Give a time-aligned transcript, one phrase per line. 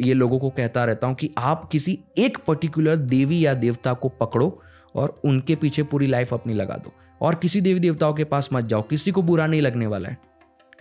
[0.00, 4.08] ये लोगों को कहता रहता हूँ कि आप किसी एक पर्टिकुलर देवी या देवता को
[4.08, 4.62] पकड़ो
[4.94, 8.64] और उनके पीछे पूरी लाइफ अपनी लगा दो। और किसी देवी देवताओं के पास मत
[8.64, 10.18] जाओ, किसी को बुरा नहीं लगने वाला है।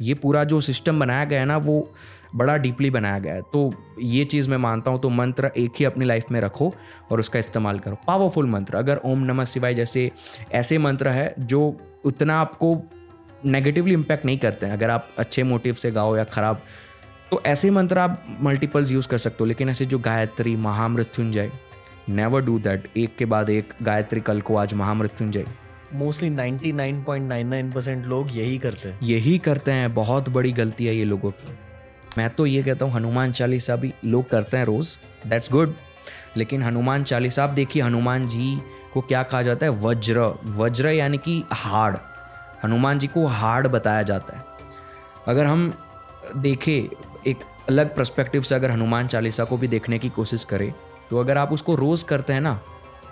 [0.01, 1.89] ये पूरा जो सिस्टम बनाया गया है ना, वो
[2.35, 5.85] बड़ा डीपली बनाया गया है। तो ये चीज़ मैं मानता हूँ तो मंत्र एक ही
[5.85, 6.73] अपनी लाइफ में रखो
[7.11, 10.11] और उसका इस्तेमाल करो। पावरफुल मंत्र। अगर ओम नमः शिवाय जैसे
[10.51, 12.77] ऐसे मंत्र है, जो उतना आपको
[13.45, 16.61] नेगेटिवली इम्पैक्ट नहीं करते हैं। अगर आप अच्छे मोटिव से गाओ या ख़राब
[17.35, 21.51] तो ऐसे मंत्र आप मल्टीपल्स यूज़ कर सकते हो लेकिन ऐसे जो Gayatri Mahamrityunjay
[22.09, 25.45] never do that एक के बाद एक गायत्री कल को आज महामृत्युंजय।
[25.93, 31.31] मोस्टली 99.99% लोग यही करते हैं। यही करते हैं बहुत बड़ी गलती है ये लोगों
[31.31, 31.57] की।
[32.17, 35.73] मैं तो ये कहता हूँ हनुमान चालीसा भी लोग करते हैं रोज़ दैट्स गुड
[36.37, 38.61] लेकिन हनुमान चालीसा आप देखिए हनुमान जी
[38.93, 39.71] को क्या कहा जाता है?
[39.71, 41.97] वज्र। वज्र यानी कि हार्ड
[42.65, 44.45] हनुमान जी को हार्ड बताया जाता है।
[45.27, 45.73] अगर हम
[46.37, 46.95] देखें
[47.27, 50.71] एक अलग पर्सपेक्टिव से अगर हनुमान चालीसा को भी देखने की कोशिश करें
[51.09, 52.59] तो अगर आप उसको रोज़ करते हैं ना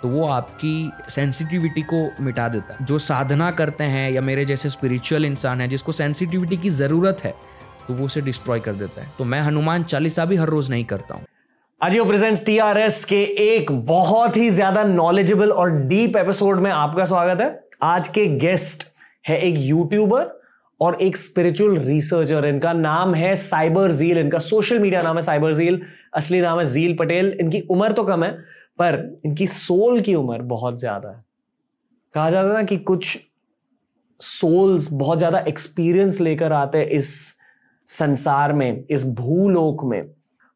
[0.02, 4.68] तो वो आपकी सेंसिटिविटी को मिटा देता है। जो साधना करते हैं या मेरे जैसे
[4.68, 7.34] स्पिरिचुअल इंसान है, जिसको सेंसिटिविटी की ज़रूरत है
[7.86, 10.84] तो वो उसे डिस्ट्रॉय कर देता है। तो मैं हनुमान चालीसा भी हर रोज़ नहीं
[10.84, 11.24] करता हूँ।
[11.80, 17.40] आजियो प्रेजेंट्स टीआरएस के एक बहुत ही ज़्यादा नॉलेजेबल और डीप एपिसोड में आपका स्वागत
[17.40, 18.86] है। आज के गेस्ट
[19.24, 20.32] है एक यूट्यूबर
[20.80, 25.54] और एक स्पिरिचुअल रिसर्चर इनका नाम है साइबर जील इनका सोशल मीडिया नाम है साइबर
[25.54, 25.80] जील
[26.14, 28.30] असली नाम है जील पटेल इनकी उम्र तो कम है,
[28.78, 31.24] पर इनकी सोल की उम्र बहुत ज़्यादा है।
[32.14, 33.18] कहा जाता है ना कि कुछ
[34.20, 37.14] सोल्स बहुत ज़्यादा एक्सपीरियंस लेकर आते हैं इस
[37.86, 40.02] संसार में, इस भूलोक में।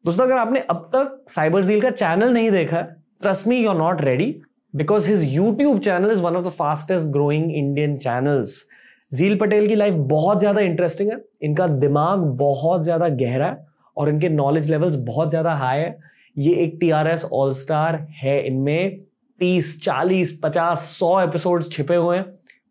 [0.05, 2.81] दोस्तों, अगर आपने अब तक साइबर जील का चैनल नहीं देखा
[3.21, 4.35] trust me you are not ready
[4.73, 8.63] because his YouTube channel is one of the fastest growing Indian channels
[9.11, 14.09] Jeel Patel की लाइफ बहुत ज़्यादा इंटरेस्टिंग है। इनका दिमाग बहुत ज़्यादा गहरा है और
[14.09, 15.97] इनके नॉलेज लेवल्स बहुत ज़्यादा हाई है।
[16.37, 18.99] ये एक T R S all star है। इनमें
[19.39, 22.23] तीस, चालीस, पचास, सौ एपिसोड छिपे हुए हैं।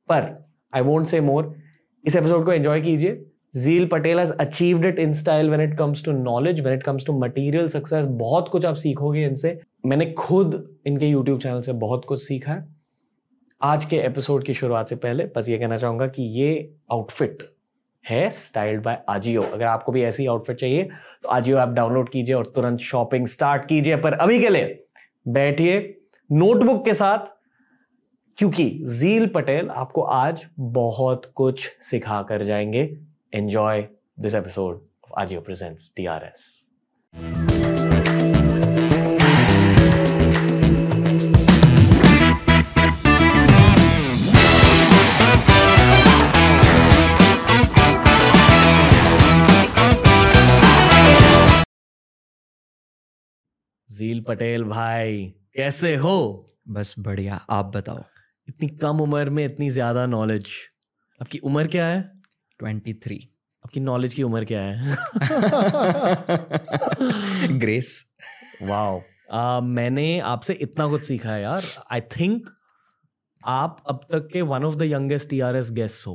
[0.08, 0.28] पर
[0.72, 1.54] आई वोंट से मोर
[2.04, 3.24] इस एपिसोड को एंजॉय कीजिए।
[3.56, 7.06] Jeel Patel has achieved it in style when it comes to knowledge when it comes
[7.06, 12.04] to material success बहुत कुछ आप सीखोगे इनसे। मैंने खुद इनके यूट्यूब चैनल से बहुत
[12.04, 12.77] कुछ सीखा है।
[13.62, 17.54] आज के एपिसोड की शुरुआत से पहले बस ये कहना चाहूँगा कि ये आउटफिट
[18.08, 20.82] है स्टाइल्ड बाय आजियो अगर आपको भी ऐसी आउटफिट चाहिए
[21.22, 24.84] तो आजियो ऐप डाउनलोड कीजिए और तुरंत शॉपिंग स्टार्ट कीजिए। पर अभी के लिए
[25.28, 26.00] बैठिए
[26.32, 27.18] नोटबुक के साथ,
[28.36, 32.98] क्योंकि जील पटेल आपको आज बहुत कुछ सिखा कर जाएँगे
[33.34, 33.88] enjoy
[34.20, 36.68] this episode of AJIO presents TRS
[53.98, 55.24] Jeel Patel भाई
[55.56, 56.46] कैसे हो?
[56.68, 58.02] बस बढ़िया आप बताओ।
[58.48, 60.48] इतनी कम उम्र में इतनी ज़्यादा नॉलेज
[61.20, 62.00] आपकी उम्र क्या है?
[62.60, 63.16] Twenty three.
[63.64, 64.96] आपकी नॉलेज की उम्र क्या है?
[67.58, 67.90] ग्रेस
[68.62, 72.48] वाओ uh, मैंने आपसे इतना कुछ सीखा है यार। आई थिंक
[73.42, 76.14] आप अब तक के one of the youngest T R S guest हो।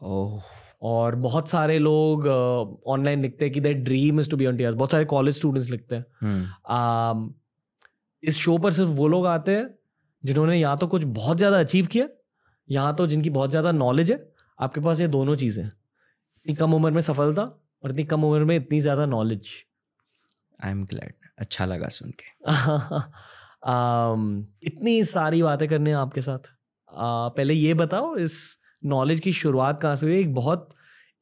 [0.00, 0.42] ओह।
[0.86, 4.56] और बहुत सारे लोग ऑनलाइन uh, लिखते हैं कि their dream is to be on
[4.56, 6.04] TR बहुत सारे कॉलेज स्टूडेंट्स लिखते हैं।
[6.72, 7.30] uh,
[8.22, 9.66] इस शो पर सिर्फ़ वो लोग आते हैं
[10.24, 12.06] जिन्होंने या तो कुछ बहुत ज़्यादा अचीव किया
[12.68, 14.18] या तो जिनकी बहुत ज़्यादा नॉलेज है।
[14.58, 18.56] आपके पास ये दोनों चीज़ें इतनी कम उम्र में सफलता और इतनी कम उम्र में
[18.56, 19.48] इतनी ज़्यादा नॉलेज
[20.64, 22.24] आई एम ग्लैड अच्छा लगा सुन के।
[23.72, 24.22] um,
[24.62, 28.38] इतनी सारी बातें करने हैं आपके साथ। uh, पहले ये बताओ इस
[28.84, 30.18] नॉलेज की शुरुआत कहाँ से हुई?
[30.20, 30.68] एक बहुत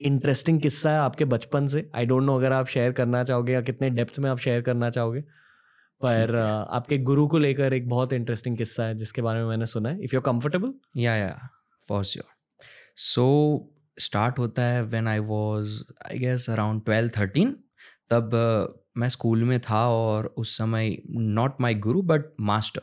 [0.04, 3.60] इंटरेस्टिंग किस्सा है आपके बचपन से। आई डोंट नो अगर आप शेयर करना चाहोगे या
[3.60, 5.20] कितने डेप्थ में आप शेयर करना चाहोगे।
[6.00, 6.36] पर
[6.70, 10.04] आपके गुरु को लेकर एक बहुत इंटरेस्टिंग किस्सा है जिसके बारे में मैंने सुना है।
[10.04, 11.48] इफ़ यू कंफर्टेबल या या
[11.88, 12.26] फॉर श्योर
[12.96, 13.26] सो
[13.98, 17.56] स्टार्ट होता है when I was I guess around twelve thirteen
[18.10, 22.80] तब uh, मैं स्कूल में था और उस समय not my Guru but master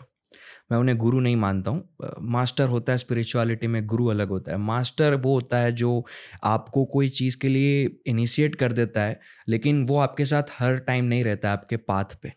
[0.71, 4.57] मैं उन्हें गुरु नहीं मानता हूँ। मास्टर होता है स्पिरिचुअलिटी में गुरु अलग होता है।
[4.57, 6.05] मास्टर वो होता है जो
[6.43, 9.19] आपको कोई चीज़ के लिए इनिशिएट कर देता है
[9.49, 12.33] लेकिन वो आपके साथ हर टाइम नहीं रहता है आपके पाथ पे।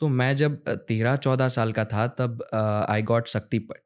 [0.00, 2.44] तो मैं जब तेरह चौदह साल का था तब
[2.88, 3.80] आई गॉट शक्तिपट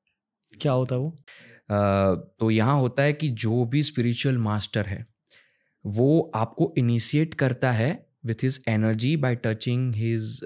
[0.55, 1.11] क्या होता है वो?
[1.11, 5.07] uh, तो यहाँ होता है कि जो भी स्पिरिचुअल मास्टर है
[5.85, 7.91] वो आपको इनिशिएट करता है
[8.27, 10.41] with his energy by touching his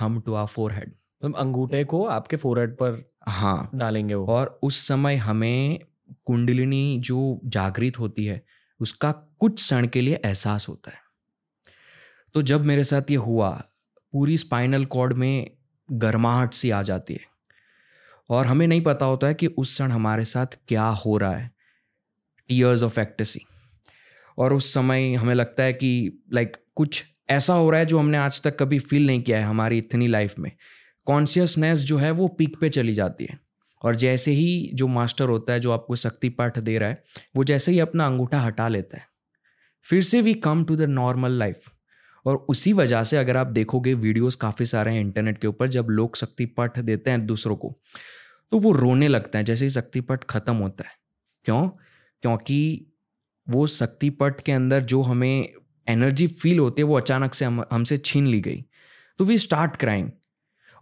[0.00, 0.94] thumb to our forehead
[1.24, 5.80] मतलब अंगूठे को आपके फोरहेड पर हाँ। डालेंगे वो। और उस समय हमें
[6.24, 8.44] कुंडलिनी जो जागृत होती है
[8.80, 10.98] उसका कुछ क्षण के लिए एहसास होता है।
[12.34, 13.50] तो जब मेरे साथ ये हुआ
[14.12, 15.50] पूरी स्पाइनल कॉर्ड में
[15.92, 17.20] गर्माहट सी आ जाती है।
[18.30, 21.50] और हमें नहीं पता होता है कि उस क्षण हमारे साथ क्या हो रहा है।
[22.48, 23.40] टीयर्स ऑफ़ एक्टेसी
[24.38, 28.18] और उस समय हमें लगता है कि लाइक कुछ ऐसा हो रहा है जो हमने
[28.18, 30.52] आज तक कभी फील नहीं किया है हमारी इतनी लाइफ में।
[31.06, 33.40] कॉन्शियसनेस जो है वो पीक पे चली जाती है।
[33.82, 37.02] और जैसे ही जो मास्टर होता है, जो आपको शक्ति पाठ दे रहा है,
[37.36, 39.06] वो जैसे ही अपना अंगूठा हटा लेता है।
[39.82, 41.60] फिर से we come to the normal life
[42.24, 45.86] और उसी वजह से अगर आप देखोगे वीडियोस काफ़ी सारे हैं इंटरनेट के ऊपर, जब
[45.90, 47.80] लोग शक्ति पाठ देते हैं दूसरों को
[48.50, 50.90] तो वो रोने लगते हैं, जैसे ही शक्ति पाठ खत्म होता है।
[51.44, 51.68] क्यों?
[52.22, 52.86] क्योंकि
[53.48, 55.52] वो शक्ति पट के अंदर जो हमें
[55.88, 58.64] एनर्जी फील होती है, वो अचानक से हम, हमसे छीन ली गई।
[59.18, 60.10] तो वी स्टार्ट क्राइंग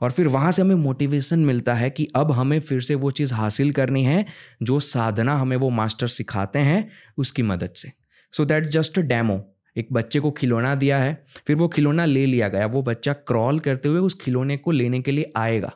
[0.00, 3.34] और फिर वहाँ से हमें मोटिवेशन मिलता है कि अब हमें फिर से वो चीज़
[3.34, 4.24] हासिल करनी है,
[4.62, 6.88] जो साधना हमें वो मास्टर सिखाते हैं
[7.18, 7.92] उसकी मदद से।
[8.34, 9.40] सो दैट जस्ट डैमो
[9.76, 13.58] एक बच्चे को खिलौना दिया है, फिर वो खिलौना ले लिया गया। वो बच्चा क्रॉल
[13.58, 15.72] करते हुए उस खिलौने को लेने के लिए आएगा।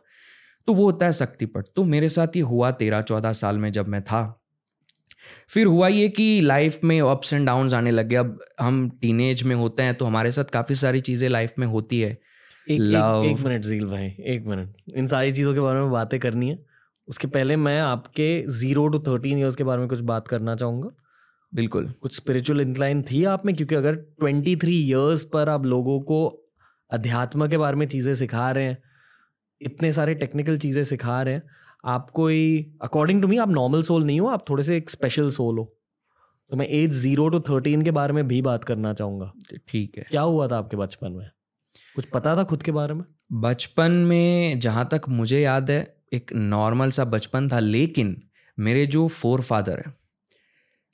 [0.68, 3.88] तो वो होता है शक्तिपट। तो मेरे साथ ये हुआ तेरह चौदह साल में जब
[3.88, 4.40] मैं था।
[5.48, 9.54] फिर हुआ ये कि लाइफ में अप्स एंड डाउन्स आने लगे अब हम टीनेज में
[9.56, 12.18] होते हैं तो हमारे साथ काफ़ी सारी चीज़ें लाइफ में होती है।
[12.70, 13.24] एक, Love.
[13.24, 16.48] एक, एक मिनट जील भाई एक मिनट इन सारी चीज़ों के बारे में बातें करनी
[16.48, 16.58] है।
[17.08, 20.90] उसके पहले मैं आपके ज़ीरो टू थर्टीन ईयर्स के बारे में कुछ बात करना चाहूँगा।
[21.54, 23.54] बिल्कुल। कुछ स्पिरिचुअल इंक्लाइन थी आप में?
[23.56, 26.26] क्योंकि अगर ट्वेंटी थ्री ईयर्स पर आप लोगों को
[26.90, 28.78] अध्यात्म के बारे में चीज़ें सिखा रहे हैं
[29.60, 31.42] इतने सारे टेक्निकल चीज़ें सिखा रहे हैं
[31.84, 35.30] आप कोई अकॉर्डिंग टू मी आप नॉर्मल सोल नहीं हो आप थोड़े से एक स्पेशल
[35.30, 35.74] सोल हो।
[36.50, 39.32] तो मैं एज ज़ीरो टू थर्टीन के बारे में भी बात करना चाहूँगा।
[39.68, 41.30] ठीक है। क्या हुआ था आपके बचपन में?
[41.96, 43.04] कुछ पता था खुद के बारे में?
[43.32, 48.22] बचपन में जहाँ तक मुझे याद है, एक नॉर्मल सा बचपन था, लेकिन
[48.58, 49.92] मेरे जो फोर फादर है,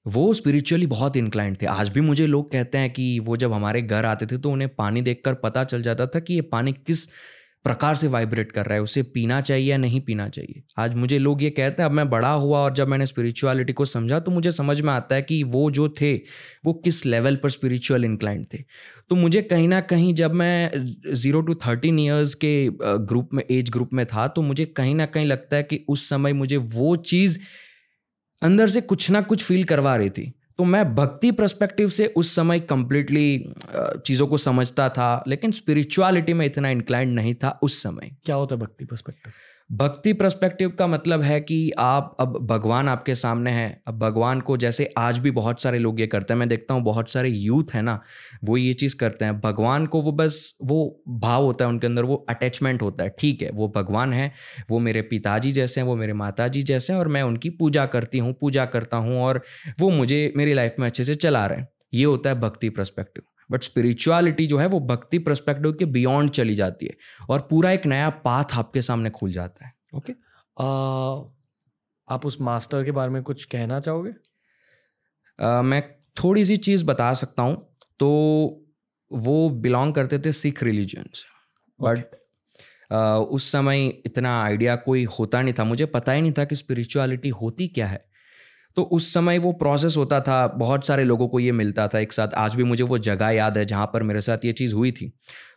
[0.06, 3.82] वो स्पिरिचुअली बहुत इंक्लाइंट थे। आज भी मुझे लोग कहते हैं कि वो जब हमारे
[3.82, 7.08] घर आते थे तो उन्हें पानी देखकर पता चल जाता था कि ये पानी किस
[7.64, 11.19] प्रकार से वाइब्रेट कर रहा है, उसे पीना चाहिए या नहीं पीना चाहिए। आज मुझे
[11.19, 14.31] लोग ये कहते हैं, अब मैं बड़ा हुआ और जब मैंने स्पिरिचुअलिटी को समझा तो
[14.31, 16.14] मुझे समझ में आता है कि वो जो थे,
[16.64, 18.58] वो किस लेवल पर स्पिरिचुअल इंक्लाइंट थे।
[19.11, 20.70] तो मुझे कहीं ना कहीं जब मैं
[21.14, 25.06] ज़ीरो टू थर्टीन ईयर्स के ग्रुप में एज ग्रुप में था तो मुझे कहीं ना
[25.06, 27.38] कहीं लगता है कि उस समय मुझे वो चीज़
[28.43, 32.34] अंदर से कुछ ना कुछ फील करवा रही थी। तो मैं भक्ति प्रस्पेक्टिव से उस
[32.34, 33.54] समय कंप्लीटली
[34.06, 38.54] चीज़ों को समझता था, लेकिन स्पिरिचुअलिटी में इतना इंक्लाइंड नहीं था उस समय। क्या होता
[38.54, 39.32] है भक्ति परस्पेक्टिव
[39.72, 44.56] भक्ति प्रस्पेक्टिव का मतलब है कि आप, अब भगवान आपके सामने हैं। अब भगवान को
[44.56, 47.64] जैसे आज भी बहुत सारे लोग ये करते हैं, मैं देखता हूँ बहुत सारे यूथ
[47.75, 48.00] हैं ना,
[48.44, 52.02] वो ये चीज़ करते हैं। भगवान को वो बस, वो भाव होता है उनके अंदर,
[52.02, 54.32] वो अटैचमेंट होता है, ठीक है, वो भगवान है,
[54.70, 58.19] वो मेरे पिताजी जैसे हैं, वो मेरे माता जैसे हैं और मैं उनकी पूजा करती
[58.19, 59.43] हूँ, पूजा करता हूँ और
[59.81, 63.25] वो मुझे, मेरी लाइफ में अच्छे से चला रहे हैं। ये होता है भक्ति परस्पेक्टिव
[63.50, 66.96] बट स्पिरिचुअलिटी जो है वो भक्ति परस्पेक्टिव के बियॉन्ड चली जाती है
[67.31, 70.23] और पूरा एक नया पाथ आपके सामने खुल जाता है। Okay okay.
[72.08, 74.11] आप उस मास्टर के बारे में कुछ कहना चाहोगे?
[74.11, 75.82] uh, मैं
[76.25, 78.08] थोड़ी सी चीज़ बता सकता हूँ। तो
[79.12, 81.25] वो बिलोंग करते थे सिख रिलीजन से
[81.81, 81.99] बट
[82.93, 86.55] uh, उस समय इतना आइडिया कोई होता नहीं था। मुझे पता ही नहीं था कि
[86.55, 87.99] स्पिरिचुअलिटी होती क्या है।
[88.76, 92.12] तो उस समय वो प्रोसेस होता था, बहुत सारे लोगों को ये मिलता था एक
[92.12, 94.90] साथ। आज भी मुझे वो जगह याद है जहाँ पर मेरे साथ ये चीज़ हुई
[94.92, 95.12] थी।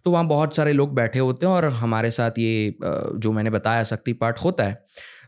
[0.05, 3.83] तो वहाँ बहुत सारे लोग बैठे होते हैं और हमारे साथ ये जो मैंने बताया
[3.85, 4.83] शक्ति पाठ होता है।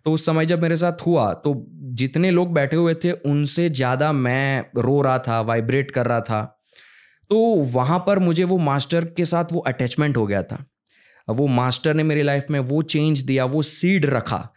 [0.05, 1.53] तो उस समय जब मेरे साथ हुआ तो
[1.95, 6.41] जितने लोग बैठे हुए थे, उनसे ज़्यादा मैं रो रहा था वाइब्रेट कर रहा था।
[7.31, 7.37] तो
[7.73, 10.63] वहाँ पर मुझे वो मास्टर के साथ वो अटैचमेंट हो गया था।
[11.27, 14.47] वो मास्टर ने मेरी लाइफ में वो चेंज दिया, वो सीड रखा।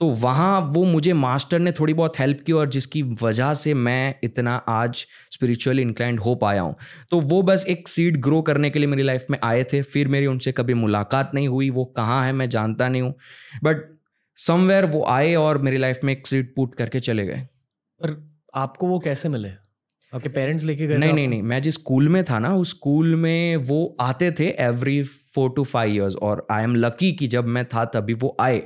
[0.00, 4.14] तो वहाँ वो मुझे मास्टर ने थोड़ी बहुत हेल्प की और जिसकी वजह से मैं
[4.24, 6.76] इतना आज स्पिरिचुअली इंक्लाइंड हो पाया हूँ।
[7.10, 10.08] तो वो बस एक सीड ग्रो करने के लिए मेरी लाइफ में आए थे। फिर
[10.08, 13.14] मेरी उनसे कभी मुलाकात नहीं हुई। वो कहाँ है मैं जानता नहीं हूँ।
[13.64, 13.98] बट
[14.36, 17.40] समवेयर वो आए और मेरी लाइफ में एक सीड पुट करके चले गए।
[18.00, 19.67] पर आपको वो कैसे मिले?
[20.14, 23.14] आपके पेरेंट्स लेके गए नहीं नहीं नहीं मैं जिस स्कूल में था ना उस स्कूल
[23.16, 27.46] में वो आते थे every four to five years और आई एम लकी कि जब
[27.46, 28.58] मैं था तभी वो आए।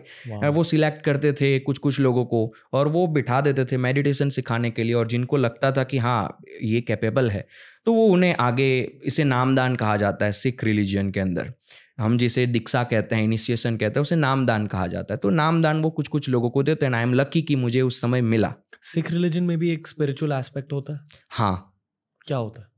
[0.49, 4.71] वो सिलेक्ट करते थे कुछ कुछ लोगों को और वो बिठा देते थे मेडिटेशन सिखाने
[4.71, 7.47] के लिए और जिनको लगता था कि हाँ ये कैपेबल है।
[7.87, 11.53] तो वो उन्हें आगे इसे नामदान कहा जाता है सिख रिलीजन के अंदर।
[11.99, 15.83] हम जिसे दीक्षा कहते हैं इनिशिएशन कहते हैं उसे नामदान कहा जाता है। तो नामदान
[15.83, 18.55] वो कुछ कुछ लोगों को देते हैं आई एम लकी कि मुझे उस समय मिला।
[18.83, 21.01] सिख रिलीजन में भी एक स्पिरिचुअल एस्पेक्ट होता है?
[21.31, 21.81] हाँ।
[22.27, 22.69] क्या होता है?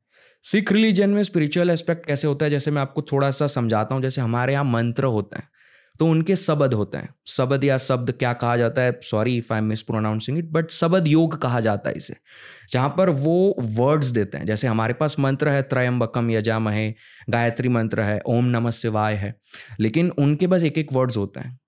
[0.42, 2.50] सिख रिलीजन में स्पिरिचुअल एस्पेक्ट कैसे होता है?
[2.50, 5.48] जैसे मैं आपको थोड़ा सा समझाता हूँ जैसे हमारे यहाँ मंत्र होते हैं।
[5.98, 8.98] तो उनके शब्द होते हैं। शब्द या शब्द क्या कहा जाता है?
[9.02, 12.14] Sorry if I miss pronouncing it but शब्द योग कहा जाता है इसे।
[12.72, 16.94] जहाँ पर वो वर्ड्स देते हैं, जैसे हमारे पास मंत्र है त्रयम्बकम यजामहे,
[17.30, 19.34] गायत्री मंत्र है, ओम नमः शिवाय है,
[19.80, 21.58] लेकिन उनके पास एक एक वर्ड्स होते हैं।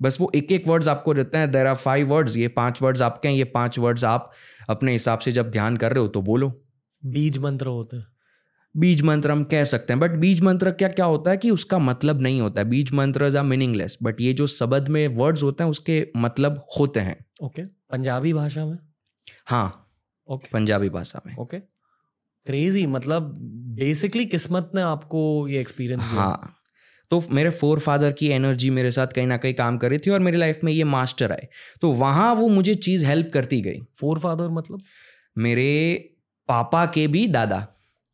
[0.00, 3.02] बस वो एक एक वर्ड्स आपको देते हैं देर आर फाइव वर्ड्स ये पाँच वर्ड्स
[3.02, 4.30] आपके हैं, ये पाँच वर्ड्स आप
[4.68, 6.48] अपने हिसाब से जब ध्यान कर रहे हो तो बोलो।
[7.02, 8.04] बीज मंत्र होते हैं।
[8.74, 11.78] बीज मंत्र हम कह सकते हैं। बट बीज मंत्र क्या क्या होता है कि उसका
[11.78, 15.64] मतलब नहीं होता है। बीज मंत्र आर मीनिंगलेस बट ये जो शब्द में वर्ड्स होते
[15.64, 17.74] हैं उसके मतलब होते हैं। Okay okay.
[17.92, 18.78] पंजाबी भाषा में?
[19.46, 19.90] हाँ
[20.28, 21.58] ओके पंजाबी भाषा में। ओके
[22.46, 23.30] क्रेजी मतलब
[23.78, 26.54] बेसिकली किस्मत ने आपको ये एक्सपीरियंस हाँ
[27.10, 30.10] तो मेरे फोर फादर की एनर्जी मेरे साथ कहीं ना कहीं काम कर रही थी
[30.10, 31.48] और मेरी लाइफ में ये मास्टर आए।
[31.80, 34.80] तो वहाँ वो मुझे चीज़ हेल्प करती गई। फोर फादर मतलब?
[35.38, 35.94] मेरे
[36.48, 37.66] पापा के भी दादा।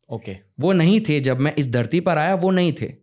[0.09, 0.43] Okay okay.
[0.59, 2.93] वो नहीं थे जब मैं इस धरती पर आया, वो नहीं थे।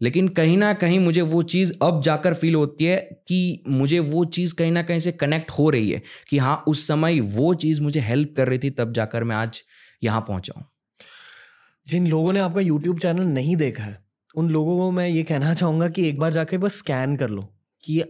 [0.00, 2.96] लेकिन कहीं ना कहीं मुझे वो चीज़ अब जाकर फील होती है
[3.28, 6.86] कि मुझे वो चीज़ कहीं ना कहीं से कनेक्ट हो रही है कि हाँ उस
[6.88, 9.60] समय वो चीज़ मुझे हेल्प कर रही थी, तब जाकर मैं आज
[10.02, 10.66] यहाँ पहुँचा हूँ।
[11.86, 13.98] जिन लोगों ने आपका यूट्यूब चैनल नहीं देखा है,
[14.34, 17.42] उन लोगों को मैं ये कहना चाहूँगा कि एक बार जाके बस स्कैन कर लो
[17.84, 18.02] कि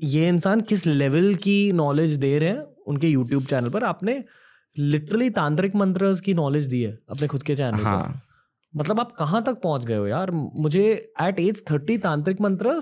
[0.00, 4.22] ये इंसान किस लेवल की नॉलेज दे रहे हैं उनके यूट्यूब चैनल पर। आपने
[4.78, 8.20] लिटरली तांत्रिक मंत्र की नॉलेज दी है अपने खुद के चैनल हाँ। पर।
[8.76, 10.30] मतलब आप कहाँ तक पहुँच गए हो यार?
[10.30, 12.80] मुझे एट एज थर्टी तांत्रिक मंत्र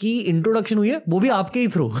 [0.00, 1.88] की इंट्रोडक्शन हुई है वो भी आपके ही थ्रू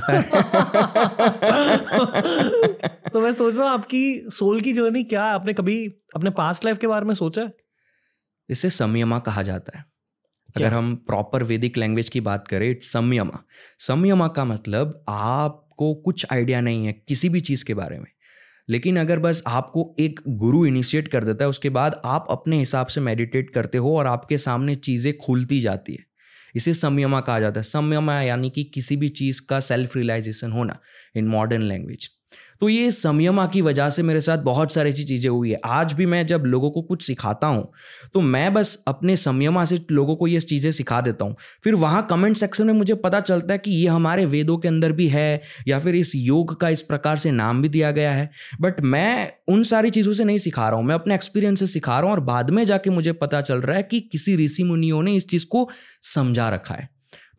[3.12, 5.30] तो मैं सोच रहा हूँ आपकी सोल की जर्नी क्या है?
[5.30, 5.86] आपने कभी
[6.16, 7.54] अपने पास्ट लाइफ के बारे में सोचा है?
[8.50, 9.84] इसे संयमा कहा जाता है।
[10.56, 10.68] क्या?
[10.68, 13.44] अगर हम प्रॉपर वैदिक लैंग्वेज की बात करें इट्स संयमा।
[13.78, 18.13] संयमा का मतलब आपको कुछ आइडिया नहीं है किसी भी चीज़ के बारे में।
[18.68, 22.86] लेकिन अगर बस आपको एक गुरु इनिशिएट कर देता है, उसके बाद आप अपने हिसाब
[22.86, 26.04] से मेडिटेट करते हो और आपके सामने चीज़ें खुलती जाती है।
[26.56, 30.78] इसे संयमा कहा जाता है। संयमा यानी कि किसी भी चीज़ का सेल्फ रियलाइजेशन होना
[31.16, 32.08] इन मॉडर्न लैंग्वेज
[32.60, 35.92] तो ये संयमा की वजह से मेरे साथ बहुत सारी ऐसी चीज़ें हुई है। आज
[35.92, 37.68] भी मैं जब लोगों को कुछ सिखाता हूँ
[38.14, 42.06] तो मैं बस अपने संयमा से लोगों को ये चीज़ें सिखा देता हूँ। फिर वहाँ
[42.10, 45.42] कमेंट सेक्शन में मुझे पता चलता है कि ये हमारे वेदों के अंदर भी है,
[45.68, 48.30] या फिर इस योग का इस प्रकार से नाम भी दिया गया है।
[48.60, 51.92] बट मैं उन सारी चीज़ों से नहीं सिखा रहा हूँ, मैं अपने एक्सपीरियंस से सिखा
[51.92, 55.02] रहा हूँ और बाद में जाके मुझे पता चल रहा है कि किसी ऋषि मुनियों
[55.02, 55.68] ने इस चीज़ को
[56.04, 56.88] समझा रखा है।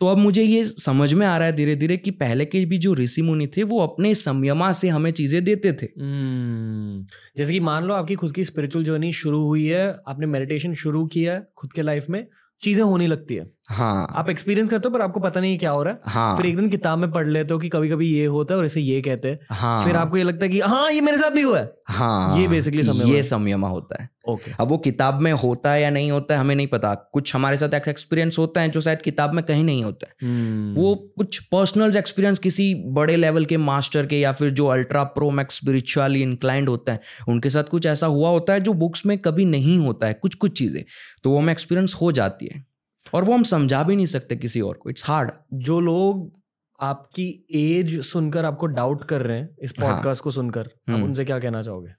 [0.02, 2.78] तो अब मुझे ये समझ में आ रहा है धीरे धीरे कि पहले के भी
[2.78, 7.06] जो ऋषि मुनि थे वो अपने संयमा से हमें चीज़ें देते थे। हम्म,
[7.38, 11.06] जैसे कि मान लो आपकी खुद की स्पिरिचुअल जर्नी शुरू हुई है आपने मेडिटेशन शुरू
[11.08, 12.24] किया है खुद के लाइफ में
[12.62, 15.84] चीज़ें होने लगती है। हाँ। आप एक्सपीरियंस करते हो पर आपको पता नहीं क्या हो
[15.84, 18.26] रहा है। हाँ। फिर एक दिन किताब में पढ़ लेते हो कि कभी कभी ये
[18.26, 20.92] होता है और इसे ये कहते हैं। हाँ। फिर आपको ये लगता है कि हाँ
[20.92, 24.52] ये मेरे साथ भी हुआ है। हाँ। ये basically संयमा ये। संयमा होता है। ओके
[24.60, 27.58] अब वो किताब में होता है या नहीं होता है हमें नहीं पता। कुछ हमारे
[27.58, 31.14] साथ ऐसा एक्सपीरियंस होता है जो शायद किताब में कहीं नहीं होता। है हम्म। वो
[31.18, 35.56] कुछ पर्सनल एक्सपीरियंस किसी बड़े लेवल के मास्टर के या फिर जो ultra pro max
[35.56, 39.46] spiritually inclined होता है उनके साथ कुछ ऐसा हुआ होता है जो बुक्स में कभी
[39.46, 40.84] नहीं होता है। कुछ कुछ चीज़ें।
[41.24, 42.75] तो वो हमें एक्सपीरियंस हो जाती है।
[43.14, 46.32] और वो हम समझा भी नहीं सकते किसी और को। इट्स हार्ड जो लोग
[46.80, 51.04] आपकी एज सुनकर आपको डाउट कर रहे हैं इस पॉडकास्ट हाँ। को सुनकर आप हम्म।
[51.04, 51.92] उनसे क्या कहना चाहोगे?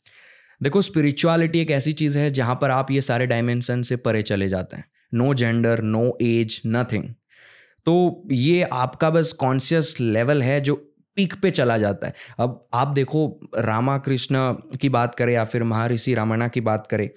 [0.62, 4.48] देखो स्पिरिचुअलिटी एक ऐसी चीज़ है जहाँ पर आप ये सारे डायमेंशन से परे चले
[4.48, 4.84] जाते हैं।
[5.14, 7.04] No gender no age nothing
[7.86, 10.74] तो ये आपका बस कॉन्शियस लेवल है जो
[11.16, 15.62] पीक पे चला जाता है। अब आप देखो रामा कृष्ण की बात करें या फिर
[15.62, 17.10] महर्षि रामायणा की बात करें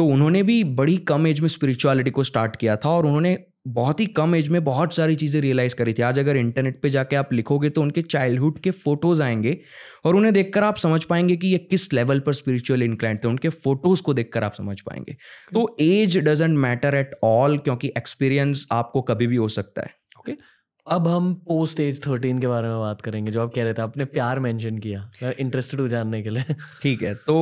[0.00, 3.36] तो उन्होंने भी बड़ी कम एज में स्पिरिचुअलिटी को स्टार्ट किया था और उन्होंने
[3.68, 6.90] बहुत ही कम एज में बहुत सारी चीज़ें रियलाइज़ करी थी। आज अगर इंटरनेट पे
[6.90, 9.56] जाके आप लिखोगे तो उनके चाइल्डहुड के फ़ोटोज़ आएँगे
[10.04, 13.48] और उन्हें देखकर आप समझ पाएँगे कि ये किस लेवल पर स्पिरिचुअल इंक्लाइंट थे। उनके
[13.48, 15.16] फ़ोटोज़ को देखकर आप समझ पाएँगे।
[15.52, 20.32] तो age doesn't matter at all क्योंकि एक्सपीरियंस आपको कभी भी हो सकता है। Okay
[20.32, 20.42] okay?
[20.86, 23.82] अब हम पोस्ट एज थर्टीन के बारे में बात करेंगे जो आप कह रहे थे
[23.82, 27.36] आपने प्यार मेंशन किया इंटरेस्टेड हूँ जानने के लिए। ठीक है तो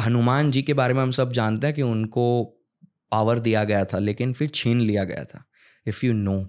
[0.00, 2.44] हनुमान जी के बारे में हम सब जानते हैं कि उनको
[3.10, 5.44] पावर दिया गया था लेकिन फिर छीन लिया गया था।
[5.86, 6.46] इफ़ यू नो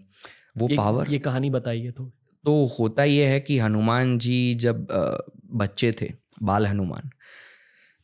[0.58, 2.06] वो ये, पावर ये कहानी बताइए तो।
[2.46, 4.88] तो होता ये है कि हनुमान जी जब
[5.46, 7.10] बच्चे थे बाल हनुमान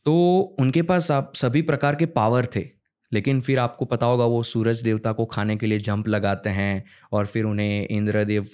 [0.04, 2.68] तो उनके पास आप सभी प्रकार के पावर थे
[3.12, 6.84] लेकिन फिर आपको पता होगा वो सूरज देवता को खाने के लिए जंप लगाते हैं
[7.12, 8.46] और फिर उन्हें इंद्रदेव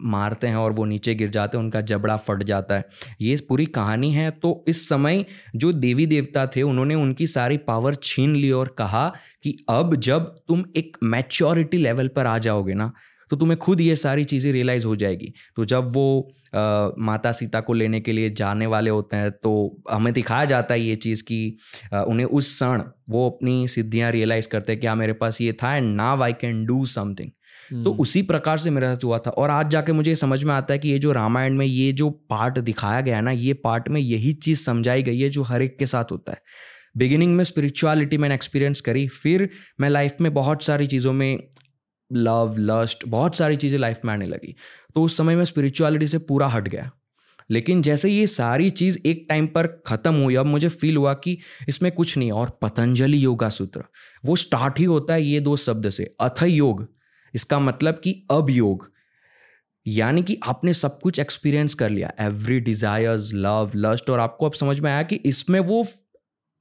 [0.00, 2.84] मारते हैं और वो नीचे गिर जाते हैं उनका जबड़ा फट जाता है।
[3.20, 5.24] ये पूरी कहानी है तो इस समय
[5.56, 9.08] जो देवी देवता थे उन्होंने उनकी सारी पावर छीन ली और कहा
[9.42, 12.92] कि अब जब तुम एक मैच्योरिटी लेवल पर आ जाओगे ना
[13.30, 17.60] तो तुम्हें खुद ये सारी चीज़ें रियलाइज़ हो जाएगी। तो जब वो आ, माता सीता
[17.60, 21.22] को लेने के लिए जाने वाले होते हैं तो हमें दिखाया जाता है ये चीज़
[21.22, 21.56] कि
[21.94, 25.52] आ, उन्हें उस क्षण वो अपनी सिद्धियाँ रियलाइज़ करते हैं कि हाँ मेरे पास ये
[25.52, 27.30] था and now I can do something
[27.70, 30.54] तो हम्म। उसी प्रकार से मेरे साथ हुआ था। और आज जाके मुझे समझ में
[30.54, 33.52] आता है कि ये जो रामायण में ये जो पार्ट दिखाया गया है ना ये
[33.64, 36.42] पार्ट में यही चीज़ समझाई गई है जो हर एक के साथ होता है।
[36.96, 39.48] बिगिनिंग में स्पिरिचुअलिटी मैंने एक्सपीरियंस करी फिर
[39.80, 41.38] मैं लाइफ में बहुत सारी चीज़ों में
[42.10, 44.54] लव लस्ट बहुत सारी चीज़ें लाइफ में आने लगी।
[44.94, 46.90] तो उस समय मैं स्पिरिचुअलिटी से पूरा हट गया।
[47.50, 51.36] लेकिन जैसे ये सारी चीज़ एक टाइम पर ख़त्म हुई अब मुझे फील हुआ कि
[51.68, 53.84] इसमें कुछ नहीं और पतंजलि योगा सूत्र
[54.24, 56.86] वो स्टार्ट ही होता है ये दो शब्द से। अथ योग
[57.34, 58.92] इसका मतलब कि अब योग,
[59.86, 64.52] यानी कि आपने सब कुछ एक्सपीरियंस कर लिया। एवरी डिजायर्स लव लस्ट और आपको अब
[64.52, 65.84] समझ में आया कि इसमें वो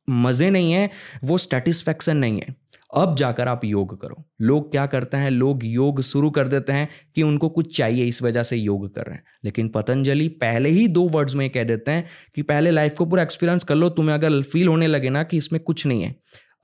[0.09, 0.89] मज़े नहीं है,
[1.23, 2.55] वो सेटिस्फैक्शन नहीं है।
[2.95, 5.29] अब जाकर आप योग करो। लोग क्या करते हैं?
[5.29, 9.03] लोग योग शुरू कर देते हैं कि उनको कुछ चाहिए, इस वजह से योग कर
[9.03, 12.93] रहे हैं। लेकिन पतंजलि पहले ही दो वर्ड्स में कह देते हैं कि पहले लाइफ
[12.93, 16.01] को पूरा एक्सपीरियंस कर लो, तुम्हें अगर फील होने लगे ना कि इसमें कुछ नहीं
[16.03, 16.15] है।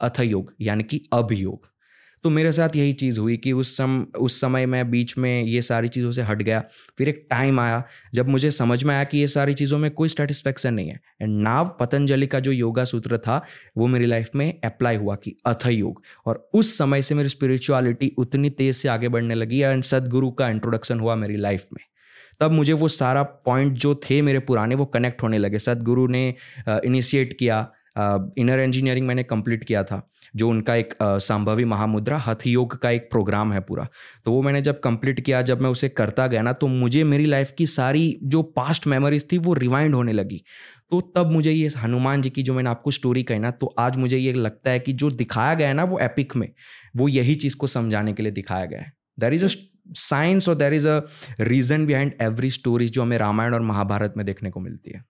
[0.02, 1.77] अथ योग, यानी कि अब योग।
[2.28, 5.62] तो मेरे साथ यही चीज़ हुई कि उस सम, उस समय मैं बीच में ये
[5.62, 6.64] सारी चीज़ों से हट गया।
[6.98, 10.08] फिर एक टाइम आया, जब मुझे समझ में आया कि ये सारी चीज़ों में कोई
[10.08, 13.44] सेटिस्फेक्शन नहीं है। एंड नाव पतंजलि का जो योगा सूत्र था,
[13.78, 18.16] वो मेरी लाइफ में अप्लाई हुआ कि अथ योग। और उस समय से मेरी स्पिरिचुअलिटी
[18.18, 21.84] उतनी तेज़ से आगे बढ़ने लगी एंड सदगुरु का इंट्रोडक्शन हुआ मेरी लाइफ में।
[22.40, 26.34] तब मुझे वो सारा पॉइंट जो थे मेरे पुराने, वो कनेक्ट होने लगे। सदगुरु ने
[26.70, 30.02] इनिशिएट किया इनर इंजीनियरिंग मैंने कंप्लीट किया था,
[30.36, 33.88] जो उनका एक संभवी महामुद्रा हथ योग का एक प्रोग्राम है पूरा।
[34.26, 37.26] तो वो मैंने जब कंप्लीट किया, जब मैं उसे करता गया ना तो मुझे मेरी
[37.26, 40.44] लाइफ की सारी जो पास्ट मेमोरीज थी वो रिवाइंड होने लगी।
[40.92, 43.98] तो तब मुझे ये हनुमान जी की जो मैंने आपको स्टोरी कही ना तो आज
[43.98, 46.50] मुझे ये लगता है कि जो दिखाया गया है ना, वो एपिक में,
[46.98, 49.48] वो यही चीज़ को समझाने के लिए दिखाया गया है। देर इज़ अ
[49.90, 51.02] साइंस और there is a
[51.42, 55.04] reason behind every stories जो हमें रामायण और महाभारत में देखने को मिलती है।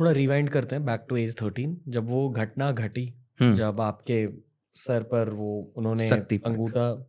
[0.00, 4.28] थोड़ा रिवाइंड करते हैं बैक टू एज थर्टीन जब वो घटना घटी हम्म। जब आपके
[4.72, 7.06] सर पर वो उन्होंने अंगूठा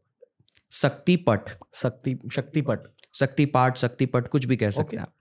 [0.72, 5.14] शक्तिपट शक्ति शक्तिपट शक्तिपाठ शक्तिपट कुछ भी कह सकते हैं आप।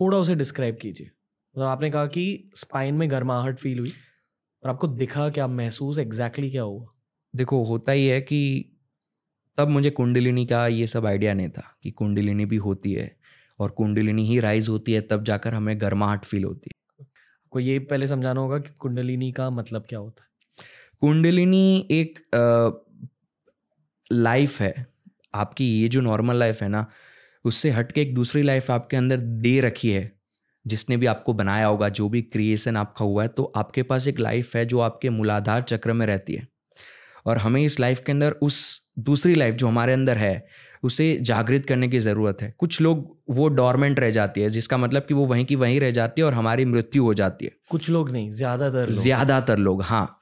[0.00, 3.92] थोड़ा उसे डिस्क्राइब कीजिए। मतलब आपने कहा कि स्पाइन में गर्माहट फील हुई
[4.62, 6.84] और आपको दिखा क्या महसूस एग्जैक्टली क्या हुआ?
[7.36, 8.68] देखो होता ही है कि
[9.56, 13.21] तब मुझे कुंडलिनी का ये सब आइडिया नहीं था कि कुंडलिनी भी होती है।
[13.62, 17.06] और कुंडलिनी ही राइज होती है तब जाकर हमें गर्माहट फील होती है।
[17.52, 20.30] को ये पहले समझाना होगा कि कुंडलिनी का मतलब क्या होता है?
[21.00, 22.18] कुंडलिनी एक
[24.10, 24.74] लाइफ है
[25.34, 26.86] आपकी ये जो नॉर्मल लाइफ है ना
[27.44, 30.10] उससे हट के एक दूसरी लाइफ आपके अंदर दे रखी है
[30.66, 34.20] जिसने भी आपको बनाया होगा जो भी क्रिएशन आपका हुआ है तो आपके पास एक
[34.20, 36.46] लाइफ है जो आपके मूलाधार चक्र में रहती है।
[37.26, 38.58] और हमें इस लाइफ के अंदर उस
[38.98, 40.46] दूसरी लाइफ जो हमारे अंदर है
[40.82, 45.02] उसे जागृत करने की ज़रूरत है। कुछ लोग वो डॉर्मेंट रह जाती है जिसका मतलब
[45.02, 47.90] कि वो वहीं की वहीं रह जाती है और हमारी मृत्यु हो जाती है। कुछ
[47.90, 50.18] लोग नहीं ज़्यादातर ज़्यादातर लोग हाँ।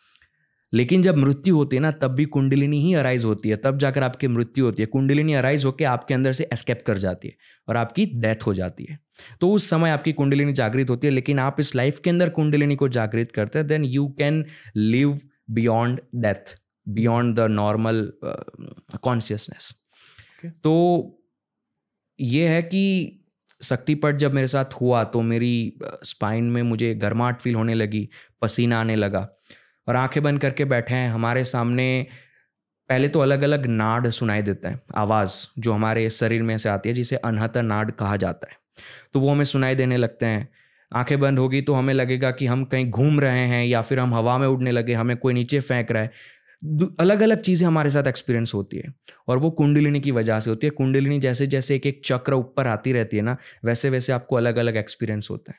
[0.72, 4.02] लेकिन जब मृत्यु होती है ना तब भी कुंडलिनी ही अराइज होती है। तब जाकर
[4.02, 7.34] आपकी मृत्यु होती है। कुंडलिनी अराइज होकर आपके अंदर से एस्केप कर जाती है
[7.68, 8.98] और आपकी डेथ हो जाती है।
[9.40, 12.76] तो उस समय आपकी कुंडलिनी जागृत होती है लेकिन आप इस लाइफ के अंदर कुंडलिनी
[12.76, 14.44] को जागृत करते हैं then you can
[14.76, 15.20] live
[15.50, 16.54] beyond death
[16.88, 18.12] beyond the normal
[20.42, 21.16] consciousness तो
[22.18, 23.16] ये है कि
[23.62, 28.08] शक्तिपट जब मेरे साथ हुआ तो मेरी स्पाइन में मुझे गर्माहट फील होने लगी,
[28.42, 29.28] पसीना आने लगा
[29.88, 32.06] और आँखें बंद करके बैठे हैं। हमारे सामने
[32.90, 36.88] पहले तो अलग अलग नाड सुनाई देते हैं, आवाज़ जो हमारे शरीर में से आती
[36.88, 38.56] है, जिसे अनहतर नाड कहा जाता है।
[39.14, 40.48] तो वो हमें सुनाई देने लगते हैं।
[40.92, 44.14] आँखें बंद होगी तो हमें लगेगा कि हम कहीं घूम रहे हैं या फिर हम
[44.14, 46.10] हवा में उड़ने लगे, हमें कोई नीचे फेंक रहा है।
[47.00, 48.92] अलग अलग चीज़ें हमारे साथ एक्सपीरियंस होती है।
[49.28, 52.66] और वो कुंडलिनी की वजह से होती है। कुंडलिनी जैसे जैसे एक एक चक्र ऊपर
[52.66, 55.58] आती रहती है ना वैसे वैसे आपको अलग अलग एक्सपीरियंस होता है।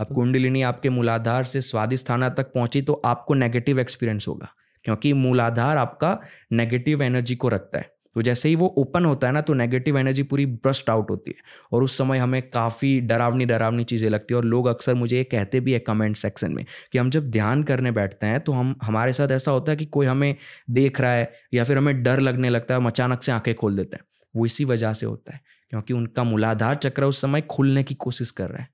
[0.00, 4.48] अब कुंडलिनी आपके मूलाधार से स्वादिष्ठाना तक पहुँची तो आपको नेगेटिव एक्सपीरियंस होगा।
[4.84, 6.18] क्योंकि मूलाधार आपका
[6.52, 9.98] नेगेटिव एनर्जी को रखता है। तो जैसे ही वो ओपन होता है ना तो नेगेटिव
[9.98, 14.34] एनर्जी पूरी ब्रस्ट आउट होती है। और उस समय हमें काफ़ी डरावनी डरावनी चीज़ें लगती
[14.34, 17.30] है और लोग अक्सर मुझे ये कहते भी है कमेंट सेक्शन में कि हम जब
[17.30, 20.34] ध्यान करने बैठते हैं तो हम, हमारे साथ ऐसा होता है कि कोई हमें
[20.70, 23.76] देख रहा है या फिर हमें डर लगने लगता है, हम अचानक से आँखें खोल
[23.76, 25.40] देते हैं। वो इसी वजह से होता है,
[25.72, 28.68] क्योंकि उनका मूलाधार चक्र उस समय खुलने की कोशिश कर रहा है।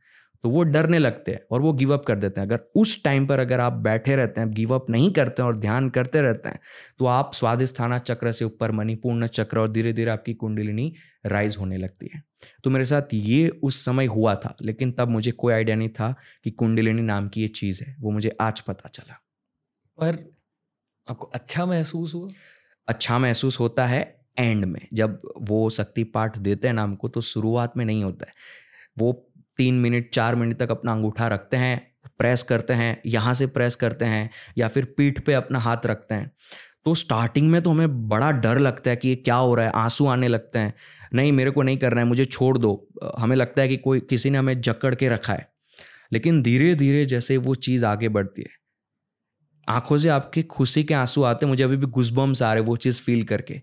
[0.44, 3.26] तो वो डरने लगते हैं और वो गिव अप कर देते हैं। अगर उस टाइम
[3.26, 6.48] पर अगर आप बैठे रहते हैं गिव अप नहीं करते हैं और ध्यान करते रहते
[6.48, 6.60] हैं
[6.98, 10.92] तो आप स्वादिष्ठाना चक्र से ऊपर मणिपूर्ण चक्र और धीरे धीरे आपकी कुंडलिनी
[11.26, 12.22] राइज होने लगती है।
[12.64, 16.14] तो मेरे साथ ये उस समय हुआ था लेकिन तब मुझे कोई आइडिया नहीं था
[16.44, 19.20] कि कुंडलिनी नाम की ये चीज़ है। वो मुझे आज पता चला।
[19.98, 20.24] पर
[21.08, 22.28] आपको अच्छा महसूस हुआ?
[22.88, 24.00] अच्छा महसूस होता है
[24.38, 28.26] एंड में। जब वो शक्ति पाठ देते हैं नाम को तो शुरुआत में नहीं होता
[28.28, 28.34] है।
[28.98, 29.27] वो
[29.58, 33.74] तीन मिनट, चार मिनट तक अपना अंगूठा रखते हैं, प्रेस करते हैं, यहाँ से प्रेस
[33.74, 36.30] करते हैं या फिर पीठ पे अपना हाथ रखते हैं।
[36.84, 39.72] तो स्टार्टिंग में तो हमें बड़ा डर लगता है कि ये क्या हो रहा है,
[39.74, 40.74] आँसू आने लगते हैं।
[41.14, 44.30] नहीं, मेरे को नहीं करना है, मुझे छोड़ दो। हमें लगता है कि कोई, किसी
[44.30, 45.48] ने हमें जकड़ के रखा है।
[46.12, 48.48] लेकिन धीरे धीरे जैसे वो चीज़ आगे बढ़ती है।
[49.68, 52.76] आँखों से आपके खुशी के आँसू आते हैं, मुझे अभी भी गुजबम्स आ रहे वो
[52.76, 53.60] चीज़ फील करके।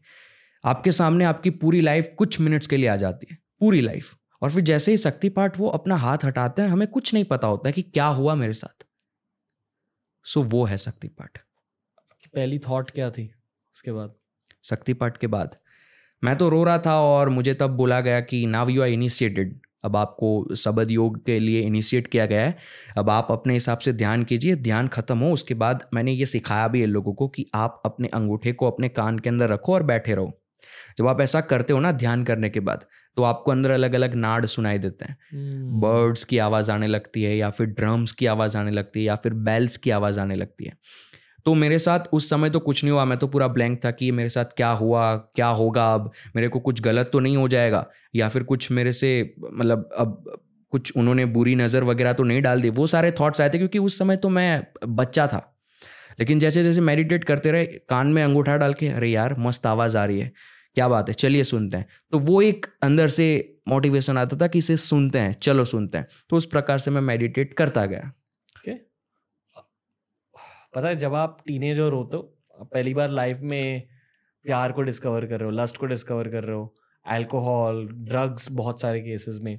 [0.65, 4.51] आपके सामने आपकी पूरी लाइफ कुछ मिनट्स के लिए आ जाती है, पूरी लाइफ और
[4.51, 7.69] फिर जैसे ही शक्ति पाठ वो अपना हाथ हटाते हैं हमें कुछ नहीं पता होता
[7.69, 8.85] है कि क्या हुआ मेरे साथ।
[10.23, 11.37] सो वो है शक्ति पाठ।
[12.35, 13.33] पहली थॉट क्या थी
[13.73, 14.13] उसके बाद?
[14.63, 15.55] शक्ति पाठ के बाद।
[16.23, 19.59] मैं तो रो रहा था और मुझे तब बोला गया कि नाव यू आर इनिशिएटेड
[19.83, 22.57] अब आपको सबद योग के लिए इनिशिएट किया गया है।
[22.97, 26.67] अब आप अपने हिसाब से ध्यान कीजिए ध्यान खत्म हो उसके बाद मैंने ये सिखाया
[26.67, 29.83] भी इन लोगों को कि आप अपने अंगूठे को अपने कान के अंदर रखो और
[29.83, 30.41] बैठे रहो।
[30.97, 32.85] जब आप ऐसा करते हो ना ध्यान करने के बाद
[33.17, 35.17] तो आपको अंदर अलग अलग नाड सुनाई देते हैं।
[35.79, 36.29] Birds hmm.
[36.29, 39.33] की आवाज़ आने लगती है या फिर ड्रम्स की आवाज़ आने लगती है या फिर
[39.33, 40.73] बेल्स की आवाज़ आने लगती है।
[41.45, 44.11] तो मेरे साथ उस समय तो कुछ नहीं हुआ मैं तो पूरा ब्लैंक था कि
[44.11, 47.87] मेरे साथ क्या हुआ क्या होगा अब मेरे को कुछ गलत तो नहीं हो जाएगा
[48.15, 50.39] या फिर कुछ मेरे से मतलब अब
[50.71, 53.79] कुछ उन्होंने बुरी नज़र वगैरह तो नहीं डाल दी वो सारे थॉट्स आए थे क्योंकि
[53.79, 55.57] उस समय तो मैं बच्चा था।
[56.19, 59.97] लेकिन जैसे जैसे मेडिटेट करते रहे कान में अंगूठा डाल के अरे यार मस्त आवाज़
[59.97, 60.31] आ रही है।
[60.75, 61.13] क्या बात है?
[61.13, 63.25] चलिए सुनते हैं। तो वो एक अंदर से
[63.67, 67.01] मोटिवेशन आता था कि इसे सुनते हैं चलो सुनते हैं। तो उस प्रकार से मैं
[67.01, 68.11] मेडिटेट करता गया।
[68.57, 68.77] okay.
[70.75, 72.19] पता है जब आप टीनेजर हो तो
[72.63, 73.87] पहली बार लाइफ में
[74.45, 76.73] प्यार को डिस्कवर कर रहे हो लस्ट को डिस्कवर कर रहे हो
[77.05, 79.57] अल्कोहल ड्रग्स बहुत सारे केसेस में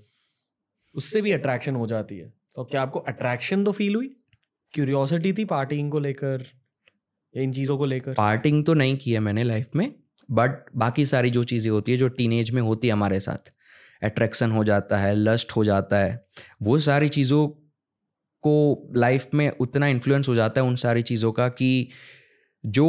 [0.94, 4.16] उससे भी अट्रैक्शन हो जाती है। तो क्या आपको अट्रैक्शन तो फील हुई?
[4.74, 6.44] क्यूरियोसिटी थी पार्टिंग को लेकर
[7.34, 8.14] इन चीज़ों को लेकर?
[8.14, 9.92] पार्टिंग तो नहीं की है मैंने लाइफ में।
[10.30, 13.52] बट बाकी सारी जो चीज़ें होती है, जो टीनेज में होती है हमारे साथ
[14.02, 16.26] अट्रैक्शन हो जाता है लस्ट हो जाता है,
[16.62, 17.46] वो सारी चीज़ों
[18.44, 21.88] को लाइफ में उतना इन्फ्लुएंस हो जाता है उन सारी चीज़ों का कि
[22.64, 22.86] जो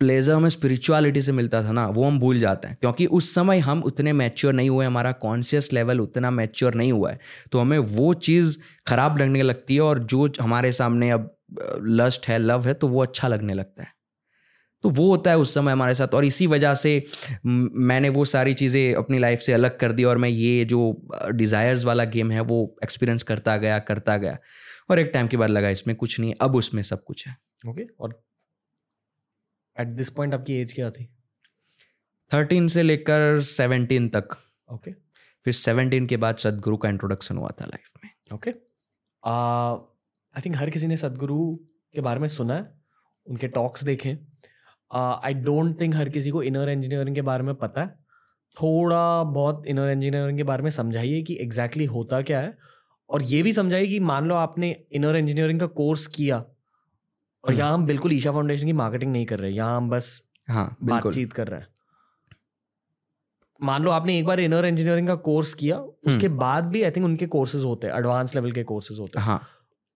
[0.00, 3.58] प्लेजर हमें स्पिरिचुअलिटी से मिलता था ना, वो हम भूल जाते हैं। क्योंकि उस समय
[3.58, 7.18] हम उतने मैच्योर नहीं हुए, हमारा कॉन्शियस लेवल उतना मैच्योर नहीं हुआ है।
[7.52, 11.30] तो हमें वो चीज़ ख़राब लगने लगती है और जो हमारे सामने अब
[11.84, 13.92] लस्ट है लव है तो वो अच्छा लगने लगता है।
[14.84, 16.92] तो वो होता है उस समय हमारे साथ। और इसी वजह से
[17.44, 20.80] मैंने वो सारी चीज़ें अपनी लाइफ से अलग कर दी और मैं ये जो
[21.32, 24.38] डिज़ायर्स वाला गेम है वो एक्सपीरियंस करता गया करता गया।
[24.90, 27.36] और एक टाइम के बाद लगा इसमें कुछ नहीं अब उसमें सब कुछ है।
[27.68, 28.22] ओके okay, और
[29.76, 31.04] एट दिस पॉइंट आपकी एज क्या थी?
[32.30, 34.36] थर्टीन से लेकर सेवनटीन तक।
[34.68, 35.00] Okay okay.
[35.46, 38.50] फिर सेवनटीन के बाद सदगुरु का इंट्रोडक्शन हुआ था लाइफ में। ओके
[40.34, 41.54] आई थिंक हर किसी ने सदगुरु
[41.94, 42.68] के बारे में सुना है
[43.26, 44.18] उनके टॉक्स देखे
[44.90, 47.88] आई डोंट थिंक हर किसी को इनर इंजीनियरिंग के बारे में पता है।
[48.56, 52.56] थोड़ा बहुत इनर इंजीनियरिंग के बारे में समझाइए कि एग्जैक्टली exactly होता क्या है।
[53.10, 56.44] और ये भी समझाइए कि मान लो आपने इनर इंजीनियरिंग का कोर्स किया
[57.44, 60.76] और यहाँ हम बिल्कुल ईशा फाउंडेशन की मार्केटिंग नहीं कर रहे यहाँ हम बस हाँ
[60.82, 61.68] बातचीत कर रहे हैं।
[63.60, 67.06] मान लो आपने एक बार इनर इंजीनियरिंग का कोर्स किया उसके बाद भी आई थिंक
[67.06, 69.40] उनके कोर्सेज होते हैं एडवांस लेवल के कोर्सेज होते हैं। हाँ।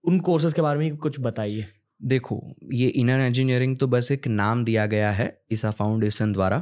[0.03, 1.65] उन कोर्सेज के बारे में कुछ बताइए।
[2.01, 6.57] देखो, ये इनर इंजीनियरिंग तो बस एक नाम दिया गया है ईसा फाउंडेशन द्वारा,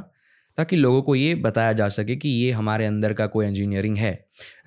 [0.58, 4.12] ताकि लोगों को ये बताया जा सके कि ये हमारे अंदर का कोई इंजीनियरिंग है।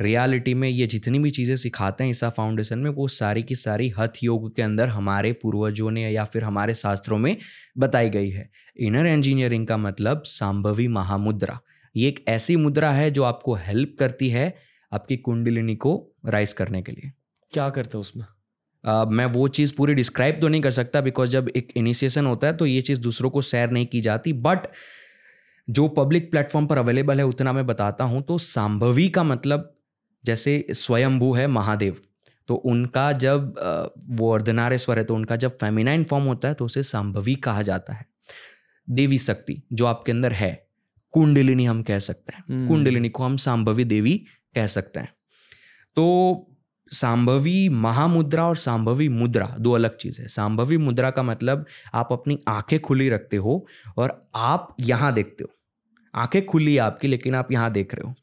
[0.02, 3.90] रियलिटी में ये जितनी भी चीज़ें सिखाते हैं ईसा फाउंडेशन में, वो सारी की सारी
[3.90, 7.36] हथ योग के अंदर हमारे पूर्वजों ने या फिर हमारे शास्त्रों में
[7.78, 11.60] बताई गई है। इनर इंजीनियरिंग का मतलब सांभवी महामुद्रा।
[11.96, 14.54] ये एक ऐसी मुद्रा है जो आपको हेल्प करती है
[14.92, 17.12] आपकी कुंडलिनी को राइज करने के लिए।
[17.54, 18.26] क्या करते हो उसमें?
[18.88, 22.48] Uh, मैं वो चीज़ पूरी डिस्क्राइब तो नहीं कर सकता बिकॉज़ जब एक इनिशिएशन होता
[22.48, 24.68] है तो ये चीज़ दूसरों को शेयर नहीं की जाती। बट
[25.68, 29.74] जो पब्लिक प्लेटफॉर्म पर अवेलेबल है उतना मैं बताता हूँ। तो सांभवी का मतलब
[30.24, 31.98] जैसे स्वयंभू है महादेव।
[32.48, 33.54] तो उनका जब
[34.10, 37.94] वो अर्धनारेश्वर है तो उनका जब फेमिनाइन फॉर्म होता है तो उसे सांभवी कहा जाता
[37.94, 38.06] है।
[38.88, 40.52] देवी शक्ति जो आपके अंदर है
[41.14, 44.18] कुंडलिनी हम कह सकते हैं। हम्म। कुंडलिनी को हम सांभवी देवी
[44.56, 45.14] कह सकते हैं।
[45.98, 46.54] तो
[46.92, 52.40] सांभवी महामुद्रा और सांभवी मुद्रा, दो अलग चीज़ है। सांभवी मुद्रा का मतलब आप अपनी
[52.48, 53.66] आँखें खुली रखते हो
[53.98, 55.54] और आप यहाँ देखते हो।
[56.14, 58.14] आँखें खुली है आपकी, लेकिन आप यहाँ देख रहे हो।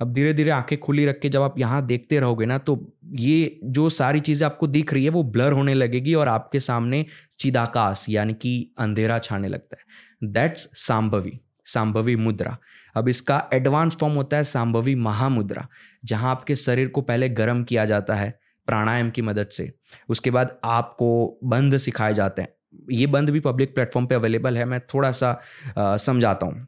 [0.00, 2.78] अब धीरे धीरे आँखें खुली रख के जब आप यहाँ देखते रहोगे ना तो
[3.10, 7.04] ये जो सारी चीज़ें आपको दिख रही है, वो ब्लर होने लगेगी और आपके सामने
[7.38, 12.56] चिदाकाश, यानी कि अंधेरा छाने लगता है। दैट्स सांभवी सांभवी मुद्रा।
[12.96, 15.66] अब इसका एडवांस फॉर्म होता है सांभवी महामुद्रा,
[16.04, 19.70] जहाँ आपके शरीर को पहले गर्म किया जाता है प्राणायाम की मदद से।
[20.08, 22.48] उसके बाद आपको बंद सिखाए जाते हैं।
[22.90, 25.38] ये बंद भी पब्लिक प्लेटफॉर्म पे अवेलेबल है, मैं थोड़ा सा
[25.78, 26.66] समझाता हूँ।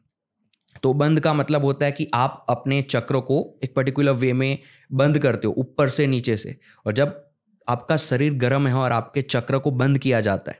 [0.83, 4.57] तो बंद का मतलब होता है कि आप अपने चक्र को एक पर्टिकुलर वे में
[4.91, 6.55] बंद करते हो, ऊपर से नीचे से।
[6.85, 7.21] और जब
[7.67, 10.59] आपका शरीर गर्म है और आपके चक्र को बंद किया जाता है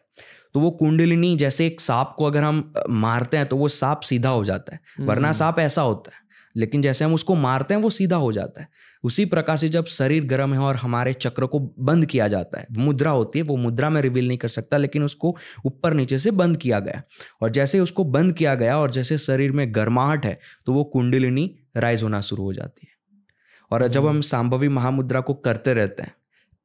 [0.53, 4.29] तो वो कुंडलिनी जैसे एक सांप को अगर हम मारते हैं तो वो सांप सीधा
[4.29, 6.21] हो जाता है। वरना हम्म। सांप ऐसा होता है
[6.55, 8.67] लेकिन जैसे हम उसको मारते हैं वो सीधा हो जाता है।
[9.03, 12.67] उसी प्रकार से जब शरीर गर्म है और हमारे चक्र को बंद किया जाता है
[12.77, 15.35] मुद्रा होती है वो मुद्रा में रिवील नहीं कर सकता लेकिन उसको
[15.65, 17.01] ऊपर नीचे से बंद किया गया
[17.41, 21.49] और जैसे उसको बंद किया गया और जैसे शरीर में गर्माहट है तो वो कुंडलिनी
[21.77, 22.91] राइज होना शुरू हो जाती है।
[23.71, 26.13] और जब हम सांभवी महामुद्रा को करते रहते हैं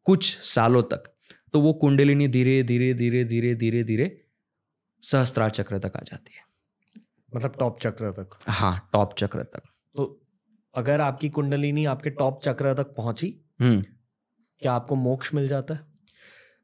[0.07, 1.13] कुछ सालों तक
[1.53, 4.25] तो वो कुंडलिनी धीरे धीरे धीरे धीरे धीरे धीरे
[5.03, 6.45] सहस्त्रार चक्र तक आ जाती है।
[7.37, 8.31] मतलब टॉप चक्र तक?
[8.49, 9.63] हाँ टॉप चक्र तक।
[9.95, 10.27] तो
[10.75, 13.85] अगर आपकी कुंडलिनी आपके टॉप चक्र तक पहुँची हम्म।
[14.61, 15.88] क्या आपको मोक्ष मिल जाता है?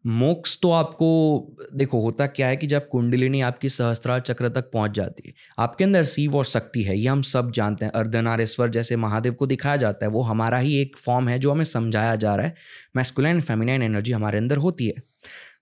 [0.07, 4.91] मोक्ष तो आपको, देखो, होता क्या है कि जब कुंडलिनी आपकी सहस्त्रार चक्र तक पहुँच
[4.91, 8.97] जाती है, आपके अंदर शिव और शक्ति है, ये हम सब जानते हैं। अर्धनारेश्वर जैसे
[8.97, 12.37] महादेव को दिखाया जाता है, वो हमारा ही एक फॉर्म है जो हमें समझाया जा
[12.37, 12.55] रहा है।
[12.97, 14.95] मैस्कुलाइन फेमिनाइन एनर्जी हमारे अंदर होती है।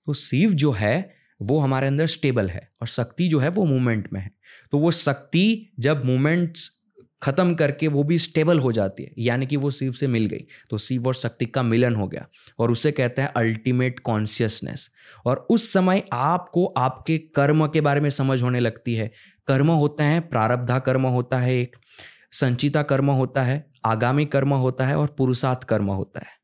[0.07, 4.09] तो शिव जो है, वो हमारे अंदर स्टेबल है और शक्ति जो है, वो मूवमेंट
[4.13, 4.31] में है।
[4.73, 6.72] तो वो शक्ति जब मूवमेंट्स
[7.23, 10.47] खत्म करके वो भी स्टेबल हो जाती है, यानी कि वो शिव से मिल गई।
[10.71, 12.27] तो शिव और शक्ति का मिलन हो गया
[12.59, 14.91] और उसे कहते हैं अल्टीमेट कॉन्शियसनेस
[15.27, 19.11] और उस समय आपको आपके कर्म के बारे में समझ होने लगती है।
[19.47, 21.77] कर्म होते हैं, प्रारब्धा कर्म होता है एक,
[22.33, 26.41] संचिता कर्म होता है, आगामी कर्म होता है और पुरुषार्थ कर्म होता है।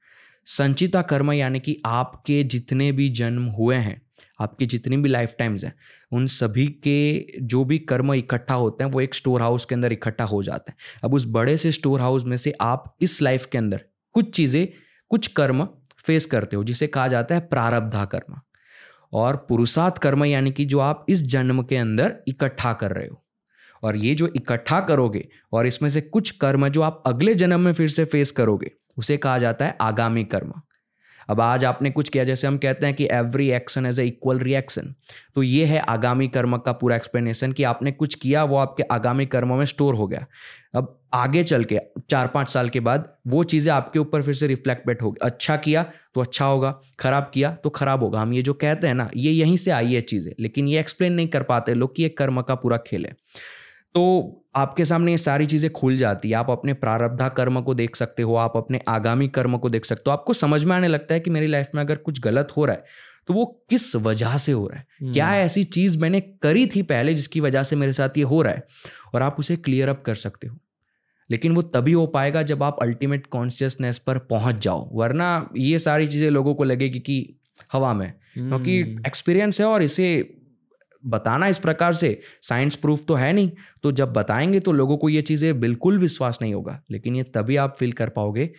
[0.46, 4.08] संचिता कर्म यानी कि आपके जितने भी जन्म हुए हैं
[4.40, 5.74] आपकी जितनी भी लाइफ टाइम्स हैं,
[6.12, 9.92] उन सभी के जो भी कर्म इकट्ठा होते हैं, वो एक स्टोर हाउस के अंदर
[9.92, 13.46] इकट्ठा हो जाते हैं। अब उस बड़े से स्टोर हाउस में से आप इस लाइफ
[13.46, 14.68] के अंदर कुछ चीज़ें,
[15.09, 18.40] कुछ कर्म फेस करते हो, जिसे कहा जाता है प्रारब्धा कर्म।
[19.12, 23.24] और पुरुषार्थ कर्म यानी कि जो आप इस जन्म के अंदर इकट्ठा कर रहे हो।
[23.83, 27.72] और ये जो इकट्ठा करोगे और इसमें से कुछ कर्म जो आप अगले जन्म में
[27.72, 30.53] फिर से फेस करोगे, उसे कहा जाता है आगामी कर्म।
[31.28, 34.38] अब आज आपने कुछ किया, जैसे हम कहते हैं कि every action has a equal
[34.40, 34.94] reaction
[35.34, 39.26] तो ये है आगामी कर्म का पूरा एक्सप्लेनेशन कि आपने कुछ किया, वो आपके आगामी
[39.26, 40.26] कर्मों में स्टोर हो गया।
[40.74, 41.78] अब आगे चल के,
[42.10, 45.56] चार पाँच साल के बाद, वो चीज़ें आपके ऊपर फिर से रिफ्लेक्ट बैठ होगी। अच्छा
[45.58, 45.82] किया
[46.14, 49.32] तो अच्छा होगा, खराब किया तो खराब होगा। हम ये जो कहते हैं ना, ये
[49.32, 52.42] यहीं से आई है चीज़ें, लेकिन ये एक्सप्लेन नहीं कर पाते लोग कि ये कर्म
[52.42, 53.12] का पूरा खेल है।
[53.94, 57.97] तो आपके सामने ये सारी चीज़ें खुल जाती है। आप अपने प्रारब्धा कर्म को देख
[57.97, 61.14] सकते हो आप अपने आगामी कर्म को देख सकते हो। आपको समझ में आने लगता
[61.14, 62.85] है कि मेरी लाइफ में अगर कुछ गलत हो रहा है
[63.29, 64.87] तो वो किस वजह से हो रहा है?
[65.01, 68.40] हम्म। क्या ऐसी चीज़ मैंने करी थी पहले जिसकी वजह से मेरे साथ ये हो
[68.42, 68.62] रहा है?
[69.14, 70.57] और आप उसे क्लियर अप कर सकते हो।
[71.31, 76.09] लेकिन वो तभी हो पाएगा जब आप अल्टीमेट कॉन्शियसनेस पर पहुँच जाओ। वरना ये सारी
[76.09, 77.18] चीज़ें लोगों को लगेगी कि
[77.73, 80.09] हवा में क्योंकि हम्म। एक्सपीरियंस है और इसे
[81.09, 83.51] बताना इस प्रकार से साइंस प्रूफ तो है नहीं।
[83.83, 87.57] तो जब बताएँगे तो लोगों को ये चीज़ें बिल्कुल विश्वास नहीं होगा लेकिन ये तभी
[87.59, 88.51] आप फील कर पाओगे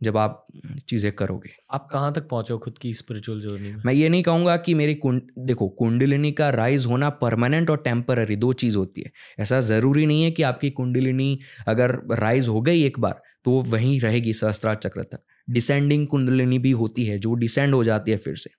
[0.00, 0.46] जब आप
[0.88, 3.84] चीज़ें करोगे। आप कहाँ तक पहुँचो खुद की स्पिरिचुअल जर्नी मैं?
[3.88, 8.52] ये नहीं कहूँगा कि मेरी कुंड देखो कुंडलिनी का राइज होना परमानेंट और टेम्पररी दो
[8.54, 11.38] चीज़ होती है। ऐसा ज़रूरी नहीं है कि आपकी कुंडलिनी
[11.68, 16.58] अगर राइज हो गई एक बार तो वो वहीं रहेगी सहस्त्रार चक्र तक। डिसेंडिंग कुंडलिनी
[16.58, 18.50] भी होती है, जो डिसेंड हो जाती है फिर से।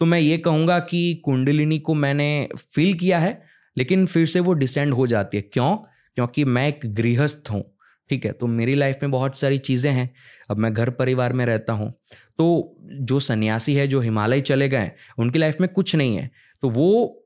[0.00, 3.40] तो मैं ये कहूँगा कि कुंडलिनी को मैंने फील किया है,
[3.76, 5.76] लेकिन फिर से वो डिसेंड हो जाती है। क्यों?
[6.16, 7.62] क्योंकि मैं एक गृहस्थ हूँ,
[8.10, 8.32] ठीक है?
[8.32, 10.10] तो मेरी लाइफ में बहुत सारी चीज़ें हैं।
[10.50, 11.92] अब मैं घर परिवार में रहता हूँ
[12.38, 16.30] तो जो सन्यासी है, जो हिमालय चले गए उनकी लाइफ में कुछ नहीं है।
[16.62, 17.20] तो वो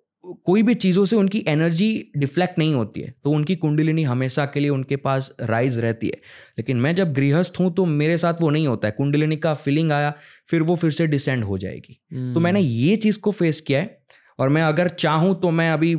[0.44, 4.60] कोई भी चीज़ों से उनकी एनर्जी डिफ्लेक्ट नहीं होती है तो उनकी कुंडलिनी हमेशा के
[4.60, 6.18] लिए उनके पास राइज रहती है।
[6.58, 9.92] लेकिन मैं जब गृहस्थ हूँ तो मेरे साथ वो नहीं होता है। कुंडलिनी का फीलिंग
[9.92, 10.12] आया
[10.48, 12.00] फिर वो फिर से डिसेंड हो जाएगी।
[12.34, 13.96] तो मैंने ये चीज़ को फेस किया है
[14.38, 15.94] और मैं अगर चाहूँ तो मैं अभी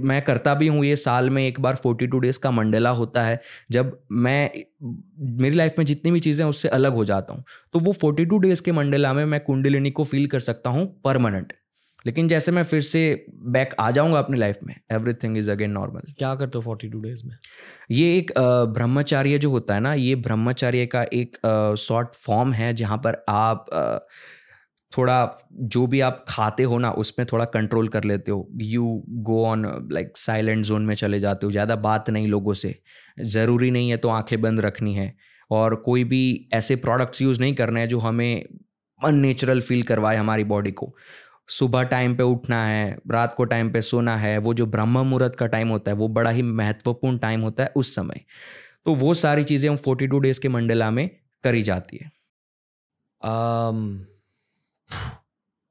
[0.00, 3.22] मैं करता भी हूँ ये साल में एक बार फोर्टी टू डेज़ का मंडला होता
[3.22, 4.50] है। जब मैं
[5.40, 8.38] मेरी लाइफ में जितनी भी चीज़ें उससे अलग हो जाता हूँ। तो वो फोर्टी टू
[8.38, 11.52] डेज़ के मंडला में मैं कुंडलिनी को फील कर सकता हूँ परमानेंट
[12.04, 13.02] लेकिन जैसे मैं फिर से
[13.48, 17.00] बैक आ जाऊँगा अपनी लाइफ में एवरीथिंग इज़ अगेन नॉर्मल क्या करते हो फोर्टी टू
[17.00, 17.36] डेज़ में?
[17.90, 18.32] ये एक
[18.74, 21.36] ब्रह्मचार्य जो होता है ना ये ब्रह्मचार्य का एक
[21.80, 23.66] शॉर्ट फॉर्म है जहाँ पर आप
[24.92, 25.16] थोड़ा
[25.52, 29.64] जो भी आप खाते हो ना उसमें थोड़ा कंट्रोल कर लेते हो। You go on
[29.92, 32.74] like silent zone में चले जाते हो ज़्यादा बात नहीं लोगों से।
[33.22, 35.14] ज़रूरी नहीं है तो आँखें बंद रखनी है।
[35.50, 38.44] और कोई भी ऐसे प्रोडक्ट्स यूज़ नहीं करने हैं जो हमें
[39.00, 40.94] अननेचुरल फील करवाए हमारी बॉडी को।
[41.48, 45.36] सुबह टाइम पे उठना है रात को टाइम पे सोना है वो जो ब्रह्म मुहूर्त
[45.36, 48.20] का टाइम होता है वो बड़ा ही महत्वपूर्ण टाइम होता है उस समय।
[48.86, 51.08] तो वो सारी चीज़ें हम फोर्टी टू डेज़ के मंडला में
[51.44, 52.10] करी जाती है।
[53.22, 54.06] um,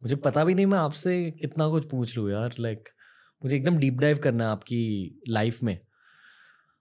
[0.01, 2.89] मुझे पता भी नहीं मैं आपसे कितना कुछ पूछ लूँ यार लाइक
[3.41, 5.77] मुझे एकदम डीप डाइव करना है आपकी लाइफ में।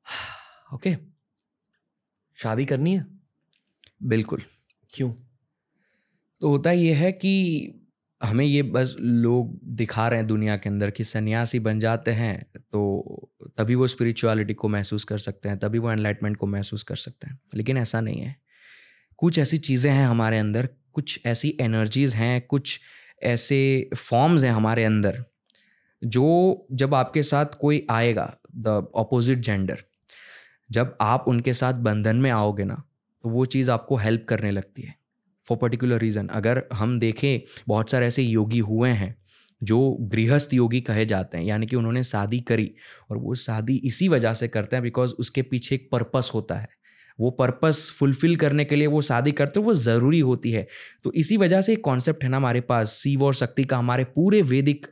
[0.74, 0.96] ओके
[2.38, 3.04] शादी करनी है?
[4.04, 4.42] बिल्कुल।
[4.92, 5.12] क्यों?
[6.42, 7.32] तो होता ये है कि
[8.22, 12.44] हमें ये बस लोग दिखा रहे हैं दुनिया के अंदर कि सन्यासी बन जाते हैं
[12.72, 16.96] तो तभी वो स्पिरिचुअलिटी को महसूस कर सकते हैं, तभी वो एनलाइटमेंट को महसूस कर
[16.96, 18.36] सकते हैं। लेकिन ऐसा नहीं है।
[19.18, 22.80] कुछ ऐसी चीज़ें हैं हमारे अंदर, कुछ ऐसी एनर्जीज हैं, कुछ
[23.22, 25.24] ऐसे फॉर्म्स हैं हमारे अंदर,
[26.02, 29.84] जो जब आपके साथ कोई आएगा द ऑपोजिट जेंडर
[30.70, 32.82] जब आप उनके साथ बंधन में आओगे ना
[33.24, 34.94] तो वो चीज़ आपको हेल्प करने लगती है।
[35.46, 39.14] फॉर पर्टिकुलर रीज़न अगर हम देखें, बहुत सारे ऐसे योगी हुए हैं,
[39.60, 42.70] जो गृहस्थ योगी कहे जाते हैं, यानी कि उन्होंने शादी करी
[43.10, 46.68] और वो शादी इसी वजह से करते हैं बिकॉज़ उसके पीछे एक पर्पस होता है।
[47.18, 50.66] वो पर्पस फुलफिल करने के लिए वो शादी करते हैं, वो ज़रूरी होती है।
[51.04, 54.04] तो इसी वजह से एक कॉन्सेप्ट है ना हमारे पास, शिव और शक्ति का। हमारे
[54.04, 54.86] पूरे वैदिक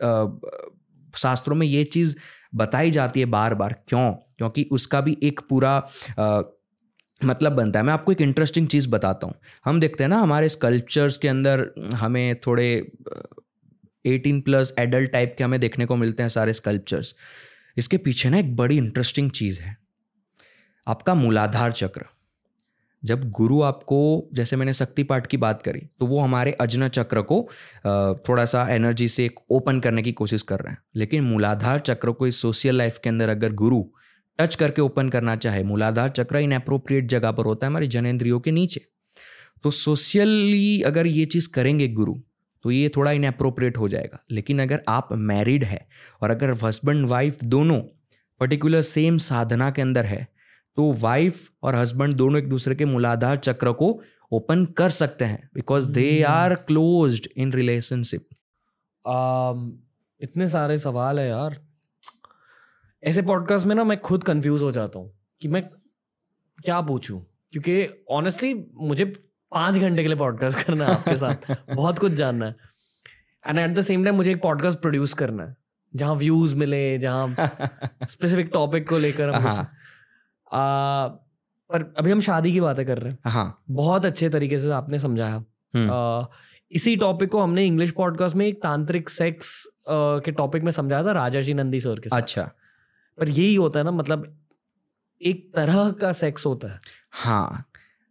[1.15, 2.17] शास्त्रों में ये चीज़
[2.55, 4.13] बताई जाती है बार बार क्यों?
[4.39, 5.79] क्योंकि उसका भी एक पूरा
[7.25, 10.49] मतलब बनता है। मैं आपको एक इंटरेस्टिंग चीज़ बताता हूँ। हम देखते हैं ना, हमारे
[10.49, 12.71] स्कल्पचर्स के अंदर हमें थोड़े
[14.05, 17.15] एटीन प्लस एडल्ट टाइप के हमें देखने को मिलते हैं सारे स्कल्पचर्स
[17.77, 19.77] इसके पीछे ना एक बड़ी इंटरेस्टिंग चीज़ है।
[20.87, 22.05] आपका मूलाधार चक्र।
[23.03, 27.23] जब गुरु आपको, जैसे मैंने शक्ति पाठ की बात करी तो वो हमारे अजना चक्र
[27.23, 27.41] को
[28.29, 32.27] थोड़ा सा एनर्जी से ओपन करने की कोशिश कर रहे हैं। लेकिन मूलाधार चक्र को
[32.27, 33.83] इस सोशल लाइफ के अंदर अगर गुरु
[34.41, 38.41] टच करके ओपन करना चाहे। मूलाधार चक्र इन अप्रोप्रिएट जगह पर होता है हमारे जनेन्द्रियों
[38.41, 38.81] के नीचे।
[39.65, 42.15] तो सोशली अगर ये चीज़ करेंगे गुरु
[42.65, 45.87] तो ये थोड़ा इन अप्रोप्रिएट हो जाएगा। लेकिन अगर आप मैरिड है
[46.23, 47.81] और अगर हस्बैंड वाइफ दोनों
[48.41, 50.27] पर्टिकुलर सेम साधना के अंदर है
[50.77, 53.89] तो वाइफ और हस्बैंड दोनों एक दूसरे के मूलाधार चक्र को
[54.33, 58.27] ओपन कर सकते हैं। Because they are close in relationship
[60.21, 61.57] इतने सारे सवाल है यार।
[63.05, 65.63] ऐसे पॉडकास्ट में ना मैं खुद कंफ्यूज हो जाता हूँ कि मैं
[66.65, 67.27] क्या पूछूँ?
[67.53, 69.05] क्योंकि ऑनेस्टली मुझे
[69.51, 72.57] पाँच घंटे के लिए पॉडकास्ट करना है आपके साथ। बहुत कुछ जानना है।
[73.47, 75.57] And at the same time मुझे एक पॉडकास्ट प्रोड्यूस करना है
[75.97, 77.35] जहाँ व्यूज़ मिले जहाँ
[78.09, 79.71] स्पेसिफिक टॉपिक को लेकर हम हाँ.
[81.73, 84.99] पर अभी हम शादी की बातें कर रहे हैं। हाँ। बहुत अच्छे तरीके से आपने
[84.99, 86.27] समझाया। हम्म।
[86.73, 91.13] इसी टॉपिक को हमने इंग्लिश पॉडकास्ट में एक तांत्रिक सेक्स के टॉपिक में समझाया था
[91.13, 92.51] राजा जी नंदी सर के साथ। अच्छा।
[93.21, 94.37] पर यही होता है ना मतलब
[95.21, 96.81] एक तरह का सेक्स होता है।
[97.13, 97.65] हाँ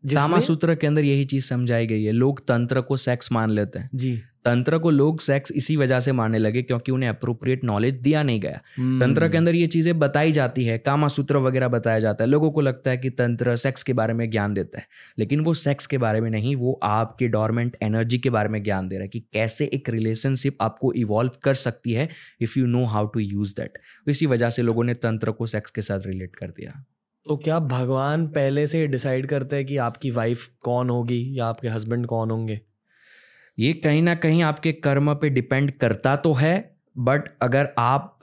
[0.03, 3.79] सामा सूत्र के अंदर यही चीज़ समझाई गई है लोग तंत्र को सेक्स मान लेते
[3.79, 7.93] हैं। जी। तंत्र को लोग सेक्स इसी वजह से मानने लगे क्योंकि उन्हें अप्रोप्रिएट नॉलेज
[7.93, 8.61] दिया नहीं गया.
[8.99, 12.51] तंत्र के अंदर ये चीज़ें बताई जाती है कामा सूत्र वगैरह बताया जाता है। लोगों
[12.51, 14.85] को लगता है कि तंत्र सेक्स के बारे में ज्ञान देता है,
[15.19, 18.87] लेकिन वो सेक्स के बारे में नहीं, वो आपके डॉर्मेंट एनर्जी के बारे में ज्ञान
[18.87, 22.09] दे रहा है कि कैसे एक रिलेशनशिप आपको इवॉल्व कर सकती है
[22.41, 25.71] if you know how to use that इसी वजह से लोगों ने तंत्र को सेक्स
[25.71, 26.83] के साथ रिलेट कर दिया।
[27.25, 31.67] तो क्या भगवान पहले से डिसाइड करते हैं कि आपकी वाइफ कौन होगी या आपके
[31.67, 32.59] हस्बैंड कौन होंगे?
[33.59, 36.53] ये कहीं ना कहीं आपके कर्म पे डिपेंड करता तो है
[36.99, 38.19] बट अगर आप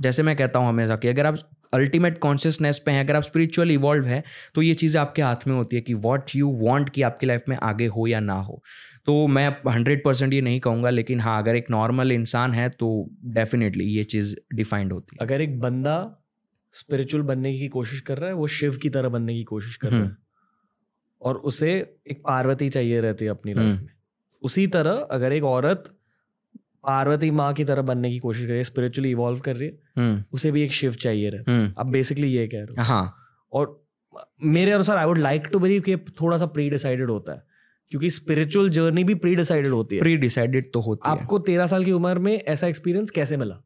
[0.00, 1.38] जैसे मैं कहता हूँ हमेशा कि अगर आप
[1.72, 4.22] अल्टीमेट कॉन्शियसनेस पे हैं अगर आप स्पिरिचुअल इवॉल्व है
[4.54, 7.44] तो ये चीज़ें आपके हाथ में होती है कि वॉट यू वॉन्ट कि आपकी लाइफ
[7.48, 8.62] में आगे हो या ना हो
[9.06, 12.90] तो मैं हंड्रेड परसेंट ये नहीं कहूँगा लेकिन हाँ अगर एक नॉर्मल इंसान है तो
[13.34, 15.96] डेफिनेटली ये चीज़ डिफाइंड होती है अगर एक बंदा
[16.74, 19.88] स्पिरिचुअल बनने की कोशिश कर रहा है वो शिव की तरह बनने की कोशिश कर
[19.88, 20.16] रहा है हम्म।
[21.22, 21.72] और उसे
[22.10, 23.99] एक पार्वती चाहिए रहती है अपनी लाइफ हम्म। में
[24.42, 25.84] उसी तरह अगर एक औरत
[26.56, 29.78] पार्वती माँ की तरह बनने की कोशिश कर रही है स्पिरिचुअली इवॉल्व कर रही है
[29.98, 33.16] हम्म। उसे भी एक शिव चाहिए रहता है। अब बेसिकली ये कह रहे हो। हाँ।
[33.52, 33.86] और
[34.44, 37.46] मेरे अनुसार I would like to believe कि थोड़ा सा प्री डिसाइडेड होता है।
[37.90, 41.66] क्योंकि स्पिरिचुअल जर्नी भी प्री डिसाइडेड होती है। प्री डिसाइडेड तो होती है। आपको तेरह
[41.66, 43.62] साल की उम्र में ऐसा एक्सपीरियंस कैसे मिला?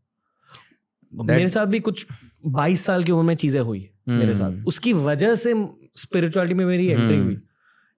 [1.15, 1.31] That...
[1.31, 2.07] मेरे साथ भी कुछ
[2.47, 4.19] बाईस साल की उम्र में चीज़ें हुई hmm.
[4.19, 4.67] मेरे साथ। hmm.
[4.67, 5.55] उसकी वजह से
[5.97, 7.27] स्पिरिचुअलिटी में मेरी एंट्री hmm.
[7.27, 7.43] हुई।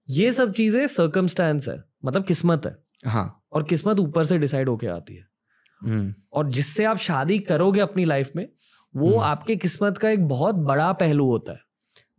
[0.09, 4.87] ये सब चीज़ें सर्कमस्टांस है। मतलब किस्मत है। हाँ। और किस्मत ऊपर से डिसाइड होके
[4.87, 5.27] आती है।
[5.87, 6.21] hmm.
[6.33, 8.49] और जिससे आप शादी करोगे अपनी लाइफ में
[8.95, 11.59] वो आपके किस्मत का एक बहुत बड़ा पहलू होता है।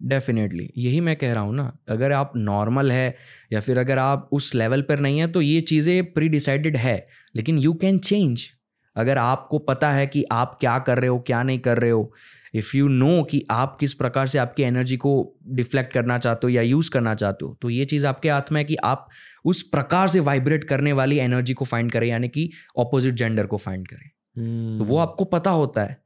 [0.03, 3.16] डेफिनेटली यही मैं कह रहा हूँ ना अगर आप नॉर्मल है
[3.53, 7.07] या फिर अगर आप उस लेवल पर नहीं है तो ये चीज़ें प्री डिसाइडेड है
[7.37, 8.44] लेकिन यू कैन चेंज
[8.96, 12.12] अगर आपको पता है कि आप क्या कर रहे हो क्या नहीं कर रहे हो
[12.54, 16.48] इफ़ यू नो कि आप किस प्रकार से आपकी एनर्जी को डिफ्लेक्ट करना चाहते हो
[16.48, 19.08] या यूज़ करना चाहते हो तो ये चीज़ आपके हाथ में है कि आप
[19.44, 23.56] उस प्रकार से वाइब्रेट करने वाली एनर्जी को फाइंड करें यानी कि ऑपोजिट जेंडर को
[23.56, 24.79] फाइंड करें hmm.
[24.79, 26.02] तो वो आपको पता होता है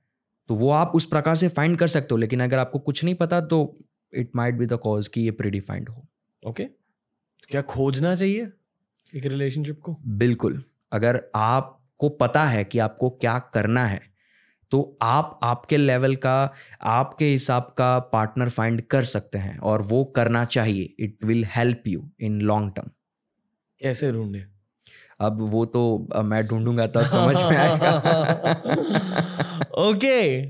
[0.48, 3.14] तो वो आप उस प्रकार से फाइंड कर सकते हो लेकिन अगर आपको कुछ नहीं
[3.14, 3.78] पता तो
[4.14, 6.08] it might be the cause कि ये प्रीडिफाइंड हो
[6.46, 6.74] ओके okay.
[7.50, 8.48] क्या खोजना चाहिए
[9.16, 10.62] एक रिलेशनशिप को बिल्कुल
[10.92, 14.11] अगर आपको पता है कि आपको क्या करना है
[14.72, 16.52] तो आप आपके लेवल का
[16.82, 21.82] आपके हिसाब का पार्टनर फाइंड कर सकते हैं और वो करना चाहिए। It will help
[21.88, 22.90] you in long term
[23.80, 24.44] कैसे ढूंढे?
[25.20, 27.96] अब वो तो मैं ढूंढूँगा तब समझ में आएगा।
[29.78, 30.46] ओके।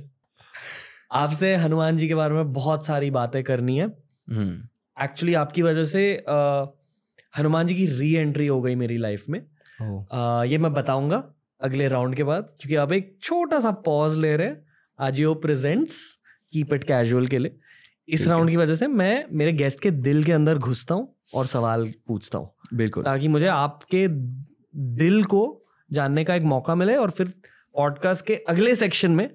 [1.13, 3.87] आपसे हनुमान जी के बारे में बहुत सारी बातें करनी है।
[4.31, 6.25] हम्म। एक्चुअली आपकी वजह से
[7.39, 9.41] हनुमान जी की री एंट्री हो गई मेरी लाइफ में।
[10.45, 11.25] ये मैं बताऊँगा।
[11.63, 14.65] अगले राउंड के बाद क्योंकि अब एक छोटा सा पॉज ले रहे हैं
[14.99, 16.01] AJIO presents
[16.53, 17.59] keep it casual के लिए।
[18.09, 21.47] इस राउंड की वजह से मैं मेरे गेस्ट के दिल के अंदर घुसता हूँ और
[21.47, 24.07] सवाल पूछता हूँ। बिल्कुल। ताकि मुझे आपके
[24.97, 25.43] दिल को
[25.91, 27.33] जानने का एक मौका मिले और फिर
[27.75, 29.29] पॉडकास्ट के अगले सेक्शन में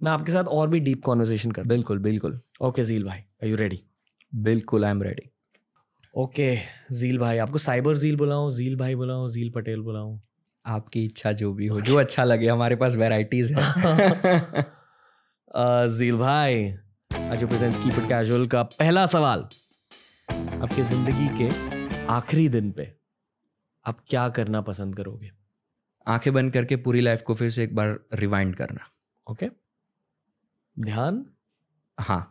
[0.00, 3.56] मैं आपके साथ और भी डीप कॉन्वर्सेशन कर बिल्कुल बिल्कुल। ओके जील भाई आर यू
[3.56, 3.82] रेडी
[4.32, 5.30] बिल्कुल I am ready
[6.14, 6.54] okay
[6.92, 10.18] Jeel भाई आपको साइबर जील बुलाऊं जील भाई बुलाऊं जील पटेल बुलाऊं।
[10.64, 14.64] आपकी इच्छा जो भी हो जो अच्छा लगे हमारे पास वेराइटीज है।
[15.88, 16.64] जील भाई
[17.10, 19.46] आज प्रेजेंट्स कीप इट कैजुअल का पहला सवाल।
[20.62, 21.48] आपकी ज़िंदगी के
[22.12, 22.92] आखिरी दिन पे
[23.86, 25.30] आप क्या करना पसंद करोगे?
[26.06, 28.88] आँखें बंद करके पूरी लाइफ को फिर से एक बार रिवाइंड करना।
[29.26, 29.46] ओके
[30.76, 31.24] ध्यान?
[31.98, 32.28] हाँ।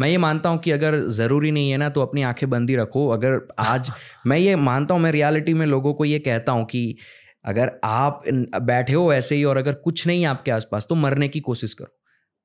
[0.00, 2.76] मैं ये मानता हूँ कि अगर ज़रूरी नहीं है ना तो अपनी आँखें बंद ही
[2.76, 3.90] रखो। अगर आज
[4.26, 6.96] मैं ये मानता हूँ मैं रियलिटी में लोगों को ये कहता हूँ कि
[7.44, 8.22] अगर आप
[8.62, 11.98] बैठे हो ऐसे ही और अगर कुछ नहीं आपके आसपास तो मरने की कोशिश करो।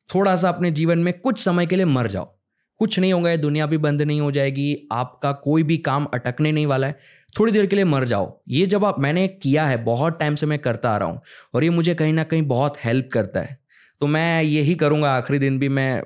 [0.10, 2.36] थोड़ा सा अपने जीवन में कुछ समय के लिए मर जाओ।
[2.80, 6.52] कुछ नहीं होगा, ये दुनिया भी बंद नहीं हो जाएगी, आपका कोई भी काम अटकने
[6.52, 7.00] नहीं वाला है।
[7.40, 10.46] थोड़ी देर के लिए मर जाओ। ये जब आप, मैंने किया है, बहुत टाइम से
[10.46, 11.22] मैं करता आ रहा हूँ
[11.54, 13.60] और ये मुझे कहीं ना कहीं बहुत हेल्प करता है।
[14.02, 16.02] तो मैं यही करूँगा, आखिरी दिन भी मैं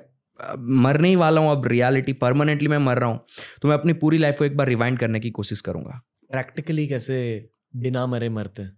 [0.58, 3.20] मरने ही वाला हूँ, अब रियलिटी, परमानेंटली मैं मर रहा हूँ।
[3.62, 7.48] तो मैं अपनी पूरी लाइफ को एक बार रिवाइंड करने की कोशिश करूँगा। प्रैक्टिकली कैसे
[7.76, 8.76] बिना मरे मरते हैं?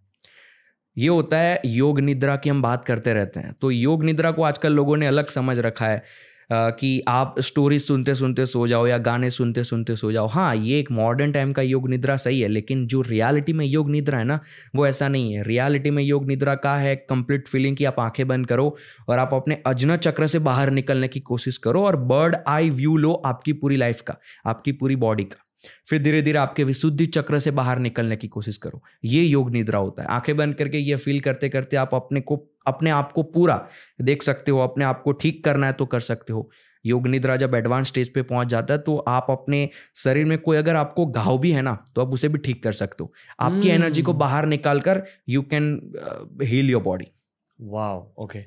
[0.97, 4.43] ये होता है योग निद्रा की हम बात करते रहते हैं। तो योग निद्रा को
[4.43, 6.03] आजकल लोगों ने अलग समझ रखा है
[6.51, 10.79] कि आप स्टोरी सुनते सुनते सो जाओ या गाने सुनते सुनते सो जाओ। हाँ ये
[10.81, 14.25] एक मॉडर्न टाइम का योग निद्रा सही है, लेकिन जो रियलिटी में योग निद्रा है
[14.25, 14.39] ना,
[14.77, 18.27] वो ऐसा नहीं है। रियलिटी में योग निद्रा का है कंप्लीट फीलिंग कि आप आँखें
[18.29, 18.77] बंद करो
[19.09, 22.97] और आप अपने अजनत चक्र से बाहर निकलने की कोशिश करो और बर्ड आई व्यू
[22.97, 24.17] लो आपकी पूरी लाइफ का,
[24.47, 25.43] आपकी पूरी बॉडी का।
[25.89, 29.79] फिर धीरे धीरे आपके विशुद्धि चक्र से बाहर निकलने की कोशिश करो। ये योग निद्रा
[29.79, 32.37] होता है। आँखें बंद करके ये फील करते करते आप अपने को
[32.67, 33.57] अपने आप को पूरा
[34.03, 36.49] देख सकते हो अपने आप को ठीक करना है तो कर सकते हो।
[36.85, 40.57] योग निद्रा जब एडवांस स्टेज पे पहुँच जाता है तो आप अपने शरीर में कोई
[40.57, 43.69] अगर आपको घाव भी है ना तो आप उसे भी ठीक कर सकते हो। आपकी.
[43.69, 47.07] एनर्जी को बाहर निकाल कर you can heal your body
[47.59, 48.45] वाह ओके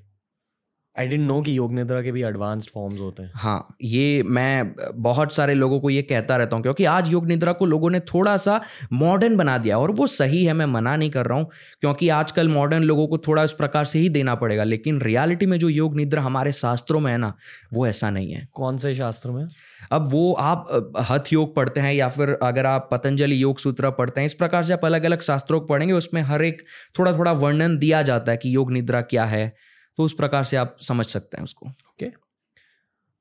[0.95, 4.73] आई डेंट नो कि योग निद्रा के भी एडवांस्ड फॉर्म्स होते हैं। हाँ ये मैं
[4.95, 7.99] बहुत सारे लोगों को ये कहता रहता हूँ क्योंकि आज योग निद्रा को लोगों ने
[7.99, 8.59] थोड़ा सा
[8.93, 11.49] मॉडर्न बना दिया और वो सही है मैं मना नहीं कर रहा हूँ
[11.81, 15.57] क्योंकि आजकल मॉडर्न लोगों को थोड़ा इस प्रकार से ही देना पड़ेगा लेकिन रियलिटी में
[15.59, 17.33] जो योग निद्रा हमारे शास्त्रों में है ना
[17.73, 19.45] वो ऐसा नहीं है। कौन से शास्त्र में?
[19.91, 24.21] अब वो आप हथ योग पढ़ते हैं या फिर अगर आप पतंजलि योग सूत्र पढ़ते
[24.21, 26.61] हैं इस प्रकार से आप अलग अलग शास्त्रों को पढ़ेंगे उसमें हर एक
[26.99, 29.51] थोड़ा थोड़ा वर्णन दिया जाता है कि योग निद्रा क्या है
[29.99, 32.05] तो उस प्रकार से आप समझ सकते हैं उसको। ओके।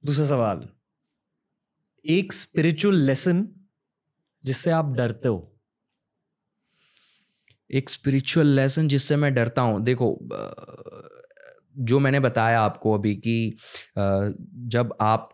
[0.05, 0.69] दूसरा सवाल।
[2.05, 3.47] एक स्पिरिचुअल लेसन
[4.45, 5.39] जिससे आप डरते हो?
[7.71, 10.19] एक स्पिरिचुअल लेसन जिससे मैं डरता हूँ। देखो
[11.77, 13.57] जो मैंने बताया आपको अभी कि
[13.99, 15.29] जब आप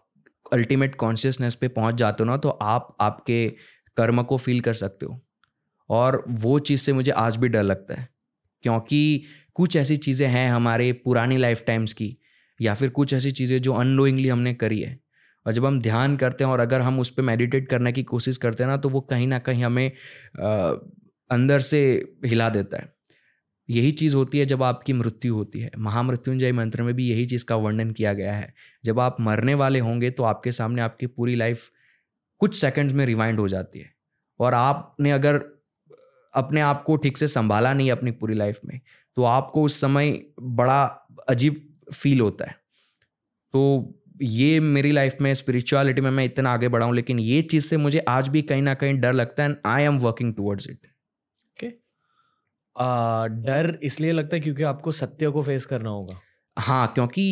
[0.53, 3.49] अल्टीमेट कॉन्शियसनेस पे पहुँच जाते हो ना तो आप आपके
[3.97, 5.21] कर्म को फील कर सकते हो।
[5.91, 8.09] और वो चीज़ से मुझे आज भी डर लगता है।
[8.65, 9.25] क्योंकि
[9.57, 12.17] कुछ ऐसी चीज़ें हैं हमारे पुरानी लाइफ टाइम्स की
[12.61, 14.99] या फिर कुछ ऐसी चीज़ें जो अननोइंगली हमने करी है।
[15.47, 18.37] और जब हम ध्यान करते हैं और अगर हम उस पर मेडिटेट करने की कोशिश
[18.37, 20.81] करते हैं ना तो वो कहीं ना कहीं हमें अ,
[21.31, 21.81] अंदर से
[22.27, 22.93] हिला देता है।
[23.69, 27.45] यही चीज़ होती है जब आपकी मृत्यु होती है। महामृत्युंजय मंत्र में भी यही चीज़
[27.45, 28.53] का वर्णन किया गया है।
[28.85, 31.69] जब आप मरने वाले होंगे तो आपके सामने आपकी पूरी लाइफ
[32.41, 33.91] कुछ सेकंड्स में रिवाइंड हो जाती है।
[34.41, 35.41] और आपने अगर
[36.35, 38.81] अपने आप को ठीक से संभाला नहीं अपनी पूरी लाइफ में
[39.17, 40.83] तो आपको उस समय बड़ा
[41.29, 41.63] अजीब
[41.93, 42.57] फील होता है।
[43.55, 47.67] तो ये मेरी लाइफ में स्पिरिचुअलिटी में मैं इतना आगे बढ़ा हूँ लेकिन ये चीज़
[47.67, 50.69] से मुझे आज भी कहीं ना कहीं डर लगता है and I am working towards
[50.71, 50.87] it
[51.47, 51.69] okay
[53.43, 56.21] डर इसलिए लगता है क्योंकि आपको सत्य को फेस करना होगा।
[56.57, 57.23] हाँ क्योंकि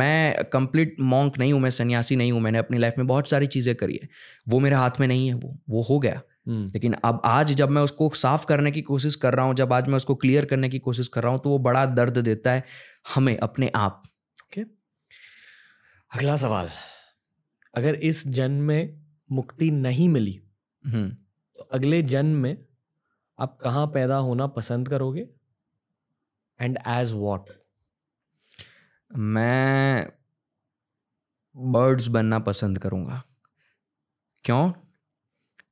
[0.00, 3.46] मैं कंप्लीट मॉन्क नहीं हूँ मैं सन्यासी नहीं हूँ मैंने अपनी लाइफ में बहुत सारी
[3.48, 4.08] चीज़ें करी है।
[4.46, 6.20] वो मेरे हाथ में नहीं है वो वो हो गया।
[6.50, 9.88] लेकिन अब आज जब मैं उसको साफ़ करने की कोशिश कर रहा हूँ जब आज
[9.88, 12.64] मैं उसको क्लियर करने की कोशिश कर रहा हूँ तो वो बड़ा दर्द देता है
[13.14, 14.02] हमें अपने आप।
[14.44, 14.72] Okay okay.
[16.10, 16.70] अगला सवाल।
[17.74, 20.40] अगर इस जन्म में मुक्ति नहीं मिली
[20.84, 22.66] हम्म। तो अगले जन्म में
[23.38, 25.28] आप कहाँ पैदा होना पसंद करोगे?
[26.60, 27.50] एंड एज वॉट
[29.10, 30.12] मैं
[31.56, 33.22] बर्ड्स बनना पसंद करूँगा।
[34.44, 34.72] क्यों?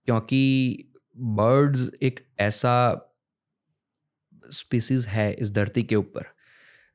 [0.09, 2.75] क्योंकि बर्ड्स एक ऐसा
[4.51, 6.25] स्पीसीज है इस धरती के ऊपर,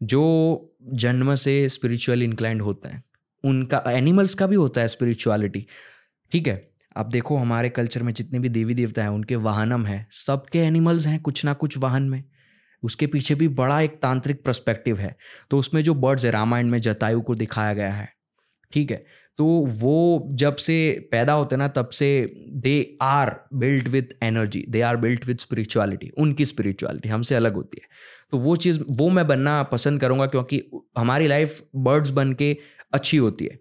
[0.02, 3.04] जो जन्म से स्पिरिचुअल इंक्लाइंड होते हैं।
[3.44, 5.66] उनका एनिमल्स का भी होता है स्पिरिचुअलिटी
[6.32, 6.56] ठीक है,
[6.98, 11.08] आप देखो हमारे कल्चर में जितने भी देवी देवता हैं, उनके वाहनम हैं, सबके एनिमल्स
[11.08, 12.24] हैं कुछ ना कुछ वाहन में।
[12.84, 15.16] उसके पीछे भी बड़ा एक तांत्रिक पर्सपेक्टिव है।
[15.50, 18.10] तो उसमें जो बर्ड्स है, रामायण में जतायु को दिखाया गया है।
[18.74, 19.06] ठीक है?
[19.38, 24.82] तो वो जब से पैदा होते ना तब से they are built with energy they
[24.82, 27.88] are built with spirituality उनकी स्पिरिचुअलिटी हमसे अलग होती है।
[28.32, 30.62] तो वो चीज़ वो मैं बनना पसंद करूँगा क्योंकि
[30.98, 32.58] हमारी लाइफ बर्ड्स बन के
[32.94, 33.60] अच्छी होती है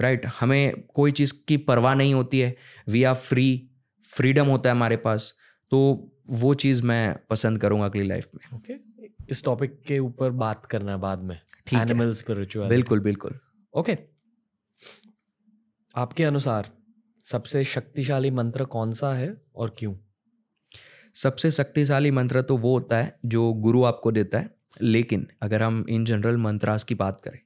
[0.00, 0.36] राइट right?
[0.40, 2.56] हमें कोई चीज़ की परवाह नहीं होती है।
[2.88, 3.70] वी आर फ्री
[4.16, 5.34] फ्रीडम होता है हमारे पास।
[5.70, 9.30] तो वो चीज़ मैं पसंद करूँगा अगली लाइफ में। Okay okay.
[9.30, 11.40] इस टॉपिक के ऊपर बात करना है बाद में।
[11.74, 13.38] एनिमल स्पिरिचुअल बिल्कुल बिल्कुल।
[13.74, 14.04] Okay okay.
[15.96, 16.68] आपके अनुसार
[17.26, 19.94] सबसे शक्तिशाली मंत्र कौन सा है और क्यों?
[21.14, 24.50] सबसे शक्तिशाली मंत्र तो वो होता है जो गुरु आपको देता है
[24.82, 27.38] लेकिन अगर हम इन जनरल मंत्रास की बात करें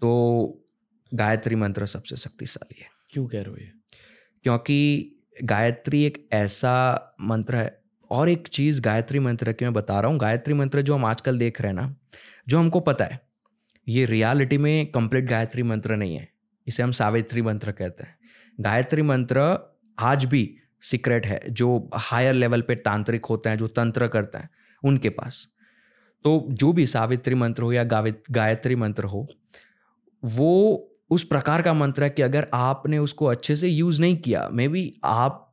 [0.00, 0.66] तो
[1.14, 3.72] गायत्री मंत्र सबसे शक्तिशाली है। क्यों कह रहे हो ये?
[4.42, 5.14] क्योंकि
[5.44, 10.18] गायत्री एक ऐसा मंत्र है और एक चीज़ गायत्री मंत्र की मैं बता रहा हूँ
[10.18, 11.94] गायत्री मंत्र जो हम आजकल देख रहे हैं ना
[12.48, 13.20] जो हमको पता है
[13.88, 16.37] ये रियलिटी में कंप्लीट गायत्री मंत्र नहीं है।
[16.68, 18.16] इसे हम सावित्री मंत्र कहते हैं।
[18.58, 19.40] गायत्री मंत्र
[19.98, 24.50] आज भी सीक्रेट है, जो हायर लेवल पे तांत्रिक होते हैं, जो तंत्र करते हैं,
[24.82, 25.46] उनके पास।
[26.24, 29.26] तो जो भी सावित्री मंत्र हो या गायत्री मंत्र हो,
[30.22, 34.48] वो उस प्रकार का मंत्र है कि अगर आपने उसको अच्छे से यूज़ नहीं किया
[34.52, 35.44] मे बी आप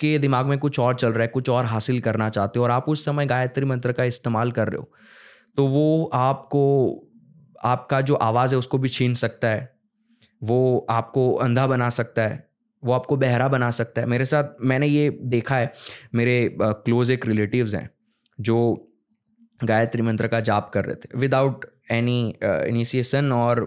[0.00, 2.70] के दिमाग में कुछ और चल रहा है, कुछ और हासिल करना चाहते हो और
[2.70, 4.90] आप उस समय गायत्री मंत्र का इस्तेमाल कर रहे हो
[5.56, 6.62] तो वो आपको,
[7.64, 9.79] आपका जो आवाज़ है उसको भी छीन सकता है।
[10.42, 12.48] वो आपको अंधा बना सकता है
[12.82, 15.72] वो आपको बहरा बना सकता है। मेरे साथ मैंने ये देखा है
[16.14, 17.88] मेरे क्लोज एक रिलेटिव्स हैं
[18.38, 18.56] जो
[19.60, 23.60] गायत्री मंत्र का जाप कर रहे थे विदाउट एनी इनिशिएशन और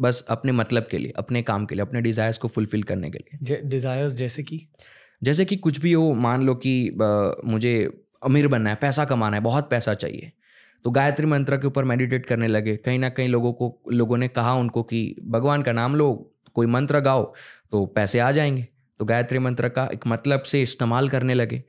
[0.00, 3.18] बस अपने मतलब के लिए अपने काम के लिए अपने डिज़ायर्स को फुलफिल करने के
[3.18, 4.66] लिए। डिज़ायर्स जैसे कि?
[5.22, 6.90] जैसे कि कुछ भी हो मान लो कि
[7.44, 7.74] मुझे
[8.24, 10.32] अमीर बनना है पैसा कमाना है बहुत पैसा चाहिए
[10.84, 14.28] तो गायत्री मंत्र के ऊपर मेडिटेट करने लगे। कहीं ना कहीं लोगों को, लोगों ने
[14.28, 17.32] कहा उनको कि, भगवान का नाम लो, कोई मंत्र गाओ
[17.72, 18.66] तो पैसे आ जाएँगे।
[19.00, 21.62] तो गायत्री मंत्र का एक मतलब से इस्तेमाल करने लगे।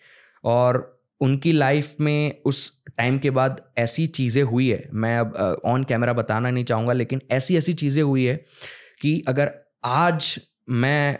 [0.43, 5.83] और उनकी लाइफ में उस टाइम के बाद ऐसी चीज़ें हुई है। मैं अब ऑन
[5.83, 8.35] कैमरा बताना नहीं चाहूँगा, लेकिन ऐसी ऐसी चीज़ें हुई है
[9.01, 9.51] कि अगर
[9.85, 10.39] आज
[10.69, 11.19] मैं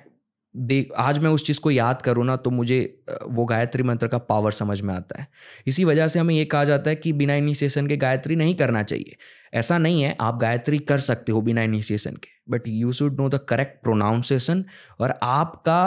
[0.55, 2.79] देख, आज मैं उस चीज़ को याद करूँ ना तो मुझे
[3.25, 5.27] वो गायत्री मंत्र का पावर समझ में आता है।
[5.67, 8.83] इसी वजह से हमें ये कहा जाता है कि बिना इनिशिएशन के गायत्री नहीं करना
[8.83, 9.15] चाहिए।
[9.53, 13.29] ऐसा नहीं है, आप गायत्री कर सकते हो बिना इनिशिएशन के but you should know
[13.29, 14.63] the correct pronunciation
[14.99, 15.83] और आपका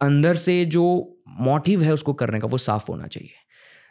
[0.00, 0.84] अंदर से जो
[1.40, 3.34] मोटिव है उसको करने का वो साफ़ होना चाहिए।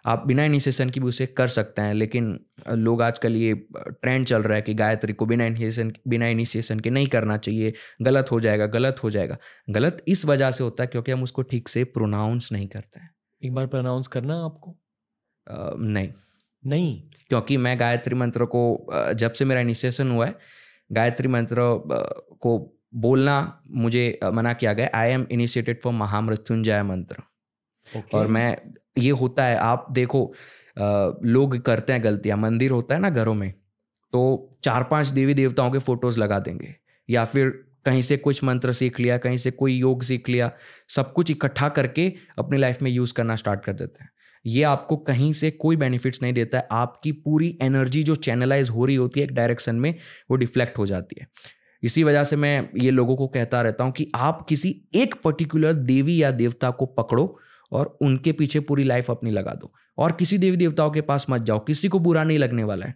[0.07, 2.39] आप बिना इनिशिएशन की भी उसे कर सकते हैं लेकिन
[2.71, 6.89] लोग आजकल ये ट्रेंड चल रहा है कि गायत्री को बिना इनिशिएशन बिना इनिशिएशन के
[6.89, 9.37] नहीं करना चाहिए। गलत हो जाएगा गलत हो जाएगा।
[9.69, 13.09] गलत इस वजह से होता है क्योंकि हम उसको ठीक से प्रोनाउंस नहीं करते हैं।
[13.43, 14.71] एक बार प्रोनाउंस करना आपको?
[15.51, 16.09] आ, नहीं।
[16.65, 17.01] नहीं?
[17.29, 20.33] क्योंकि मैं गायत्री मंत्र को जब से मेरा इनिशिएशन हुआ है
[20.91, 21.55] गायत्री मंत्र
[22.39, 27.15] को बोलना मुझे मना किया गया। I am initiated for Mahamrityunjay मंत्र।
[27.87, 28.13] Okay.
[28.13, 28.57] और मैं
[28.97, 30.25] ये होता है आप देखो
[30.79, 33.51] आ, लोग करते हैं गलतियाँ मंदिर होता है ना घरों में
[34.13, 36.75] तो चार पाँच देवी देवताओं के फ़ोटोज़ लगा देंगे
[37.09, 37.49] या फिर
[37.85, 40.51] कहीं से कुछ मंत्र सीख लिया कहीं से कोई योग सीख लिया
[40.89, 44.09] सब कुछ इकट्ठा करके अपनी लाइफ में यूज़ करना स्टार्ट कर देते हैं।
[44.45, 48.85] ये आपको कहीं से कोई बेनिफिट्स नहीं देता है आपकी पूरी एनर्जी जो चैनलाइज हो
[48.85, 49.93] रही होती है एक डायरेक्शन में
[50.31, 51.27] वो डिफ्लेक्ट हो जाती है।
[51.83, 55.73] इसी वजह से मैं ये लोगों को कहता रहता हूँ कि आप किसी एक पर्टिकुलर
[55.73, 57.39] देवी या देवता को पकड़ो
[57.71, 61.41] और उनके पीछे पूरी लाइफ अपनी लगा दो। और किसी देवी देवताओं के पास मत
[61.41, 62.95] जाओ, किसी को बुरा नहीं लगने वाला है।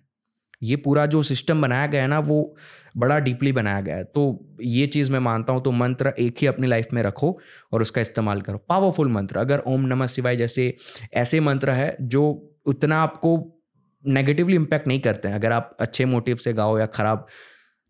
[0.64, 2.56] ये पूरा जो सिस्टम बनाया गया है ना, वो
[2.98, 6.48] बड़ा डीपली बनाया गया है। तो ये चीज़ मैं मानता हूँ तो मंत्र एक ही
[6.48, 7.38] अपनी लाइफ में रखो
[7.72, 10.74] और उसका इस्तेमाल करो। पावरफुल मंत्र, अगर ओम नमः शिवाय जैसे
[11.14, 12.24] ऐसे मंत्र है, जो
[12.66, 13.38] उतना आपको
[14.06, 17.26] नेगेटिवली इम्पैक्ट नहीं करते हैं। अगर आप अच्छे मोटिव से गाओ या खराब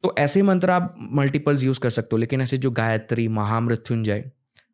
[0.04, 4.24] तो ऐसे मंत्र आप मल्टीपल्स यूज़ कर सकते हो, लेकिन ऐसे जो Gayatri, Mahamrityunjay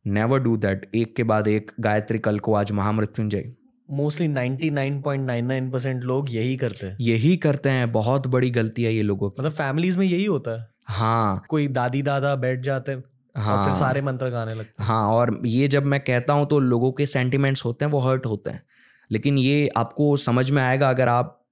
[0.07, 3.51] never do that एक के बाद एक गायत्री कल को आज महामृत्युंजय।
[3.91, 9.01] मोस्टली 99.99 परसेंट लोग यही करते हैं। यही करते हैं। बहुत बड़ी गलती है ये
[9.01, 13.03] लोगों की। मतलब फैमिलीज़ में यही होता है। हाँ। कोई दादी दादा बैठ जाते हैं
[13.37, 16.47] हाँ और फिर सारे मंत्र गाने लगते हैं। हाँ और ये जब मैं कहता हूँ
[16.47, 18.63] तो लोगों के सेंटिमेंट्स होते हैं वो हर्ट होते हैं।
[19.11, 21.45] लेकिन ये आपको समझ में आएगा अगर आप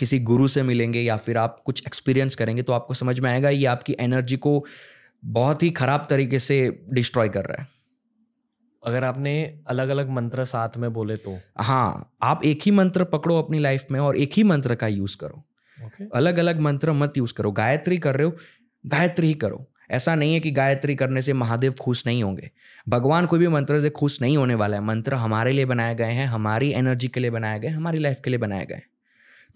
[0.00, 3.50] किसी गुरु से मिलेंगे या फिर आप कुछ एक्सपीरियंस करेंगे तो आपको समझ में आएगा
[3.50, 4.64] ये आपकी एनर्जी को
[5.24, 7.79] बहुत ही खराब तरीके से डिस्ट्रॉय कर रहा है।
[8.82, 9.32] अगर आपने
[9.66, 11.38] अलग अलग मंत्र साथ में बोले तो?
[11.60, 15.16] हाँ आप एक ही मंत्र पकड़ो अपनी लाइफ में और एक ही मंत्र का यूज़
[15.16, 15.44] करो।
[15.78, 18.36] ओके अलग अलग मंत्र मत यूज़ करो। गायत्री कर रहे हो
[18.84, 22.50] गायत्री ही करो। ऐसा नहीं है कि गायत्री करने से महादेव खुश नहीं होंगे।
[22.88, 26.12] भगवान कोई भी मंत्र से खुश नहीं होने वाला है। मंत्र हमारे लिए बनाए गए
[26.12, 28.80] हैं हमारी एनर्जी के लिए बनाए गए हमारी लाइफ के लिए बनाए गए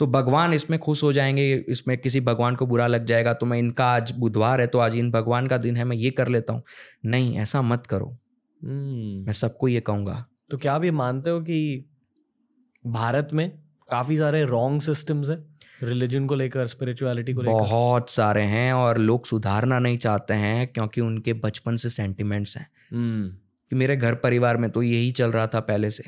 [0.01, 3.59] तो भगवान इसमें खुश हो जाएँगे इसमें किसी भगवान को बुरा लग जाएगा तो मैं
[3.59, 6.53] इनका आज बुधवार है तो आज इन भगवान का दिन है मैं ये कर लेता
[6.53, 6.63] हूँ।
[7.05, 8.17] नहीं ऐसा मत करो।
[8.65, 11.85] मैं सबको ये कहूँगा। तो क्या आप ये मानते हो कि
[12.87, 13.51] भारत में
[13.91, 15.45] काफ़ी सारे रॉन्ग सिस्टम्स है?
[15.83, 17.59] रिलीजन को लेकर स्पिरिचुअलिटी को लेकर?
[17.59, 22.71] बहुत सारे हैं और लोग सुधारना नहीं चाहते हैं क्योंकि उनके बचपन से सेंटिमेंट्स हैं।
[22.93, 23.29] हम्म।
[23.71, 26.05] कि मेरे घर परिवार में तो यही चल रहा था पहले से।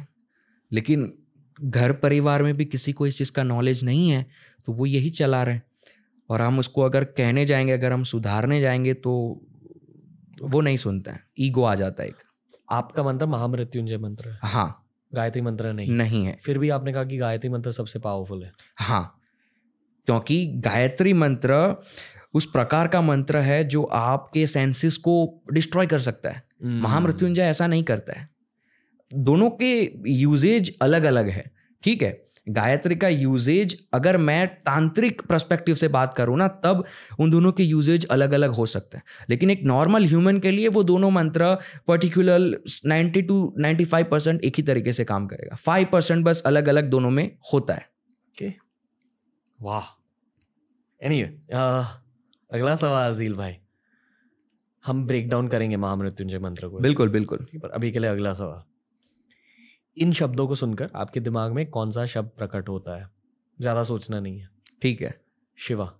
[0.73, 1.19] लेकिन
[1.61, 4.27] घर परिवार में भी किसी को इस चीज़ का नॉलेज नहीं है
[4.67, 5.63] तो वो यही चला रहे हैं।
[6.31, 9.13] और हम उसको अगर कहने जाएँगे अगर हम सुधारने जाएँगे तो
[10.43, 12.17] वो नहीं सुनते हैं। ईगो आ जाता है एक।
[12.71, 14.83] आपका मंत्र महामृत्युंजय मंत्र है। हाँ।
[15.15, 18.53] गायत्री मंत्र नहीं। नहीं है। फिर भी आपने कहा कि गायत्री मंत्र सबसे पावरफुल है।
[18.77, 19.21] हाँ।
[20.07, 21.83] क्योंकि गायत्री मंत्र
[22.35, 27.43] उस प्रकार का मंत्र है जो आपके सेंसेस को डिस्ट्रॉय कर सकता है। हम्म। महामृत्युंजय
[27.43, 28.29] ऐसा नहीं करता है।
[29.15, 31.51] दोनों के यूजेज अलग अलग है।
[31.83, 32.26] ठीक है?
[32.49, 36.85] गायत्री का यूजेज अगर मैं तांत्रिक पर्सपेक्टिव से बात करूँ ना तब
[37.19, 40.69] उन दोनों के यूजेज अलग अलग हो सकते हैं। लेकिन एक नॉर्मल ह्यूमन के लिए
[40.69, 41.55] वो दोनों मंत्र
[41.89, 42.39] पर्टिकुलर
[42.87, 46.91] 90 टू 95 परसेंट एक ही तरीके से काम करेगा। फाइव परसेंट बस अलग अलग
[46.91, 47.89] दोनों में होता है।
[48.29, 48.53] ओके
[49.59, 49.93] वाह
[51.01, 51.25] एनीवे
[52.51, 53.57] अगला सवाल अजील भाई।
[54.85, 58.63] हम ब्रेक डाउन करेंगे महामृत्युंजय मंत्र को। बिल्कुल बिल्कुल। पर अभी के लिए अगला सवाल।
[59.97, 63.09] इन शब्दों को सुनकर आपके दिमाग में कौन सा शब्द प्रकट होता है?
[63.61, 64.49] ज़्यादा सोचना नहीं है।
[64.83, 65.15] ठीक है।
[65.59, 65.93] शिवा।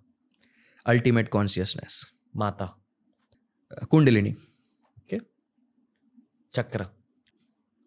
[0.85, 2.75] अल्टीमेट कॉन्सियसनेस माता।
[3.91, 4.35] कुंडलिनी।
[6.53, 6.85] चक्र।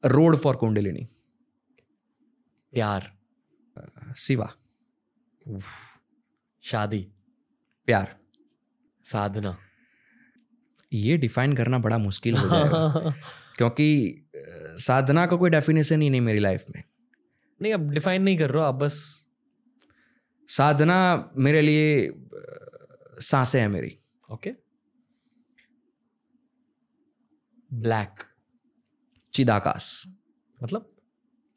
[0.05, 1.07] Road for Kundalini.
[2.73, 3.11] प्यार।
[4.17, 4.49] शिवा।
[6.65, 7.01] शादी।
[7.89, 8.17] प्यार।
[9.05, 9.57] साधना।
[10.93, 13.15] ये डिफाइन करना बड़ा मुश्किल हो जाएगा।
[13.61, 14.23] क्योंकि
[14.81, 16.85] साधना का कोई डेफिनेशन ही नहीं मेरी लाइफ में।
[17.63, 19.27] नहीं अब डिफाइन नहीं कर रहा आप बस।
[20.49, 22.13] साधना मेरे लिए
[23.21, 23.99] साँसें हैं मेरी।
[24.33, 24.53] ओके
[27.73, 28.25] ब्लैक
[29.35, 30.07] चिदाकाश।
[30.63, 30.97] मतलब?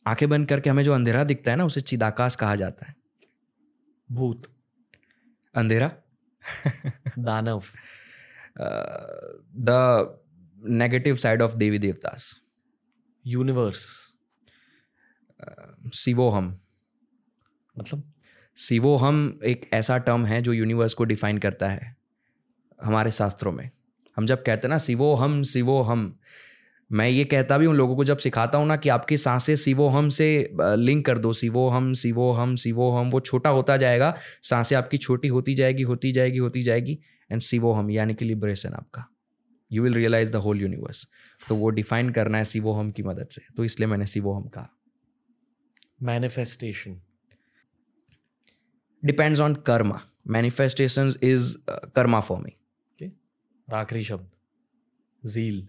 [0.08, 2.96] आँखें बंद करके हमें जो अंधेरा दिखता है ना उसे चिदाकाश कहा जाता है।
[4.12, 4.44] भूत।
[5.56, 5.92] अंधेरा?
[7.20, 7.64] दानव।
[9.56, 10.20] The
[10.64, 12.36] negative side of devi devatas
[13.26, 13.86] universe
[15.94, 16.46] शिवोहम
[17.76, 18.04] मतलब?
[18.58, 21.96] शिवोहम एक ऐसा टर्म है जो यूनिवर्स को डिफाइन करता है
[22.80, 23.70] हमारे शास्त्रों में।
[24.18, 26.14] हम जब कहते हैं ना शिवोहम शिवोहम
[26.92, 30.10] मैं ये कहता भी हूँ लोगों को जब सिखाता हूँ ना कि आपकी साँसें शिवोहम
[30.10, 30.28] से
[30.60, 35.84] लिंक कर दो। शिवोहम शिवोहम शिवोहम वो छोटा होता जाएगा साँसें आपकी छोटी होती जाएगी
[35.84, 37.00] होती जाएगी होती जाएगी
[37.32, 39.06] एंड शिवोहम यानी कि लिब्रेशन आपका।
[39.74, 41.08] You will realize the whole universe
[41.48, 44.70] तो वो डिफाइन करना है शिवोहम की मदद से। तो इसलिए मैंने शिवोहम कहा।
[46.02, 47.00] Manifestation
[49.04, 51.56] depends on karma manifestation is
[51.96, 52.56] karma forming
[53.02, 53.12] me
[53.74, 54.30] आखिरी शब्द
[55.24, 55.68] जील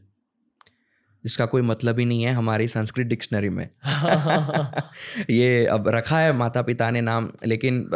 [1.24, 3.68] जिसका कोई मतलब ही नहीं है हमारी संस्कृत डिक्शनरी में।
[5.30, 7.90] ये अब रखा है माता पिता ने नाम लेकिन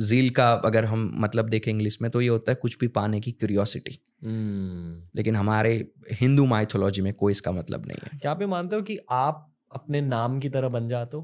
[0.00, 3.20] जील का अगर हम मतलब देखें इंग्लिश में तो ये होता है कुछ भी पाने
[3.20, 8.42] की क्यूरियोसिटी हम्म। लेकिन हमारे हिंदू माइथोलॉजी में कोई इसका मतलब नहीं है। क्या आप
[8.42, 11.22] मानते हो कि आप अपने नाम की तरह बन जाते हो?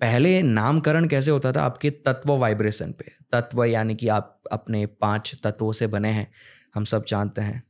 [0.00, 1.62] पहले नामकरण कैसे होता था?
[1.62, 6.32] आपके तत्व वाइब्रेशन पे। तत्व यानी कि आप अपने पाँच तत्वों से बने हैं
[6.74, 7.62] हम सब जानते हैं।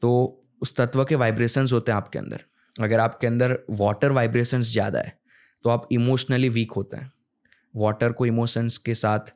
[0.00, 2.44] तो उस तत्व के वाइब्रेशंस होते हैं आपके अंदर।
[2.76, 5.16] अगर आपके अंदर वाटर वाइब्रेशंस ज़्यादा है
[5.64, 7.10] तो आप इमोशनली वीक होते हैं।
[7.74, 9.32] वाटर को इमोशंस के साथ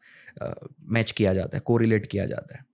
[0.89, 2.65] मैच किया जाता है कोरिलेट किया जाता है।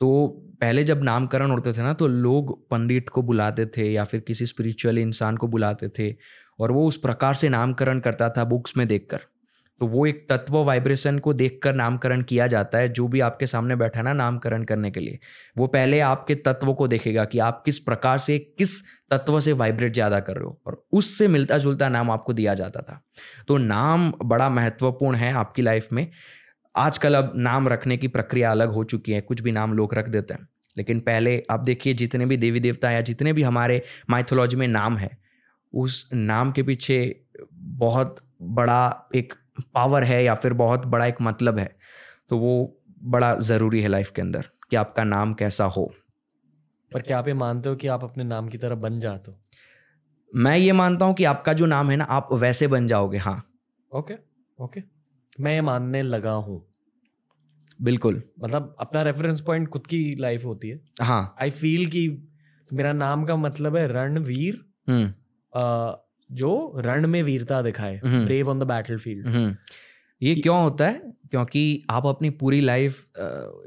[0.00, 0.26] तो
[0.60, 4.46] पहले जब नामकरण होते थे ना तो लोग पंडित को बुलाते थे या फिर किसी
[4.46, 6.14] स्पिरिचुअल इंसान को बुलाते थे
[6.58, 9.20] और वो उस प्रकार से नामकरण करता था बुक्स में देखकर।
[9.80, 13.76] तो वो एक तत्व वाइब्रेशन को देखकर नामकरण किया जाता है, जो भी आपके सामने
[13.76, 15.18] बैठा ना नामकरण करने के लिए।
[15.58, 19.92] वो पहले आपके तत्व को देखेगा कि आप किस प्रकार से, किस तत्व से वाइब्रेट
[19.92, 23.00] ज़्यादा कर रहे हो, और उससे मिलता जुलता नाम आपको दिया जाता था।
[23.48, 26.10] तो नाम बड़ा महत्वपूर्ण है आपकी लाइफ में।
[26.74, 30.08] आजकल अब नाम रखने की प्रक्रिया अलग हो चुकी है, कुछ भी नाम लोग रख
[30.08, 34.56] देते हैं। लेकिन पहले आप देखिए, जितने भी देवी देवता या जितने भी हमारे माइथोलॉजी
[34.56, 35.16] में नाम है,
[35.72, 39.34] उस नाम के पीछे बहुत बड़ा एक
[39.74, 41.76] पावर है या फिर बहुत बड़ा एक मतलब है
[42.30, 42.54] तो वो
[43.04, 45.92] बड़ा ज़रूरी है लाइफ के अंदर कि आपका नाम कैसा हो।
[46.92, 49.38] पर क्या आप ये मानते हो कि आप अपने नाम की तरह बन जाते हो?
[50.32, 53.42] मैं ये मानता हूँ कि आपका जो नाम है ना आप वैसे बन जाओगे हाँ।
[53.92, 54.14] Okay
[54.58, 54.82] okay.
[55.40, 56.64] मैं ये मानने लगा हूँ।
[57.82, 62.08] बिल्कुल। मतलब अपना रेफरेंस पॉइंट खुद की लाइफ होती है। हाँ। आई फील कि
[62.70, 65.06] मेरा नाम का मतलब है रणवीर हम्म।
[66.34, 69.56] जो रण में वीरता दिखाए। Brave on the battlefield
[70.20, 71.00] ये क्यों होता है?
[71.30, 73.04] क्योंकि आप अपनी पूरी लाइफ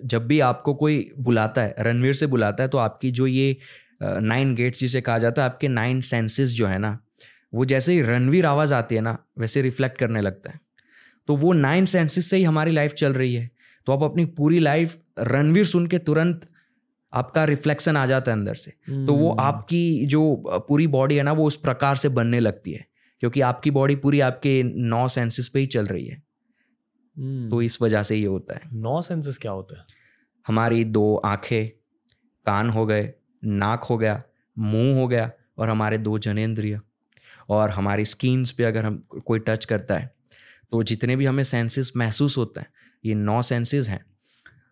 [0.05, 3.57] जब भी आपको कोई बुलाता है रणवीर से बुलाता है तो आपकी जो ये
[4.03, 6.97] नाइन गेट्स जिसे कहा जाता है आपके नाइन सेंसेस जो है ना
[7.53, 10.59] वो जैसे ही रणवीर आवाज़ आती है ना वैसे रिफ्लेक्ट करने लगता है।
[11.27, 13.49] तो वो नाइन सेंसेस से ही हमारी लाइफ चल रही है।
[13.87, 16.47] तो आप अपनी पूरी लाइफ रणवीर सुन के तुरंत
[17.13, 18.71] आपका रिफ्लेक्शन आ जाता है अंदर से।
[19.05, 22.71] तो वो हम्म। आपकी जो पूरी बॉडी है ना वो उस प्रकार से बनने लगती
[22.71, 22.85] है।
[23.19, 26.23] क्योंकि आपकी बॉडी पूरी आपके नौ सेंसेस पे ही चल रही है।
[27.17, 29.85] हम्म। तो इस वजह से ये होता है। नौ सेंसेस क्या होते हैं?
[30.47, 31.69] हमारी दो आँखें
[32.45, 33.13] कान हो गए
[33.45, 34.19] नाक हो गया
[34.59, 36.79] मुँह हो गया और हमारे दो जनेन्द्रिय।
[37.49, 40.15] और हमारी स्किन्स पे अगर हम कोई टच करता है
[40.71, 42.67] तो जितने भी हमें सेंसेस महसूस होते हैं
[43.05, 44.05] ये नौ सेंसेस हैं।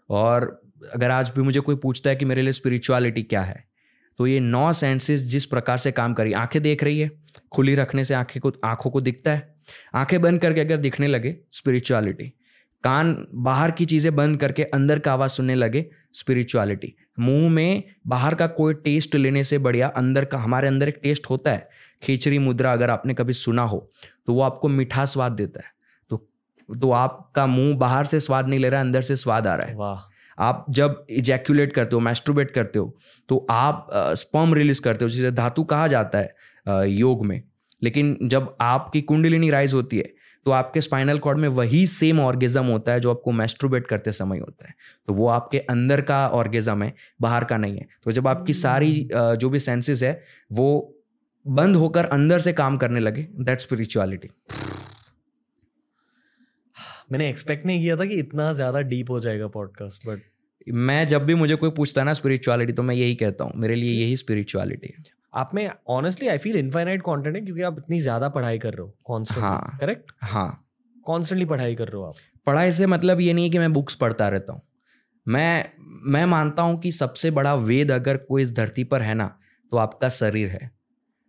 [0.10, 3.64] और अगर आज भी मुझे कोई पूछता है कि मेरे लिए स्पिरिचुअलिटी क्या है
[4.20, 7.10] तो ये नौ सेंसेस जिस प्रकार से काम करी आँखें देख रही है,
[7.52, 9.56] खुली रखने से आँखें को, आँखों को दिखता है।
[9.96, 12.34] आँखें बंद करके अगर दिखने लगे स्पिरिचुअलिटी
[12.84, 18.36] कान बाहर की चीज़ें बंद करके अंदर का आवाज़ सुनने लगे स्पिरिचुअलिटी मुँह में बाहर
[18.36, 21.68] का कोई टेस्ट लेने से बढ़िया अंदर का, हमारे अंदर एक टेस्ट होता है।
[22.04, 23.90] खिचड़ी मुद्रा अगर आपने कभी सुना हो
[24.28, 25.72] तो वो आपको मीठा स्वाद देता है।
[26.12, 26.18] तो
[26.70, 29.68] तो आपका मुँह बाहर से स्वाद नहीं ले रहा है अंदर से स्वाद आ रहा
[29.68, 32.96] है। वाह। आप जब इजैक्यूलेट करते हो मैस्ट्रोबेट करते हो
[33.30, 37.42] तो आप स्पर्म रिलीज़ करते हो, जिसे धातु कहा जाता है योग में।
[37.84, 40.14] लेकिन जब आपकी कुंडलिनी राइज होती है
[40.46, 44.40] तो आपके स्पाइनल कॉर्ड में वही सेम ऑर्गेजम होता है जो आपको मैस्ट्रोबेट करते समय
[44.40, 44.74] होता है।
[45.08, 49.08] तो वो आपके अंदर का ऑर्गेजम है, बाहर का नहीं है। तो जब आपकी सारी
[49.14, 50.22] जो भी सेंसेस है,
[50.52, 50.92] वो
[51.46, 54.30] बंद होकर अंदर से काम करने लगे दैट स्पिरिचुअलिटी
[57.10, 60.22] मैंने एक्सपेक्ट नहीं किया था कि इतना ज़्यादा डीप हो जाएगा पॉडकास्ट बट
[60.68, 63.76] मैं जब भी मुझे कोई पूछता है ना स्पिरिचुअलिटी तो मैं यही कहता हूँ मेरे
[63.76, 65.04] लिए यही स्पिरिचुअलिटी है।
[65.34, 68.82] आप में honestly I feel infinite content है क्योंकि आप इतनी ज़्यादा पढ़ाई कर रहे
[68.82, 70.66] हो कॉन्स्टेंटली हाँ। करेक्ट हाँ।
[71.06, 72.16] कॉन्स्टेंटली पढ़ाई कर रहे हो आप।
[72.48, 74.62] पढ़ाई से मतलब ये नहीं है कि मैं बुक्स पढ़ता रहता हूँ।
[75.28, 75.66] मैं
[76.12, 79.28] मैं मानता हूँ कि सबसे बड़ा वेद अगर कोई इस धरती पर है ना
[79.72, 80.75] तो आपका शरीर है।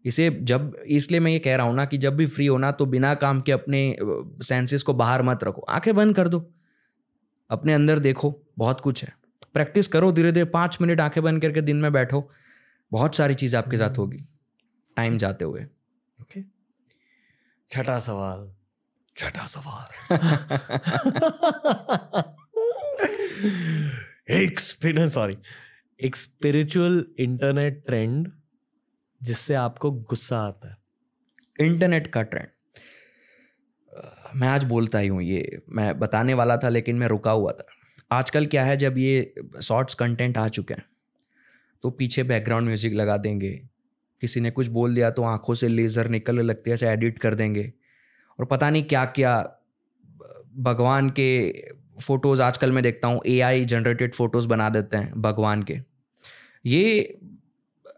[0.07, 2.87] इसे जब इसलिए मैं ये कह रहा हूँ ना कि जब भी फ्री होना तो
[2.87, 3.97] बिना काम के अपने
[4.45, 6.53] सेंसेस को बाहर मत रखो। आँखें बंद कर दो।
[7.51, 9.13] अपने अंदर देखो बहुत कुछ है।
[9.55, 12.31] प्रैक्टिस करो धीरे धीरे पाँच मिनट आँखें बंद करके दिन में बैठो।
[12.93, 14.19] बहुत सारी चीज़ आपके साथ होगी
[14.97, 15.67] टाइम जाते हुए।
[16.21, 16.43] ओके
[17.71, 18.51] छठा सवाल।
[19.17, 20.11] छठा सवाल।
[24.31, 25.37] एक सॉरी
[26.01, 28.29] एक स्पिरिचुअल इंटरनेट ट्रेंड
[29.21, 30.77] जिससे आपको गुस्सा आता है।
[31.59, 32.49] इंटरनेट का ट्रेंड।
[34.35, 37.67] मैं आज बोलता ही हूँ ये, मैं बताने वाला था लेकिन मैं रुका हुआ था।
[38.11, 40.85] आजकल क्या है, जब ये शॉर्ट्स कंटेंट आ चुके हैं
[41.85, 43.51] तो पीछे बैकग्राउंड म्यूज़िक लगा देंगे,
[44.23, 47.35] किसी ने कुछ बोल दिया तो आँखों से लेज़र निकलने लगती है, ऐसे एडिट कर
[47.35, 47.73] देंगे।
[48.39, 49.39] और पता नहीं क्या क्या
[50.61, 51.53] भगवान के
[52.01, 55.79] फ़ोटोज़ आजकल मैं देखता हूँ एआई जनरेटेड फ़ोटोज़ बना देते हैं भगवान के।
[56.65, 57.19] ये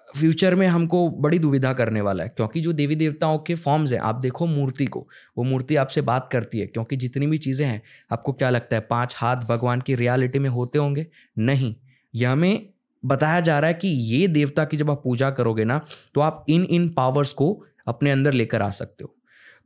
[0.09, 4.01] फ्यूचर में हमको बड़ी दुविधा करने वाला है, क्योंकि जो देवी देवताओं के फॉर्म्स हैं,
[4.01, 5.07] आप देखो मूर्ति को,
[5.39, 7.83] वो मूर्ति आपसे बात करती है, क्योंकि जितनी भी चीज़ें हैं,
[8.13, 11.07] आपको क्या लगता है, पाँच हाथ भगवान की रियलिटी में होते होंगे?
[11.39, 11.75] नहीं।
[12.15, 12.69] यह हमें
[13.03, 15.81] बताया जा रहा है कि ये देवता की जब आप पूजा करोगे ना
[16.15, 17.53] तो आप इन इन पावर्स को
[17.87, 19.15] अपने अंदर लेकर आ सकते हो।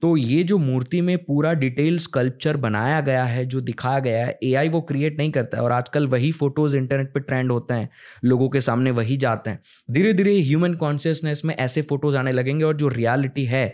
[0.03, 4.38] तो ये जो मूर्ति में पूरा डिटेल स्कल्पचर बनाया गया है जो दिखाया गया है
[4.42, 7.88] एआई वो क्रिएट नहीं करता है और आजकल वही फ़ोटोज़ इंटरनेट पे ट्रेंड होते हैं
[8.24, 12.64] लोगों के सामने वही जाते हैं। धीरे धीरे ह्यूमन कॉन्शियसनेस में ऐसे फ़ोटोज़ आने लगेंगे
[12.64, 13.64] और जो रियलिटी है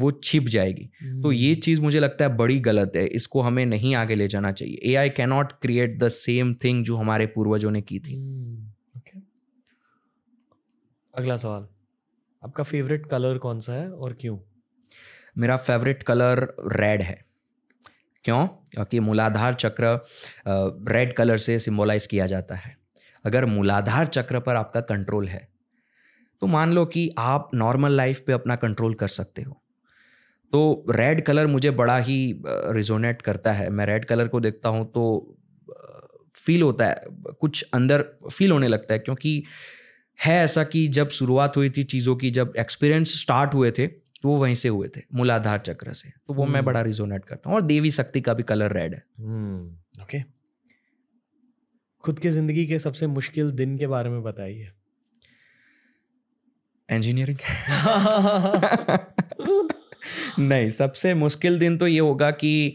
[0.00, 0.90] वो छिप जाएगी।
[1.22, 4.52] तो ये चीज़ मुझे लगता है बड़ी गलत है इसको हमें नहीं आगे ले जाना
[4.52, 8.16] चाहिए। ए I cannot create the same thing जो हमारे पूर्वजों ने की थी।
[8.96, 9.20] ओके
[11.14, 11.68] अगला सवाल।
[12.42, 14.38] आपका फेवरेट कलर कौन सा है और क्यों?
[15.36, 17.22] मेरा फेवरेट कलर रेड है।
[18.24, 18.46] क्यों?
[18.46, 19.98] क्योंकि मूलाधार चक्र
[20.92, 22.76] रेड कलर से सिंबलाइज किया जाता है।
[23.24, 25.48] अगर मूलाधार चक्र पर आपका कंट्रोल है
[26.42, 29.60] तो मान लो कि आप नॉर्मल लाइफ पे अपना कंट्रोल कर सकते हो।
[30.52, 32.16] तो रेड कलर मुझे बड़ा ही
[32.46, 35.36] रिजोनेट करता है। मैं रेड कलर को देखता हूँ तो
[36.36, 37.04] फील होता है,
[37.40, 39.42] कुछ अंदर फील होने लगता है। क्योंकि
[40.18, 43.86] है ऐसा कि जब शुरुआत हुई थी चीज़ों की, जब एक्सपीरियंस स्टार्ट हुए थे
[44.24, 47.24] तो वो वहीं से हुए थे मूलाधार चक्र से। तो वो मैं हम्म। बड़ा रिजोनेट
[47.24, 50.22] करता हूँ और देवी शक्ति का भी कलर रेड है। हम्म ओके
[52.04, 54.70] खुद के ज़िंदगी के सबसे मुश्किल दिन के बारे में बताइए।
[56.88, 57.38] इंजीनियरिंग
[60.38, 62.74] नहीं सबसे मुश्किल दिन तो ये होगा कि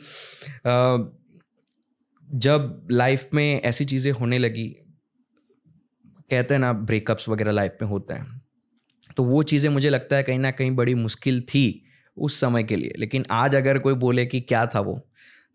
[2.28, 4.76] जब लाइफ में ऐसी चीज़ें होने लगी
[6.32, 8.39] कहते हैं ना ब्रेकअप्स वगैरह लाइफ में होते हैं।
[9.20, 11.64] तो वो चीज़ें मुझे लगता है कहीं ना कहीं बड़ी मुश्किल थी
[12.18, 15.00] उस समय के लिए। लेकिन आज अगर कोई बोले कि क्या था वो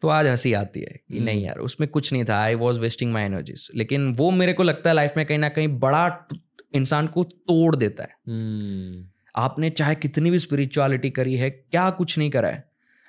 [0.02, 2.80] तो आज हँसी आती है कि नहीं हम्म। यार उसमें कुछ नहीं था। I was
[2.80, 6.28] wasting my energies लेकिन वो मेरे को लगता है लाइफ में कहीं ना कहीं बड़ा
[6.74, 9.04] इंसान को तोड़ देता है। हम्म।
[9.36, 12.64] आपने चाहे कितनी भी स्पिरिचुअलिटी करी है क्या कुछ नहीं करा है।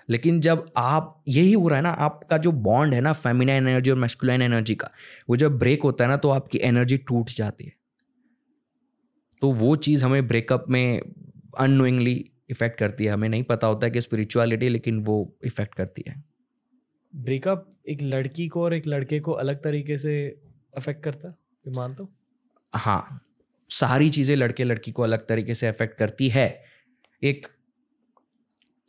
[0.09, 3.91] लेकिन जब आप यही हो रहा है ना आपका जो बॉन्ड है ना फेमिनाइन एनर्जी
[3.91, 4.91] और मैस्कुलाइन एनर्जी का
[5.29, 7.84] वो जब ब्रेक होता है ना तो आपकी एनर्जी टूट जाती है।
[9.41, 11.01] तो वो चीज़ हमें ब्रेकअप में
[11.59, 12.13] अनोइंगली
[12.49, 16.23] इफ़ेक्ट करती है। हमें नहीं पता होता है कि स्पिरिचुअलिटी लेकिन वो इफ़ेक्ट करती है।
[17.13, 20.15] ब्रेकअप एक लड़की को और एक लड़के को अलग तरीके से
[20.77, 21.35] अफेक्ट करता है?
[21.65, 22.09] मानते हो
[22.73, 23.21] हाँ
[23.69, 26.47] सारी चीज़ें लड़के लड़की को अलग तरीके से अफेक्ट करती है।
[27.21, 27.47] एक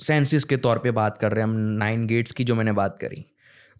[0.00, 2.98] सेंसिस के तौर पे बात कर रहे हैं हम नाइन गेट्स की जो मैंने बात
[3.00, 3.24] करी।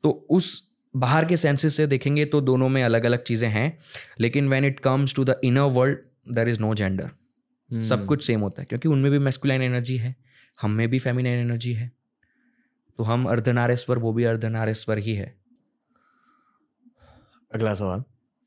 [0.04, 0.62] तो उस
[0.94, 3.78] बाहर के सेंसिस से देखेंगे तो दोनों में अलग अलग चीज़ें हैं
[4.20, 5.98] लेकिन when it comes to the inner world
[6.28, 7.10] there is no gender
[7.82, 10.16] सब कुछ सेम होता है क्योंकि उनमें भी मैस्कुलाइन एनर्जी है
[10.60, 11.92] हम में भी फेमिनाइन एनर्जी है।
[12.98, 15.40] तो हम अर्धनारेश्वर वो भी अर्धनारेश्वर ही है।
[17.54, 18.04] अगला सवाल।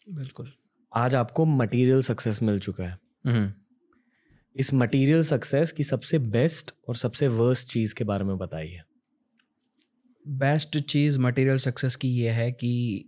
[0.09, 0.53] बिल्कुल।
[0.95, 3.53] आज आपको मटेरियल सक्सेस मिल चुका है। हम्म।
[4.55, 8.81] इस मटेरियल सक्सेस की सबसे बेस्ट और सबसे वर्स्ट चीज़ के बारे में बताइए।
[10.27, 13.05] बेस्ट चीज़ मटेरियल सक्सेस की यह है कि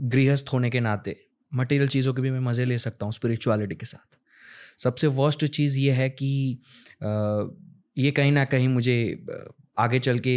[0.00, 1.25] गृहस्थ होने के नाते
[1.56, 4.18] मटेरियल चीज़ों के भी मैं मज़े ले सकता हूँ स्पिरिचुअलिटी के साथ।
[4.78, 6.28] सबसे वर्स्ट चीज़ ये है कि
[7.98, 8.96] ये कहीं ना कहीं मुझे
[9.78, 10.36] आगे चल के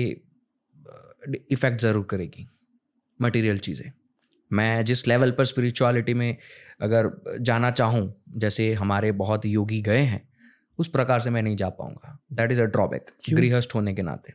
[1.51, 2.47] इफ़ेक्ट ज़रूर करेगी
[3.19, 3.91] मटेरियल चीज़ें।
[4.51, 6.35] मैं जिस लेवल पर स्पिरिचुअलिटी में
[6.81, 7.09] अगर
[7.41, 10.21] जाना चाहूँ जैसे हमारे बहुत योगी गए हैं
[10.79, 14.33] उस प्रकार से मैं नहीं जा पाऊँगा। दैट इज़ अ ड्रॉबैक गृहस्थ होने के नाते।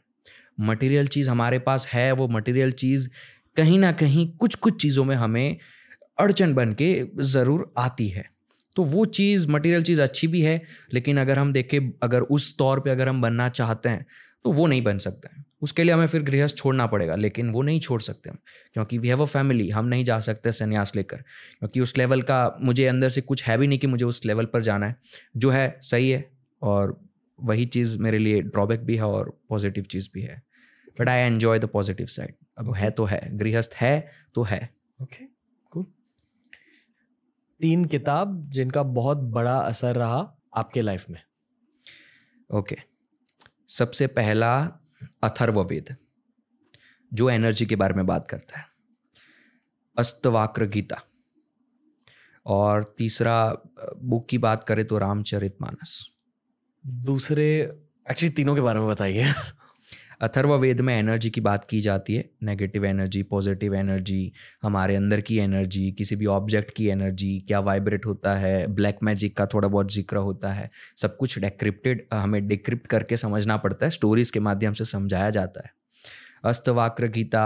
[0.61, 3.09] मटेरियल चीज़ हमारे पास है वो मटेरियल चीज़
[3.57, 5.57] कहीं ना कहीं कुछ कुछ चीज़ों में हमें
[6.19, 6.89] अड़चन बन के
[7.25, 8.25] ज़रूर आती है।
[8.77, 10.61] तो वो चीज़ मटेरियल चीज़ अच्छी भी है,
[10.95, 14.07] लेकिन अगर हम देखें, अगर उस तौर पे अगर हम बनना चाहते हैं
[14.45, 17.62] तो वो नहीं बन सकते हैं। उसके लिए हमें फिर गृहस्थ छोड़ना पड़ेगा, लेकिन वो
[17.62, 18.39] नहीं छोड़ सकते हम,
[18.75, 21.17] क्योंकि वी हैव अ फैमिली हम नहीं जा सकते संन्यास लेकर,
[21.59, 24.45] क्योंकि उस लेवल का मुझे अंदर से कुछ है भी नहीं कि मुझे उस लेवल
[24.45, 24.97] पर जाना है।
[25.37, 26.25] जो है, सही है,
[26.62, 26.99] और
[27.39, 30.43] वही चीज़ मेरे लिए ड्रॉबैक भी है और पॉजिटिव चीज़ भी है।
[30.99, 34.69] But I enjoy the positive side अब है तो है, गृहस्थ है तो है
[35.01, 35.34] ओके कूल
[37.65, 41.21] तीन किताब जिनका बहुत बड़ा असर रहा आपके लाइफ में।
[42.51, 42.77] ओके
[43.69, 44.57] सबसे पहला
[45.23, 45.97] अथर्ववेद
[47.12, 48.67] जो एनर्जी के बारे में बात करता है।
[49.97, 51.01] अस्तवाक्र गीता।
[52.47, 53.57] और तीसरा
[53.99, 56.09] बुक की बात करें तो रामचरितमानस।
[56.87, 57.47] दूसरे
[58.11, 59.33] एक्चुअली तीनों के बारे में बताइए।
[60.25, 65.37] अथर्ववेद में एनर्जी की बात की जाती है। नेगेटिव एनर्जी पॉजिटिव एनर्जी हमारे अंदर की
[65.39, 69.93] एनर्जी किसी भी ऑब्जेक्ट की एनर्जी क्या वाइब्रेट होता है ब्लैक मैजिक का थोड़ा बहुत
[69.93, 74.72] ज़िक्र होता है। सब कुछ डेक्रिप्टेड हमें डिक्रिप्ट करके समझना पड़ता है। स्टोरीज के माध्यम
[74.72, 75.72] से समझाया जाता है।
[76.45, 77.45] अस्तवाक्र गीता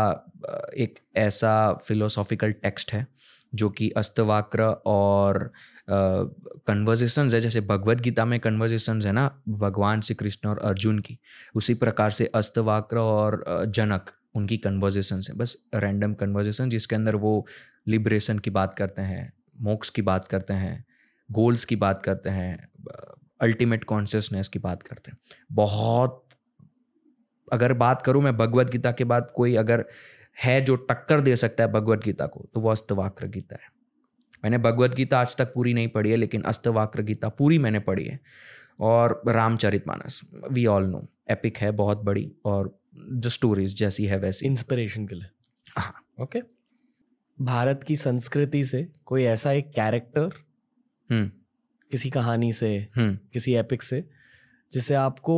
[0.77, 3.07] एक ऐसा फिलोसॉफिकल टेक्स्ट है।
[3.53, 5.51] जो कि अस्तवाक्र और
[5.91, 11.19] कन्वर्जेशंस है, जैसे भगवत गीता में कन्वर्जेशंस है ना, भगवान श्री कृष्ण और अर्जुन की,
[11.55, 17.47] उसी प्रकार से अस्तवाक्र और जनक उनकी कन्वर्जेशन है। बस रैंडम कन्वर्जेशन जिसके अंदर वो
[17.89, 20.85] लिब्रेशन की बात करते हैं मोक्स की बात करते हैं
[21.31, 22.69] गोल्स की बात करते हैं
[23.41, 25.19] अल्टीमेट कॉन्शियसनेस की बात करते हैं।
[25.53, 26.25] बहुत,
[27.49, 29.85] अगर बात करूँ मैं भगवत गीता के बाद कोई अगर
[30.45, 33.77] है जो टक्कर दे सकता है भगवत गीता को तो वो अस्तवाक्र गीता है।
[34.45, 38.05] मैंने भगवत गीता आज तक पूरी नहीं पढ़ी है लेकिन अस्तवाक्र गीता पूरी मैंने पढ़ी
[38.05, 38.21] है।
[38.81, 40.21] और Ramcharitmanas
[40.51, 45.15] we all know epic है बहुत बड़ी और जो स्टोरीज जैसी है वैसी। इंस्पिरेशन के
[45.15, 45.29] लिए।
[45.79, 46.41] हाँ। ओके
[47.39, 50.31] भारत की संस्कृति से कोई ऐसा एक कैरेक्टर
[51.11, 51.31] हम्म।
[51.91, 54.05] किसी कहानी से हम्म। किसी एपिक से
[54.73, 55.37] जिसे आपको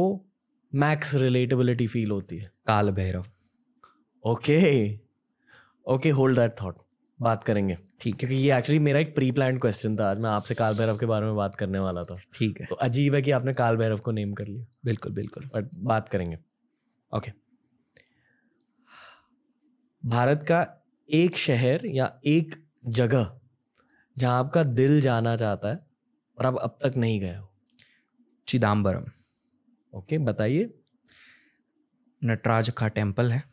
[0.75, 2.51] मैक्स रिलेटेबिलिटी फील होती है?
[2.67, 3.27] Kaal Bhairav
[4.25, 4.99] okay.
[5.87, 6.77] Okay hold that thought
[7.21, 10.55] बात करेंगे। ठीक क्योंकि ये एक्चुअली मेरा एक प्री प्लान क्वेश्चन था। आज मैं आपसे
[10.55, 13.31] काल भैरव के बारे में बात करने वाला था। ठीक है। तो अजीब है कि
[13.31, 16.39] आपने काल भैरव को नेम कर लिया। बिल्कुल बिल्कुल। बट बात करेंगे।
[17.17, 17.33] ओके।
[20.05, 20.67] भारत का
[21.09, 22.55] एक शहर या एक
[22.87, 23.41] जगह
[24.17, 25.87] जहाँ आपका दिल जाना चाहता है
[26.39, 27.49] और आप अब तक नहीं गए हो।
[28.49, 29.05] चिदम्बरम
[29.93, 30.71] ओके बताइए।
[32.23, 33.50] नटराज का टेंपल है।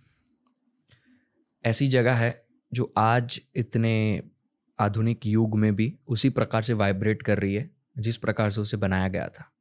[1.68, 4.22] ऐसी जगह है जो आज इतने
[4.80, 8.78] आधुनिक युग में भी उसी प्रकार से वाइब्रेट कर रही है, जिस प्रकार से उसे
[8.78, 9.52] बनाया गया था।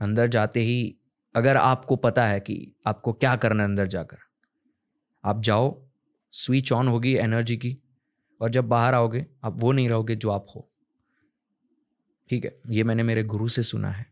[0.00, 0.96] अंदर जाते ही
[1.34, 4.18] अगर आपको पता है कि आपको क्या करना है अंदर जाकर,
[5.24, 5.84] आप जाओ
[6.32, 7.76] स्विच ऑन होगी एनर्जी की
[8.40, 10.68] और जब बाहर आओगे, आप वो नहीं रहोगे जो आप हो।
[12.30, 14.06] ठीक है, ये मैंने मेरे गुरु से सुना है।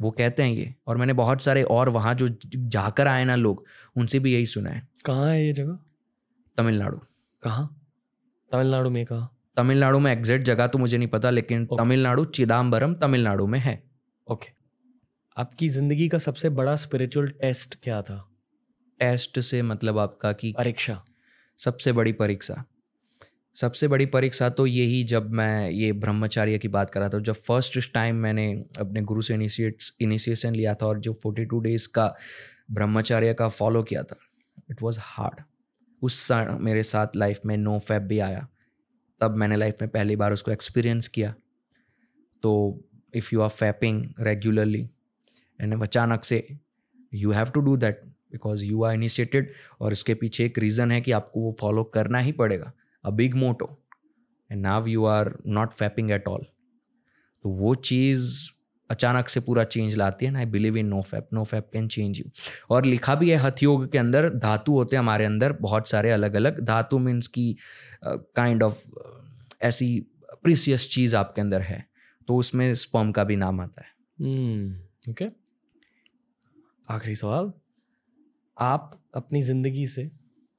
[0.00, 3.64] वो कहते हैं ये और मैंने बहुत सारे और वहाँ जो जाकर आए ना लोग,
[3.96, 5.78] उनसे भी यही सुना है। कहाँ है ये जगह?
[6.58, 6.98] तमिलनाडु।
[7.42, 7.80] कहाँ?
[8.52, 9.34] तमिलनाडु में कहाँ?
[9.56, 11.78] तमिलनाडु में एग्जैक्ट जगह तो मुझे नहीं पता लेकिन Okay.
[11.78, 13.82] तमिलनाडु चिदम्बरम तमिलनाडु में है।
[14.30, 14.50] ओके।
[15.36, 18.30] आपकी ज़िंदगी का सबसे बड़ा स्पिरिचुअल टेस्ट क्या था?
[19.00, 21.04] टेस्ट से मतलब आपका कि परीक्षा।
[21.58, 22.64] सबसे बड़ी परीक्षा।
[23.54, 27.34] सबसे बड़ी परीक्षा तो यही जब मैं ये ब्रह्मचार्य की बात कर रहा था जब
[27.34, 31.88] फ़र्स्ट टाइम मैंने अपने गुरु से इनिशिएट इनिशिएशन लिया था और जो फोर्टी टू डेज़
[31.88, 32.14] का
[32.70, 34.16] ब्रह्मचार्य का फॉलो किया था
[34.70, 35.42] इट वॉज़ हार्ड
[36.02, 38.48] उस सा- मेरे साथ लाइफ में नो फैप भी आया।
[39.20, 41.34] तब मैंने लाइफ में पहली बार उसको एक्सपीरियंस किया।
[42.42, 42.80] तो
[43.14, 44.90] if you are fapping regularly
[45.60, 46.58] and अचानक से
[47.14, 51.00] you have to do that because you are initiated और इसके पीछे एक रीज़न है
[51.00, 52.72] कि आपको वो फॉलो करना ही पड़ेगा।
[53.04, 53.84] A big motto
[54.52, 56.42] and now you are not fapping at all
[57.42, 58.50] तो वो चीज़
[58.90, 61.88] अचानक से पूरा चेंज लाती है ना I believe in no fap no fap can
[61.88, 62.30] change you
[62.70, 66.34] और लिखा भी है हथयोग के अंदर धातु होते हैं हमारे अंदर बहुत सारे अलग
[66.34, 67.56] अलग धातु मीन्स की
[68.06, 68.82] काइंड ऑफ़
[69.62, 70.06] ऐसी
[70.42, 71.86] प्रीसियस चीज़ आपके अंदर है
[72.28, 73.92] तो उसमें स्पर्म का भी नाम आता है।
[75.10, 75.24] ओके
[76.90, 77.52] आखिरी सवाल
[78.58, 80.10] आप अपनी ज़िंदगी से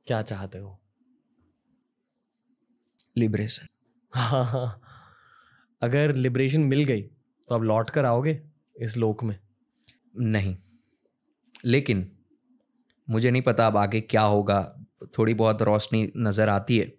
[0.07, 0.79] क्या चाहते हो?
[3.17, 3.67] लिबरेशन
[5.81, 7.09] अगर लिबरेशन मिल गई
[7.49, 8.39] तो आप लौट कर आओगे
[8.75, 9.37] इस लोक में?
[10.19, 10.57] नहीं।
[11.65, 12.07] लेकिन
[13.09, 14.85] मुझे नहीं पता अब आगे क्या होगा।
[15.17, 16.93] थोड़ी बहुत रोशनी नज़र आती है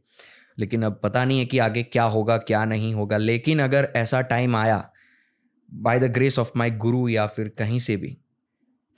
[0.59, 4.21] लेकिन अब पता नहीं है कि आगे क्या होगा क्या नहीं होगा। लेकिन अगर ऐसा
[4.21, 4.91] टाइम आया
[5.75, 8.17] by the grace of my guru या फिर कहीं से भी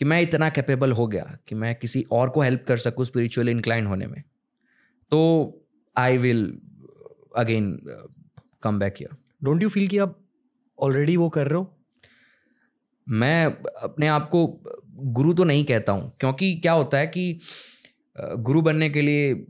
[0.01, 3.49] कि मैं इतना कैपेबल हो गया कि मैं किसी और को हेल्प कर सकूँ स्पिरिचुअल
[3.49, 4.23] इंक्लाइन होने में
[5.11, 5.21] तो
[5.97, 6.61] I will
[7.37, 7.79] again
[8.63, 10.22] come back here don't you feel कि आप
[10.79, 11.79] ऑलरेडी वो कर रहे हो?
[13.07, 13.47] मैं
[13.83, 14.47] अपने आप को
[15.13, 17.41] गुरु तो नहीं कहता हूँ क्योंकि क्या होता है कि
[18.17, 19.47] गुरु बनने के लिए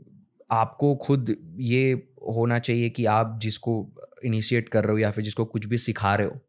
[0.51, 1.93] आपको खुद ये
[2.35, 3.91] होना चाहिए कि आप जिसको
[4.25, 6.39] इनिशिएट कर रहे हो या फिर जिसको कुछ भी सिखा रहे हो।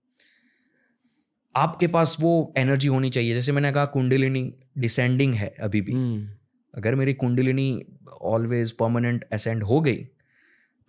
[1.57, 6.29] आपके पास वो एनर्जी होनी चाहिए जैसे मैंने कहा कुंडलिनी डिसेंडिंग है अभी भी। हम्म।
[6.75, 7.85] अगर मेरी कुंडलिनी
[8.23, 10.05] ऑलवेज परमानेंट असेंड हो गई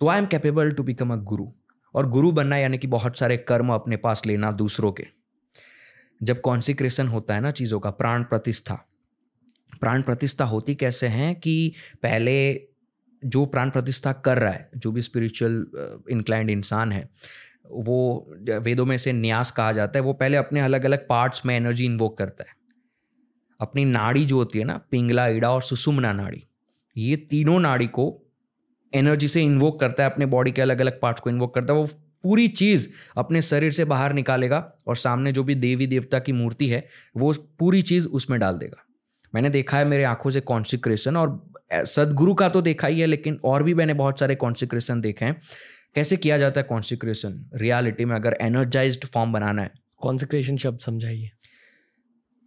[0.01, 1.47] तो I am capable to become a guru
[1.95, 5.07] और गुरु बनना यानी कि बहुत सारे कर्म अपने पास लेना दूसरों के।
[6.23, 8.75] जब कॉन्सिक्रेशन होता है ना चीज़ों का, प्राण प्रतिष्ठा।
[9.81, 11.73] प्राण प्रतिष्ठा होती कैसे हैं कि
[12.03, 12.67] पहले
[13.25, 15.65] जो प्राण प्रतिष्ठा कर रहा है, जो भी स्पिरिचुअल
[16.11, 17.09] इंक्लाइंड इंसान है,
[17.71, 21.55] वो वेदों में से न्यास कहा जाता है, वो पहले अपने अलग अलग पार्ट्स में
[21.55, 22.55] एनर्जी इन्वोक करता है।
[23.59, 26.43] अपनी नाड़ी जो होती है ना, पिंगला ईड़ा और सुसुमना नाड़ी,
[26.97, 28.24] ये तीनों नाड़ी को
[28.95, 31.79] एनर्जी से इन्वोक करता है अपने बॉडी के अलग अलग पार्ट्स को इन्वोक करता है,
[31.79, 31.87] वो
[32.23, 32.87] पूरी चीज़
[33.17, 36.87] अपने शरीर से बाहर निकालेगा और सामने जो भी देवी देवता की मूर्ति है,
[37.17, 38.83] वो पूरी चीज़ उसमें डाल देगा।
[39.33, 43.39] मैंने देखा है मेरे आँखों से कॉन्सिक्रेशन और सदगुरु का तो देखा ही है, लेकिन
[43.43, 45.39] और भी मैंने बहुत सारे कॉन्सिक्रेशन देखे हैं।
[45.95, 51.29] कैसे किया जाता है कॉन्सिक्रेशन रियलिटी में अगर एनर्जाइज्ड फॉर्म बनाना है। कॉन्सिक्रेशन शब्द समझाइए।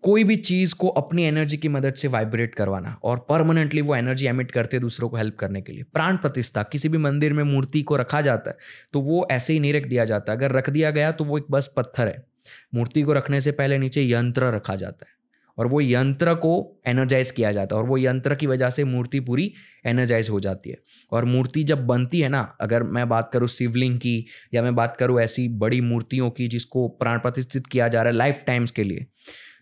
[0.05, 4.26] कोई भी चीज़ को अपनी एनर्जी की मदद से वाइब्रेट करवाना और परमानेंटली वो एनर्जी
[4.26, 7.82] एमिट करते दूसरों को हेल्प करने के लिए। प्राण प्रतिष्ठा, किसी भी मंदिर में मूर्ति
[7.82, 8.57] को रखा जाता है
[8.92, 11.44] तो वो ऐसे ही नहीं रख दिया जाता। अगर रख दिया गया तो वो एक
[11.51, 12.26] बस पत्थर है।
[12.74, 15.16] मूर्ति को रखने से पहले नीचे यंत्र रखा जाता है
[15.59, 19.20] और वो यंत्र को एनर्जाइज किया जाता है और वो यंत्र की वजह से मूर्ति
[19.20, 19.53] पूरी
[19.86, 20.76] एनर्जाइज हो जाती है।
[21.12, 24.24] और मूर्ति जब बनती है ना, अगर मैं बात करूँ शिवलिंग की
[24.55, 28.16] या मैं बात करूँ ऐसी बड़ी मूर्तियों की जिसको प्राण प्रतिष्ठित किया जा रहा है
[28.16, 29.07] लाइफ टाइम्स के लिए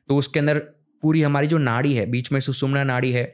[0.09, 0.59] तो उसके अंदर
[1.03, 3.33] पूरी हमारी जो नाड़ी है बीच में सुषुम्ना नाड़ी है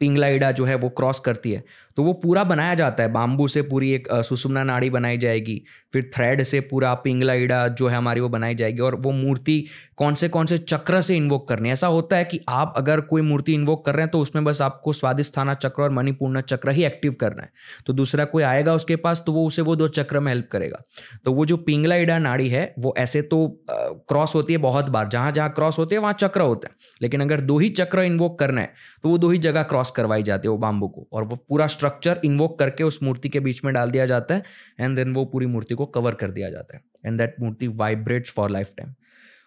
[0.00, 1.64] पिंगला ईडा जो है वो क्रॉस करती है।
[1.96, 5.60] तो वो पूरा बनाया जाता है। बाम्बू से पूरी एक सुषुम्ना नाड़ी बनाई जाएगी।
[5.92, 9.64] फिर थ्रेड से पूरा पिंगला ईडा जो है हमारी वो बनाई जाएगी और वो मूर्ति
[9.96, 13.00] कौन से कौन से चक्र से इन्वोक करनी है। ऐसा होता है कि आप अगर
[13.02, 16.70] कोई मूर्ति इन्वोक कर रहे हैं तो उसमें बस आपको स्वादिष्ठाना चक्र और मणिपूर्ण चक्र
[16.70, 17.50] ही एक्टिव करना है।
[17.86, 20.82] तो दूसरा कोई आएगा उसके पास तो वो उसे वो दो चक्र में हेल्प करेगा।
[21.24, 25.08] तो वो जो पिंगला ईडा नाड़ी है, वो ऐसे तो क्रॉस होती है बहुत बार।
[25.08, 28.38] जहाँ जहाँ क्रॉस होते हैं, वहाँ चक्र होते हैं। लेकिन अगर दो ही चक्र इन्वोक
[28.38, 28.72] करना है
[29.04, 31.66] तो वो दो ही जगह क्रॉस करवाई जाती है वो बाम्बू को और वो पूरा
[31.66, 34.42] स्ट्रक्चर इन्वोक करके उस मूर्ति के बीच में डाल दिया जाता है
[34.80, 38.30] एंड देन वो पूरी मूर्ति को कवर कर दिया जाता है and that murti vibrates
[38.30, 38.94] for lifetime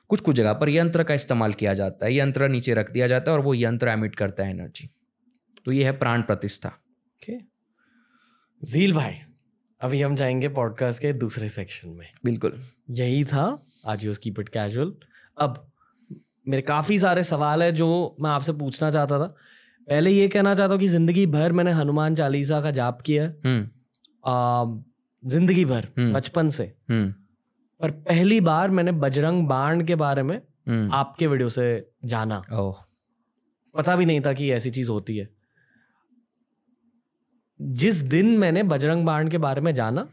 [0.09, 3.31] कुछ कुछ जगह पर यंत्र का इस्तेमाल किया जाता है यंत्र नीचे रख दिया जाता
[3.31, 4.89] है और वो यंत्र एमिट करता है एनर्जी
[5.65, 7.37] तो ये है प्राण प्रतिष्ठा। ओके
[8.65, 9.15] झील भाई
[9.81, 12.59] अभी हम जाएँगे पॉडकास्ट के दूसरे सेक्शन में। बिल्कुल।
[12.89, 13.43] यही था
[13.85, 14.93] आज यूज़ कीप इट कैजुअल
[15.37, 15.65] अब
[16.47, 19.35] मेरे काफ़ी सारे सवाल है जो मैं आपसे पूछना चाहता था।
[19.89, 24.83] पहले ये कहना चाहता हूँ कि ज़िंदगी भर मैंने हनुमान चालीसा का जाप किया हम्म।
[25.23, 27.13] ज़िंदगी भर हम्म। बचपन से। हम्म।
[27.81, 30.35] पर पहली बार मैंने बजरंग बाण के बारे में
[30.93, 31.65] आपके वीडियो से
[32.05, 32.75] जाना। ओह।
[33.75, 35.27] पता भी नहीं था कि ऐसी चीज़ होती है।
[37.59, 40.07] जिस दिन मैंने बजरंग बाण के बारे में जाना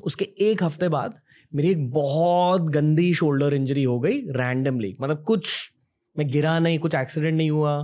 [0.00, 1.20] उसके एक हफ़्ते बाद
[1.52, 5.70] मेरी एक बहुत गंदी शोल्डर इंजरी हो गई रैंडमली। मतलब कुछ
[6.16, 7.80] मैं गिरा नहीं कुछ एक्सीडेंट नहीं हुआ।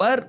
[0.00, 0.26] पर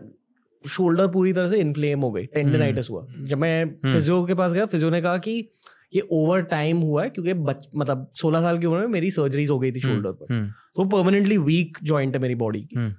[0.64, 4.66] शोल्डर पूरी तरह से इन्फ्लेम हो गई टेंडेनाइटिस हुआ। जब मैं फिजियो के पास गया
[4.68, 5.50] फिजियो ने कहा कि
[5.96, 9.50] ये ओवर टाइम हुआ है क्योंकि बच मतलब 16 साल की उम्र में मेरी सर्जरीज
[9.50, 12.90] हो गई थी शोल्डर पर। हम्म तो परमानेंटली वीक जॉइंट है मेरी बॉडी की।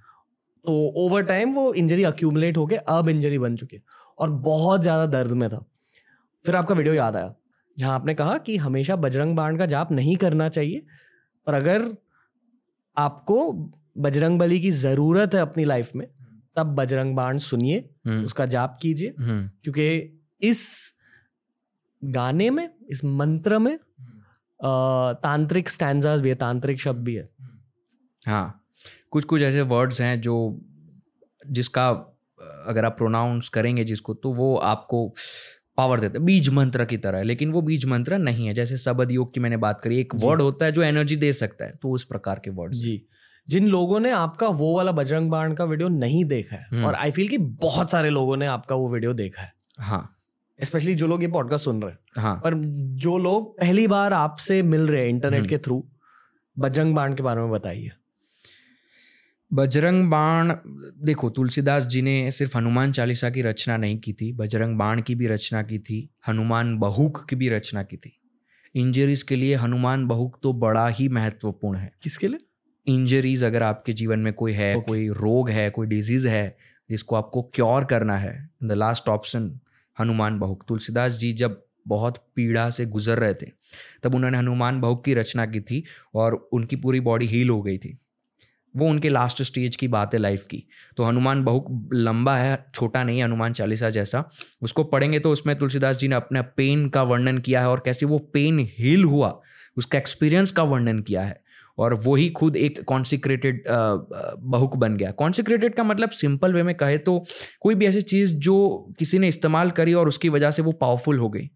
[0.64, 3.82] तो ओवर टाइम वो इंजरी अक्यूमुलेट होके अब इंजरी बन चुकी है
[4.18, 5.64] और बहुत ज़्यादा दर्द में था।
[6.44, 7.34] फिर आपका वीडियो याद आया
[7.76, 10.82] जहाँ आपने कहा कि हमेशा बजरंग बाण का जाप नहीं करना चाहिए
[11.46, 11.84] और अगर
[12.96, 13.52] आपको
[13.98, 16.06] बजरंग बली की ज़रूरत है अपनी लाइफ में
[16.57, 20.92] तब बजरंग बाण सुनिए हम्म। उसका जाप कीजिए हम्म। क्योंकि इस
[22.03, 23.78] गाने में इस मंत्र में
[24.61, 27.28] तांत्रिक स्टैंजास भी है तांत्रिक शब्द भी है।
[28.26, 28.64] हाँ
[29.11, 30.36] कुछ कुछ ऐसे वर्ड्स हैं जो
[31.51, 31.88] जिसका
[32.66, 35.09] अगर आप प्रोनाउंस करेंगे जिसको तो वो आपको
[35.78, 38.76] पावर देता है। बीज मंत्र की तरह है लेकिन वो बीज मंत्र नहीं है। जैसे
[38.76, 41.76] शबद योग की मैंने बात करी एक वर्ड होता है जो एनर्जी दे सकता है
[41.82, 42.96] तो उस प्रकार के वर्ड जी।
[43.49, 46.95] जिन लोगों ने आपका वो वाला बजरंग बाण का वीडियो नहीं देखा है हम्म। और
[46.95, 50.16] आई फील कि बहुत सारे लोगों ने आपका वो वीडियो देखा है। हाँ।
[50.62, 52.55] स्पेशली जो लोग ये पॉडकास्ट सुन रहे हैं। हाँ। पर
[52.97, 55.88] जो लोग पहली बार आपसे मिल रहे हैं इंटरनेट हम्म। के थ्रू
[56.59, 57.91] बजरंग बाण के बारे में बताइए।
[59.53, 60.55] बजरंग बाण
[61.05, 65.14] देखो तुलसीदास जी ने सिर्फ़ हनुमान चालीसा की रचना नहीं की थी बजरंग बाण की
[65.14, 68.20] भी रचना की थी हनुमान बहुक की भी रचना की थी।
[68.74, 72.38] इंजरीज के लिए हनुमान बहुक तो बड़ा ही महत्वपूर्ण है। किसके लिए?
[72.86, 74.86] इंजरीज अगर आपके जीवन में कोई है Okay.
[74.86, 76.56] कोई रोग है कोई डिज़ीज़ है
[76.90, 79.58] जिसको आपको क्योर करना है the last option
[80.00, 83.46] Hanuman Bahuk Tulsidas ji जब बहुत पीड़ा से गुजर रहे थे
[84.02, 85.82] तब उन्होंने हनुमान बहुक की रचना की थी
[86.14, 87.98] और उनकी पूरी बॉडी हील हो गई थी।
[88.74, 90.62] वो उनके लास्ट स्टेज की बात है लाइफ की।
[90.96, 94.24] तो हनुमान बहुक लंबा है छोटा नहीं है हनुमान चालीसा जैसा।
[94.62, 98.06] उसको पढ़ेंगे तो उसमें तुलसीदास जी ने अपने पेन का वर्णन किया है और कैसे
[98.06, 99.40] वो पेन हील हुआ
[99.76, 101.40] उसका एक्सपीरियंस का वर्णन किया है।
[101.78, 106.98] और वही खुद एक कॉन्सिक्रेटेड बहुक बन गया। कॉन्सिक्रेटेड का मतलब सिंपल वे में कहे
[106.98, 107.18] तो
[107.60, 108.56] कोई भी ऐसी चीज़ जो
[108.98, 111.50] किसी ने इस्तेमाल करी और उसकी वजह से वो पावरफुल हो गई।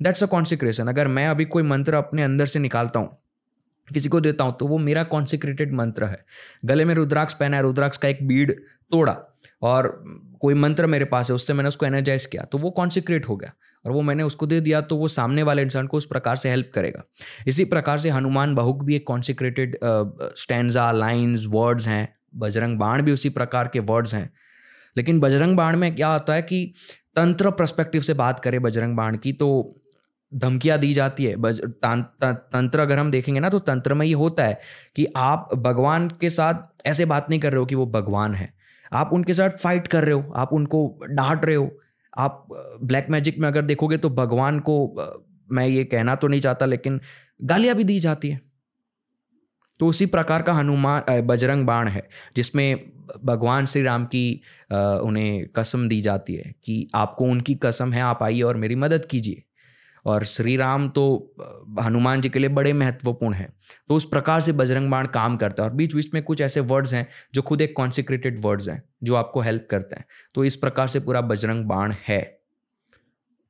[0.00, 3.16] दैट्स अ कॉन्सिक्रेशन अगर मैं अभी कोई मंत्र अपने अंदर से निकालता हूँ,
[3.88, 6.24] किसी को देता हूँ तो वो मेरा कॉन्सिक्रेटेड मंत्र है।
[6.64, 8.52] गले में रुद्राक्ष पहना है, रुद्राक्ष का एक बीड
[8.92, 9.16] तोड़ा
[9.62, 9.88] और
[10.40, 13.52] कोई मंत्र मेरे पास है, उससे मैंने उसको एनर्जाइज किया तो वो कॉन्सिक्रेट हो गया।
[13.86, 16.48] और वो मैंने उसको दे दिया तो वो सामने वाले इंसान को उस प्रकार से
[16.48, 17.02] हेल्प करेगा।
[17.46, 19.78] इसी प्रकार से हनुमान बहुक भी एक कॉन्सिक्रेटेड
[20.36, 24.30] स्टैंडा लाइन्स वर्ड्स हैं। बजरंग बाण भी उसी प्रकार के वर्ड्स हैं।
[24.96, 26.74] लेकिन बजरंग बाण में क्या होता है कि
[27.16, 29.76] तंत्र पर्सपेक्टिव से बात करें बजरंग बाण की तो
[30.34, 34.06] धमकियाँ दी जाती है। बज, तां- तं- तंत्र अगर हम देखेंगे ना तो तंत्र में
[34.06, 34.60] ये होता है
[34.96, 36.54] कि आप भगवान के साथ
[36.86, 38.54] ऐसे बात नहीं कर रहे हो कि वो भगवान है।
[38.92, 41.70] आप उनके साथ फाइट कर रहे हो, आप उनको डांट रहे हो।
[42.14, 42.46] आप
[42.82, 44.76] ब्लैक मैजिक में अगर देखोगे तो भगवान को
[45.48, 47.00] मैं ये कहना तो नहीं चाहता लेकिन
[47.42, 48.40] गालियाँ भी दी जाती है।
[49.80, 52.90] तो उसी प्रकार का हनुमान बजरंग बाण है, जिसमें
[53.24, 54.40] भगवान श्री राम की
[54.72, 59.04] उन्हें कसम दी जाती है कि आपको उनकी कसम है, आप आइए और मेरी मदद
[59.04, 59.42] कीजिए।
[60.06, 61.04] और श्री राम तो
[61.80, 63.52] हनुमान जी के लिए बड़े महत्वपूर्ण हैं।
[63.88, 66.60] तो उस प्रकार से बजरंग बाण काम करता है और बीच बीच में कुछ ऐसे
[66.62, 70.04] वर्ड्स हैं जो खुद एक कॉन्सिक्रेटेड वर्ड्स हैं जो आपको हेल्प करते हैं।
[70.34, 72.20] तो इस प्रकार से पूरा बजरंग बाण है।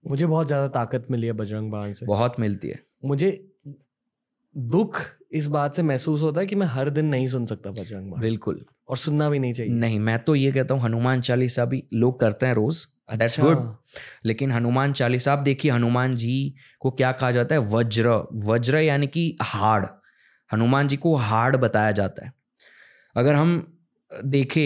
[0.05, 3.31] मुझे बहुत ज़्यादा ताकत मिली है बजरंग बाण से। बहुत मिलती है। मुझे
[4.57, 5.01] दुख
[5.33, 8.21] इस बात से महसूस होता है कि मैं हर दिन नहीं सुन सकता बजरंग बाण।
[8.21, 11.83] बिल्कुल। और सुनना भी नहीं चाहिए। नहीं मैं तो ये कहता हूँ हनुमान चालीसा भी
[11.95, 13.75] लोग करते हैं रोज। दैट्स अच्छा, गुड
[14.25, 17.61] लेकिन हनुमान चालीसा आप देखिए हनुमान जी को क्या कहा जाता है?
[17.61, 18.09] वज्र
[18.45, 19.87] वज्र यानी कि हार्ड
[20.51, 22.33] हनुमान जी को हार्ड बताया जाता है।
[23.17, 23.79] अगर हम
[24.25, 24.63] देखें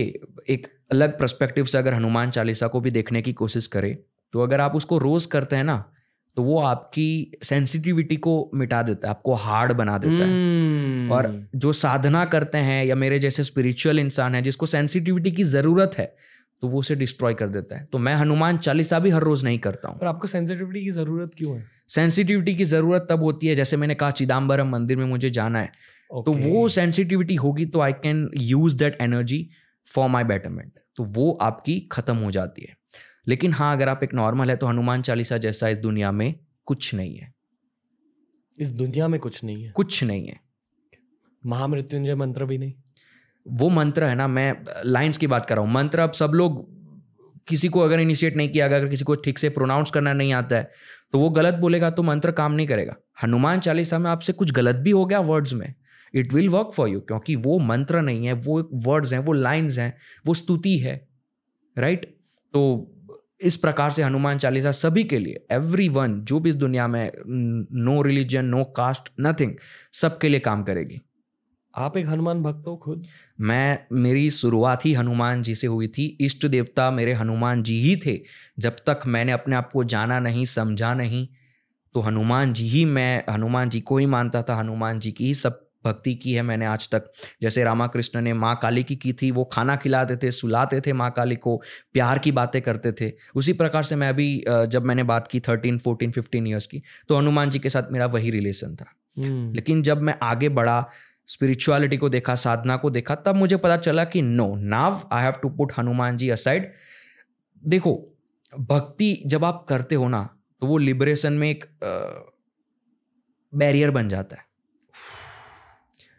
[0.49, 3.97] एक अलग पर्सपेक्टिव से अगर हनुमान चालीसा को भी देखने की कोशिश करें
[4.35, 5.85] तो अगर आप उसको रोज करते हैं ना
[6.37, 11.49] तो वो आपकी सेंसिटिविटी को मिटा देता है आपको हार्ड बना देता है। हम्म, और
[11.57, 16.15] जो साधना करते हैं या मेरे जैसे स्पिरिचुअल इंसान है जिसको सेंसिटिविटी की ज़रूरत है
[16.63, 19.59] तो वो उसे डिस्ट्रॉय कर देता है। तो मैं हनुमान चालीसा भी हर रोज़ नहीं
[19.59, 21.65] करता हूँ। पर आपको सेंसिटिविटी की ज़रूरत क्यों है?
[21.89, 25.73] सेंसिटिविटी की ज़रूरत तब होती है जैसे मैंने कहा चिदम्बरम मंदिर में मुझे जाना है।
[26.11, 29.49] तो वो सेंसिटिविटी होगी तो I can use that energy
[29.87, 32.77] for my betterment तो वो आपकी खत्म हो जाती है।
[33.29, 36.35] लेकिन हाँ अगर आप एक नॉर्मल है तो हनुमान चालीसा जैसा इस दुनिया में
[36.67, 37.33] कुछ नहीं है।
[38.59, 40.41] इस दुनिया में कुछ नहीं है। कुछ नहीं है।
[41.47, 42.75] महामृत्युंजय मंत्र भी नहीं।
[43.47, 44.55] वो मंत्र है ना, मैं
[44.87, 46.66] लाइंस की बात कर रहा हूँ। मंत्र अब सब लोग,
[47.49, 50.57] किसी को अगर इनिशिएट नहीं किया, अगर किसी को ठीक से प्रोनाउंस करना नहीं आता
[50.57, 50.71] है
[51.12, 54.77] तो वो गलत बोलेगा तो मंत्र काम नहीं करेगा। हनुमान चालीसा में आपसे कुछ गलत
[54.77, 55.75] भी हो गया वर्ड्स में
[56.15, 59.79] it will work for you क्योंकि वो मंत्र नहीं है, वो वर्ड्स हैं, वो लाइन्स
[59.79, 59.93] हैं,
[60.27, 60.97] वो स्तुति है
[61.77, 62.05] राइट
[62.55, 62.91] तो
[63.41, 67.11] इस प्रकार से हनुमान चालीसा सभी के लिए एवरी वन जो भी इस दुनिया में,
[67.27, 69.53] no religion no caste nothing
[69.93, 71.01] सबके लिए काम करेगी।
[71.77, 73.07] आप एक हनुमान भक्त हो खुद?
[73.41, 77.97] मैं मेरी शुरुआत ही हनुमान जी से हुई थी। इष्ट देवता मेरे हनुमान जी ही
[77.97, 78.19] थे।
[78.59, 81.27] जब तक मैंने अपने आप को जाना नहीं समझा नहीं
[81.95, 85.35] तो हनुमान जी ही मैं हनुमान जी को ही मानता था। हनुमान जी की ही
[85.35, 87.11] सब भक्ति की है मैंने आज तक।
[87.43, 91.11] जैसे रामाकृष्ण ने माँ काली की की थी वो खाना खिलाते थे सुलाते थे माँ
[91.11, 91.57] काली को
[91.93, 95.79] प्यार की बातें करते थे। उसी प्रकार से मैं अभी जब मैंने बात की थर्टीन
[95.79, 98.87] फोर्टीन फिफ्टीन ईयर्स की तो हनुमान जी के साथ मेरा वही रिलेशन था।
[99.19, 99.57] hmm.
[99.57, 100.89] लेकिन जब मैं आगे बढ़ा
[101.29, 105.35] स्पिरिचुअलिटी को देखा, साधना को देखा, तब मुझे पता चला कि no now I have
[105.43, 106.73] to put Hanuman ji aside
[107.63, 107.95] देखो,
[108.53, 110.29] भक्ति जब आप करते हो ना
[110.63, 111.65] तो वो लिबरेशन में एक
[113.53, 114.43] बैरियर बन जाता है।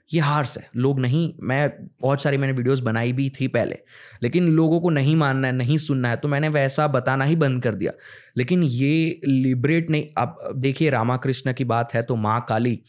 [0.09, 3.77] ये हार्स है। लोग नहीं, मैं बहुत सारी मैंने वीडियोस बनाई भी थी पहले,
[4.23, 7.61] लेकिन लोगों को नहीं मानना है नहीं सुनना है तो मैंने वैसा बताना ही बंद
[7.63, 7.91] कर दिया।
[8.37, 12.79] लेकिन ये लिबरेट नहीं, अब देखिए रामाकृष्ण की बात है तो माँ काली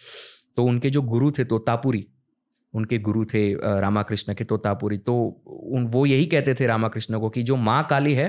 [0.56, 2.06] तो उनके जो गुरु थे तोतापुरी,
[2.74, 5.16] उनके गुरु थे रामाकृष्ण के तोतापुरी तो
[5.46, 8.28] उन, वो यही कहते थे रामाकृष्ण को कि जो माँ काली है,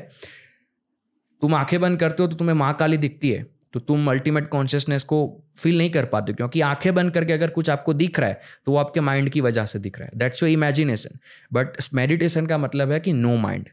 [1.41, 5.03] तुम आँखें बंद करते हो तो तुम्हें माँ काली दिखती है तो तुम अल्टीमेट कॉन्शियसनेस
[5.03, 5.17] को
[5.57, 8.71] फील नहीं कर पाते क्योंकि आँखें बंद करके अगर कुछ आपको दिख रहा है तो
[8.71, 11.19] वो आपके माइंड की वजह से दिख रहा है। That's your imagination
[11.53, 13.69] but meditation का मतलब है कि नो माइंड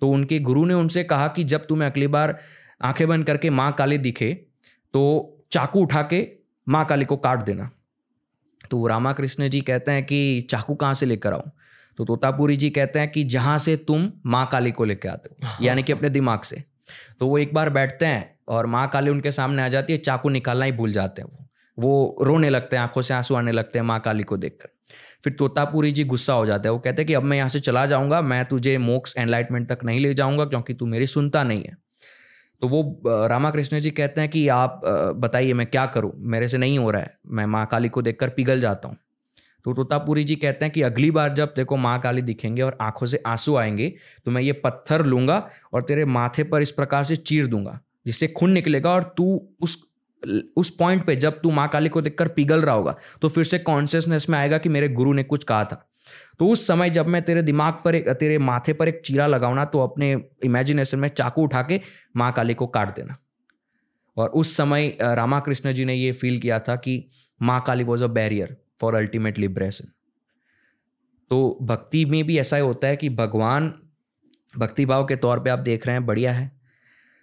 [0.00, 2.38] तो उनके गुरु ने उनसे कहा कि जब तुम्हें अगली बार
[2.82, 4.32] आँखें बंद करके माँ काली दिखे
[4.94, 5.02] तो
[5.52, 6.26] चाकू उठा के
[6.66, 7.70] माँ काली को काट देना।
[8.74, 11.50] तो रामाकृष्ण जी कहते हैं कि चाकू कहाँ से लेकर आऊँ?
[11.98, 15.64] तो तोतापुरी जी कहते हैं कि जहाँ से तुम माँ काली को लेकर आते हो
[15.64, 16.62] यानी कि अपने दिमाग से।
[17.20, 20.28] तो वो एक बार बैठते हैं और माँ काली उनके सामने आ जाती है चाकू
[20.28, 21.48] निकालना ही भूल जाते हैं वो।
[21.78, 24.68] वो रोने लगते हैं आँखों से आँसू आने लगते हैं माँ काली को देखकर।
[25.24, 27.60] फिर तोतापुरी जी गुस्सा हो जाता है वो कहते हैं कि अब मैं यहाँ से
[27.60, 31.62] चला जाऊँगा मैं तुझे मोक्स एनलाइटमेंट तक नहीं ले जाऊँगा क्योंकि तू मेरी सुनता नहीं
[31.62, 31.76] है।
[32.64, 34.80] तो वो रामाकृष्ण जी कहते हैं कि आप
[35.16, 36.12] बताइए मैं क्या करूँ?
[36.16, 38.96] मेरे से नहीं हो रहा है। मैं माँ काली को देखकर पिघल जाता हूँ।
[39.64, 43.06] तो तोतापुरी जी कहते हैं कि अगली बार जब देखो माँ काली दिखेंगे और आँखों
[43.06, 43.92] से आँसू आएँगे
[44.26, 45.36] तो मैं ये पत्थर लूँगा
[45.72, 49.82] और तेरे माथे पर इस प्रकार से चीर दूँगा, जिससे खून निकलेगा और तू उस
[50.56, 53.58] उस पॉइंट पे जब तू माँ काली को देखकर पिघल रहा होगा तो फिर से
[53.58, 55.84] कॉन्शियसनेस में आएगा कि मेरे गुरु ने कुछ कहा था।
[56.38, 59.54] तो उस समय जब मैं तेरे दिमाग पर एक, तेरे माथे पर एक चीरा लगाऊ
[59.54, 60.12] ना तो अपने
[60.44, 61.80] इमेजिनेशन में चाकू उठा के
[62.16, 63.16] माँ काली को काट देना।
[64.16, 67.04] और उस समय रामाकृष्ण जी ने ये फील किया था कि
[67.40, 69.88] Maa Kali was a barrier for ultimate liberation
[71.30, 73.72] तो भक्ति में भी ऐसा ही होता है कि भगवान,
[74.54, 76.50] भक्ति भाव के तौर पे आप देख रहे हैं, बढ़िया है।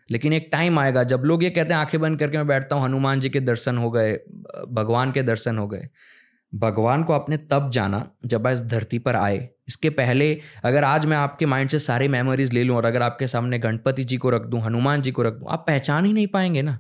[0.10, 2.84] लेकिन एक टाइम आएगा जब लोग ये कहते हैं, आँखें बंद करके मैं बैठता हूँ,
[2.84, 4.14] हनुमान जी के दर्शन हो गए
[4.70, 5.88] भगवान के दर्शन हो गए।
[6.56, 11.06] भगवान को आपने तब जाना जब आप इस धरती पर आए। इसके पहले अगर आज
[11.06, 14.30] मैं आपके माइंड से सारे मेमोरीज ले लूँ और अगर आपके सामने गणपति जी को
[14.30, 16.80] रख दूँ हनुमान जी को रख दूँ आप पहचान ही नहीं पाएँगे ना।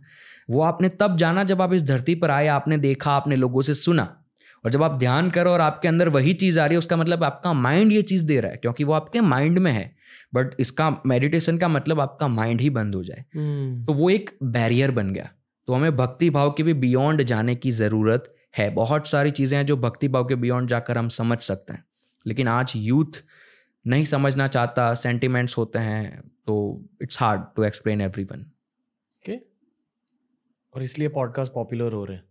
[0.49, 3.73] वो आपने तब जाना जब आप इस धरती पर आए आपने देखा आपने लोगों से
[3.73, 4.17] सुना।
[4.65, 7.23] और जब आप ध्यान करो और आपके अंदर वही चीज़ आ रही है उसका मतलब
[7.23, 9.95] आपका माइंड ये चीज़ दे रहा है क्योंकि वो आपके माइंड में है।
[10.33, 13.87] बट इसका मेडिटेशन का मतलब आपका माइंड ही बंद हो जाए। hmm.
[13.87, 15.29] तो वो एक बैरियर बन गया।
[15.67, 19.65] तो हमें भक्ति भाव के भी बियॉन्ड जाने की ज़रूरत है बहुत सारी चीज़ें हैं
[19.65, 21.83] जो भक्ति भाव के बियॉन्ड जाकर हम समझ सकते हैं।
[22.25, 23.23] लेकिन आज यूथ
[23.85, 26.55] नहीं समझना चाहता सेंटिमेंट्स होते हैं तो
[27.01, 29.37] it's hard to explain every one okay
[30.73, 32.25] और इसलिए पॉडकास्ट पॉपुलर हो रहे हैं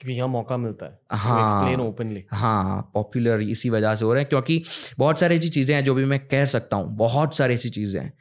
[0.00, 4.22] क्योंकि यहाँ मौका मिलता है। हाँ। एक्सप्लेन ओपनली हाँ पॉपुलर इसी वजह से हो रहे
[4.22, 4.62] हैं क्योंकि
[4.98, 8.00] बहुत सारी ऐसी चीज़ें हैं जो भी मैं कह सकता हूँ बहुत सारी ऐसी चीज़ें
[8.00, 8.12] हैं।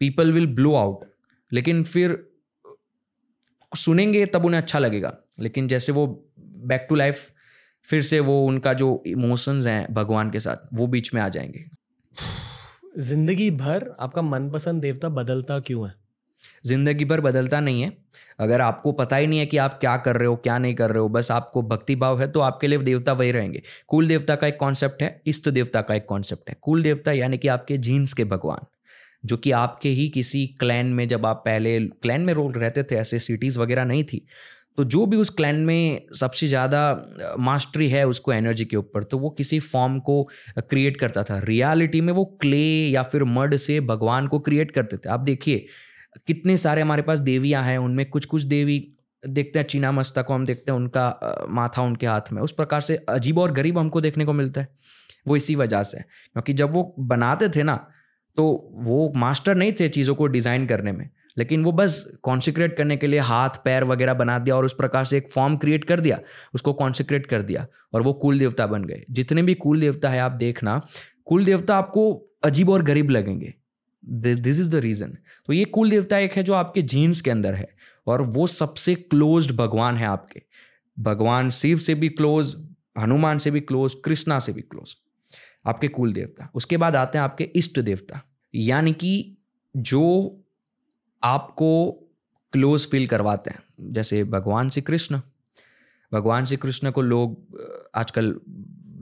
[0.00, 1.04] पीपल विल ब्लो आउट
[1.52, 2.18] लेकिन फिर
[3.72, 6.06] सुनेंगे तब उन्हें अच्छा लगेगा लेकिन जैसे वो
[6.62, 7.28] बैक टू लाइफ
[7.86, 11.64] फिर से वो उनका जो इमोशंस हैं भगवान के साथ वो बीच में आ जाएँगे।
[12.98, 15.94] ज़िंदगी भर आपका मनपसंद देवता बदलता क्यों है?
[16.66, 17.92] ज़िंदगी भर बदलता नहीं है।
[18.38, 20.90] अगर आपको पता ही नहीं है कि आप क्या कर रहे हो क्या नहीं कर
[20.90, 24.34] रहे हो बस आपको भक्ति भाव है तो आपके लिए देवता वही रहेंगे। कुल देवता
[24.34, 27.78] का एक कॉन्सेप्ट है इष्ट देवता का एक कॉन्सेप्ट है। कुल देवता यानी कि आपके
[27.78, 28.66] जीन्स के भगवान
[29.24, 32.96] जो कि आपके ही किसी क्लैन में जब आप पहले क्लैन में रोल रहते थे
[32.96, 34.26] ऐसे सिटीज़ वगैरह नहीं थी
[34.78, 36.80] तो जो भी उस क्लैन में सबसे ज़्यादा
[37.38, 40.22] मास्टरी है उसको एनर्जी के ऊपर तो वो किसी फॉर्म को
[40.60, 44.96] क्रिएट करता था। रियलिटी में वो क्ले या फिर मड से भगवान को क्रिएट करते
[44.96, 45.66] थे। आप देखिए,
[46.26, 48.78] कितने सारे हमारे पास देवियाँ हैं, उनमें कुछ कुछ देवी
[49.22, 52.80] देखते हैं चीना मस्ता को हम देखते हैं, उनका माथा उनके हाथ में। उस प्रकार
[52.80, 54.68] से अजीब और गरीब हमको देखने को मिलता है।
[55.26, 57.74] वो इसी वजह से क्योंकि जब वो बनाते थे ना
[58.36, 58.44] तो
[58.80, 61.08] वो मास्टर नहीं थे चीज़ों को डिज़ाइन करने में।
[61.38, 65.04] लेकिन वो बस कॉन्सिक्रेट करने के लिए हाथ, पैर वगैरह बना दिया और उस प्रकार
[65.04, 66.20] से एक फॉर्म क्रिएट कर दिया।
[66.54, 70.20] उसको कॉन्सिक्रेट कर दिया और वो कुल देवता बन गए। जितने भी कुल देवता है,
[70.20, 70.80] आप देखना,
[71.24, 72.12] कुल देवता आपको
[72.44, 73.54] अजीब और गरीब लगेंगे।
[74.04, 75.16] दिस इज़ द रीजन
[75.46, 77.68] तो ये कुल देवता एक है जो आपके जीन्स के अंदर है
[78.06, 80.42] और वो सबसे क्लोज भगवान है आपके।
[80.98, 82.54] भगवान शिव से भी क्लोज
[82.98, 84.94] हनुमान से भी क्लोज कृष्णा से भी क्लोज
[85.66, 88.22] आपके कुल देवता। उसके बाद आते हैं आपके इष्ट देवता।
[88.54, 89.36] यानी कि
[89.76, 90.39] जो
[91.22, 91.90] आपको
[92.52, 95.20] क्लोज फील करवाते हैं। जैसे भगवान श्री कृष्ण।
[96.12, 97.58] भगवान श्री कृष्ण को लोग,
[97.94, 98.40] आजकल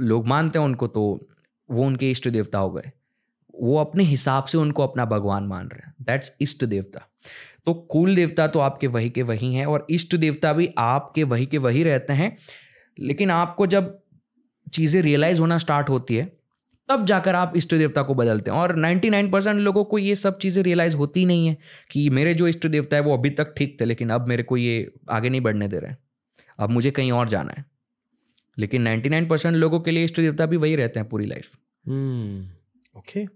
[0.01, 1.29] लोग मानते हैं उनको तो
[1.71, 2.91] वो उनके इष्ट देवता हो गए।
[3.55, 7.01] वो अपने हिसाब से उनको अपना भगवान मान रहे हैं। दैट्स इष्ट देवता।
[7.67, 11.47] तो कुल देवता तो आपके वही के वही हैं और इष्ट देवता भी आपके वही
[11.47, 12.37] के वही रहते हैं।
[12.99, 14.03] लेकिन आपको जब
[14.73, 16.38] चीज़ें रियलाइज़ होना स्टार्ट होती है
[16.89, 20.39] तब जाकर आप इष्ट देवता को बदलते हैं। और 99 परसेंट लोगों को ये सब
[20.39, 21.57] चीज़ें रियलाइज़ होती नहीं है
[21.91, 24.57] कि मेरे जो इष्ट देवता है वो अभी तक ठीक थे लेकिन अब मेरे को
[24.57, 25.95] ये आगे नहीं बढ़ने दे रहे
[26.59, 27.65] अब मुझे कहीं और जाना है।
[28.59, 31.59] लेकिन 99 परसेंट लोगों के लिए इष्ट देवता भी वही रहते हैं पूरी लाइफ
[32.97, 33.33] ओके hmm,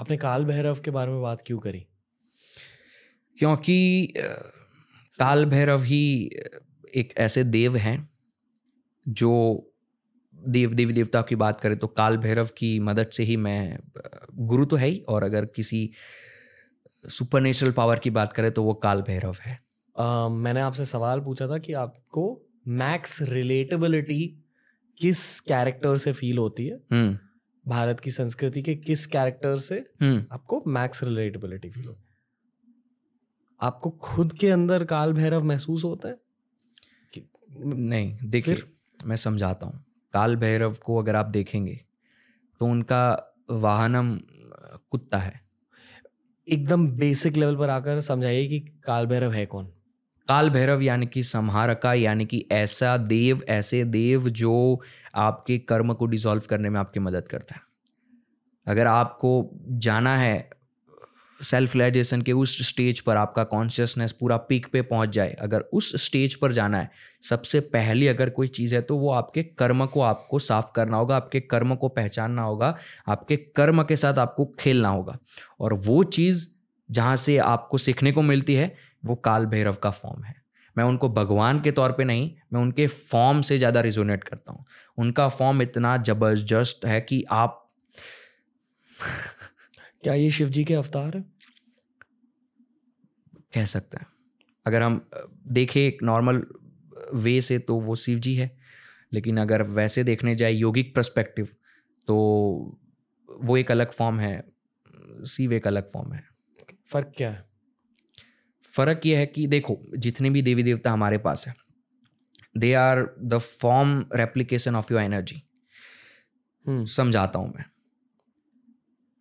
[0.00, 1.86] आपने काल भैरव के बारे में बात क्यों करी?
[3.38, 4.12] क्योंकि
[5.18, 6.30] काल भैरव ही
[6.94, 8.10] एक ऐसे देव हैं
[9.08, 9.32] जो
[10.48, 13.78] देव देवी देवता की बात करें तो काल भैरव की मदद से ही मैं
[14.34, 15.90] गुरु तो है ही और अगर किसी
[17.08, 19.60] सुपर नेचुरल पावर की बात करें तो वो काल भैरव है।
[20.00, 24.44] uh, मैंने आपसे सवाल पूछा था कि आपको मैक्स रिलेटेबिलिटी
[24.98, 26.80] किस कैरेक्टर से फील होती है?
[26.92, 27.18] हम्म।
[27.70, 32.16] भारत की संस्कृति के किस कैरेक्टर से हम्म। आपको मैक्स रिलेटेबिलिटी फील होती है?
[33.60, 36.16] आपको खुद के अंदर काल भैरव महसूस होता है?
[37.64, 38.62] नहीं देखिए
[39.06, 39.85] मैं समझाता हूँ।
[40.16, 41.80] काल भैरव को अगर आप देखेंगे
[42.60, 44.18] तो उनका वाहनम
[44.90, 45.40] कुत्ता है।
[46.48, 49.66] एकदम बेसिक लेवल पर आकर समझाइए कि काल भैरव है कौन।
[50.28, 54.80] काल भैरव यानी कि संहारका यानी कि ऐसा देव ऐसे देव जो
[55.14, 57.60] आपके कर्म को डिसॉल्व करने में आपकी मदद करता है।
[58.66, 60.50] अगर आपको जाना है
[61.40, 65.92] सेल्फ रिलाइजेशन के उस स्टेज पर आपका कॉन्शियसनेस पूरा पीक पे पहुँच जाए। अगर उस
[66.04, 66.90] स्टेज पर जाना है,
[67.22, 71.16] सबसे पहली अगर कोई चीज़ है तो वो आपके कर्म को आपको साफ़ करना होगा,
[71.16, 72.76] आपके कर्म को पहचानना होगा,
[73.08, 75.18] आपके कर्म के साथ आपको खेलना होगा।
[75.60, 76.46] और वो चीज़
[76.88, 80.34] जहाँ से आपको सीखने को मिलती है, वो काल भैरव का फॉर्म है।
[80.76, 84.64] मैं उनको भगवान के तौर पे नहीं, मैं उनके फॉर्म से ज़्यादा रिजोनेट करता हूँ।
[84.98, 87.62] उनका फॉर्म इतना ज़बरदस्त है कि आप
[90.06, 91.24] क्या ये शिव जी के अवतार है?
[93.54, 94.06] कह सकते हैं।
[94.66, 95.00] अगर हम
[95.48, 96.42] देखें एक नॉर्मल
[97.14, 98.50] वे से तो वो शिव जी है
[99.12, 101.48] लेकिन अगर वैसे देखने जाए योगिक पर्सपेक्टिव
[102.08, 102.16] तो
[103.28, 104.32] वो एक अलग फॉर्म है
[105.26, 106.24] शिव एक अलग फॉर्म है।
[106.86, 107.44] फ़र्क क्या है?
[108.64, 111.54] फ़र्क यह है कि देखो जितने भी देवी देवता हमारे पास है
[112.56, 115.42] they are the form replication of your energy
[116.66, 117.64] समझाता हूँ मैं।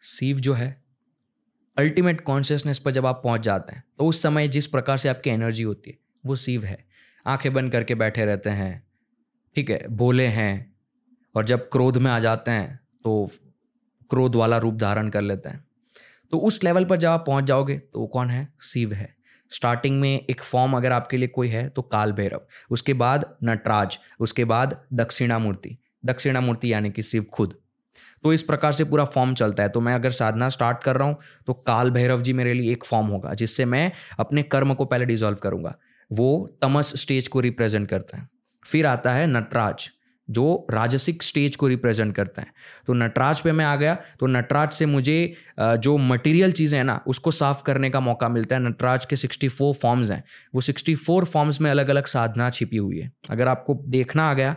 [0.06, 0.70] शिव जो है
[1.78, 5.30] अल्टीमेट कॉन्शियसनेस पर जब आप पहुँच जाते हैं तो उस समय जिस प्रकार से आपकी
[5.30, 6.78] एनर्जी होती है, वो शिव है।
[7.26, 8.84] आँखें बंद करके बैठे रहते हैं,
[9.56, 10.76] ठीक है, बोले हैं,
[11.36, 13.30] और जब क्रोध में आ जाते हैं तो
[14.10, 15.64] क्रोध वाला रूप धारण कर लेते हैं।
[16.32, 18.48] तो उस लेवल पर जब आप पहुँच जाओगे तो वो कौन है?
[18.64, 19.14] शिव है।
[19.52, 24.00] स्टार्टिंग में एक फॉर्म अगर आपके लिए कोई है तो काल भैरव उसके बाद नटराज,
[24.20, 27.60] उसके बाद दक्षिणा मूर्ति दक्षिणा मूर्ति यानी कि शिव खुद।
[28.24, 31.08] तो इस प्रकार से पूरा फॉर्म चलता है। तो मैं अगर साधना स्टार्ट कर रहा
[31.08, 31.18] हूँ
[31.48, 35.06] तो काल भैरव जी मेरे लिए एक फॉर्म होगा, जिससे मैं अपने कर्म को पहले
[35.06, 35.76] डिजोल्व करूँगा।
[36.12, 38.28] वो तमस स्टेज को रिप्रेजेंट करता है।
[38.66, 39.90] फिर आता है नटराज,
[40.28, 42.48] जो राजसिक स्टेज को रिप्रेजेंट करता है।
[42.88, 47.00] तो नटराज पे मैं आ गया तो नटराज से मुझे जो मटेरियल चीज़ें हैं ना,
[47.08, 50.24] उसको साफ़ करने का मौका मिलता है। नटराज के 64 फॉर्म्स हैं।
[50.56, 54.56] वो 64 फॉर्म्स में अलग अलग साधना छिपी हुई है। अगर आपको देखना आ गया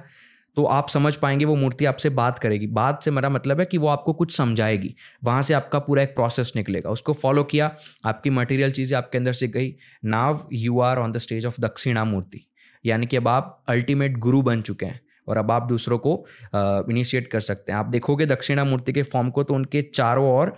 [0.59, 3.79] तो आप समझ पाएँगे वो मूर्ति आपसे बात करेगी। बात से मेरा मतलब है कि
[3.79, 4.95] वो आपको कुछ समझाएगी।
[5.25, 7.71] वहाँ से आपका पूरा एक प्रोसेस निकलेगा। उसको फॉलो किया,
[8.05, 9.75] आपकी मटेरियल चीज़ें आपके अंदर से गई।
[10.07, 11.61] Now you are on the stage of
[12.05, 12.45] Dakshinamurti
[12.85, 16.15] यानी कि अब आप अल्टीमेट गुरु बन चुके हैं और अब आप दूसरों को
[16.55, 20.57] इनिशिएट कर सकते हैं। आप देखोगे दक्षिणा मूर्ति के फॉर्म को तो उनके चारों और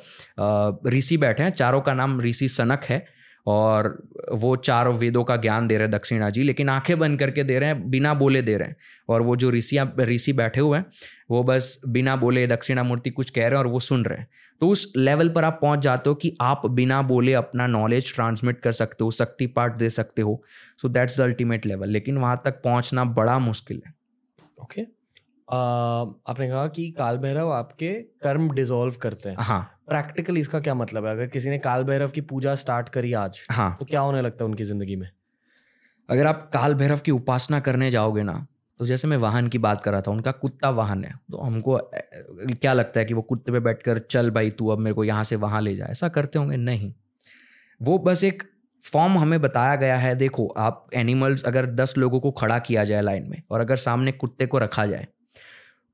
[0.88, 3.04] ऋषि बैठे हैं। चारों का नाम ऋषि सनक है।
[3.50, 7.44] और वो चार वेदों का ज्ञान दे रहे हैं दक्षिणा जी, लेकिन आँखें बंद करके
[7.44, 8.76] दे रहे हैं, बिना बोले दे रहे हैं।
[9.08, 10.86] और वो जो ऋषिया ऋषि बैठे हुए हैं,
[11.30, 14.28] वो बस बिना बोले दक्षिणा मूर्ति कुछ कह रहे हैं और वो सुन रहे हैं।
[14.60, 18.60] तो उस लेवल पर आप पहुँच जाते हो कि आप बिना बोले अपना नॉलेज ट्रांसमिट
[18.60, 20.42] कर सकते हो, शक्ति पाठ दे सकते हो।
[20.82, 23.94] So that's the ultimate level लेकिन वहाँ तक पहुँचना बड़ा मुश्किल है।
[24.62, 24.99] Okay okay.
[25.50, 31.06] आपने कहा कि काल भैरव आपके कर्म डिजोल्व करते हैं। हाँ। प्रैक्टिकल इसका क्या मतलब
[31.06, 31.12] है?
[31.12, 34.44] अगर किसी ने काल भैरव की पूजा स्टार्ट करी आज हाँ। तो क्या होने लगता
[34.44, 35.08] है उनकी ज़िंदगी में?
[36.08, 38.46] अगर आप काल भैरव की उपासना करने जाओगे ना
[38.80, 41.78] तो जैसे मैं वाहन की बात कर रहा था उनका कुत्ता वाहन है तो हमको
[42.54, 45.24] क्या लगता है कि वो कुत्ते पे बैठकर चल भाई तू अब मेरे को यहाँ
[45.24, 46.56] से वहाँ ले जा। ऐसा करते होंगे?
[46.56, 46.92] नहीं।
[47.80, 48.42] वो बस एक
[48.82, 53.00] फॉर्म हमें बताया गया है देखो आप एनिमल्स अगर दस लोगों को खड़ा किया जाए
[53.02, 55.06] लाइन में और अगर सामने कुत्ते को रखा जाए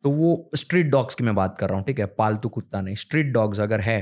[0.06, 2.06] तो वो स्ट्रीट डॉग्स की मैं बात कर रहा हूँ, ठीक है?
[2.08, 4.00] पालतू कुत्ता नहीं स्ट्रीट डॉग्स अगर है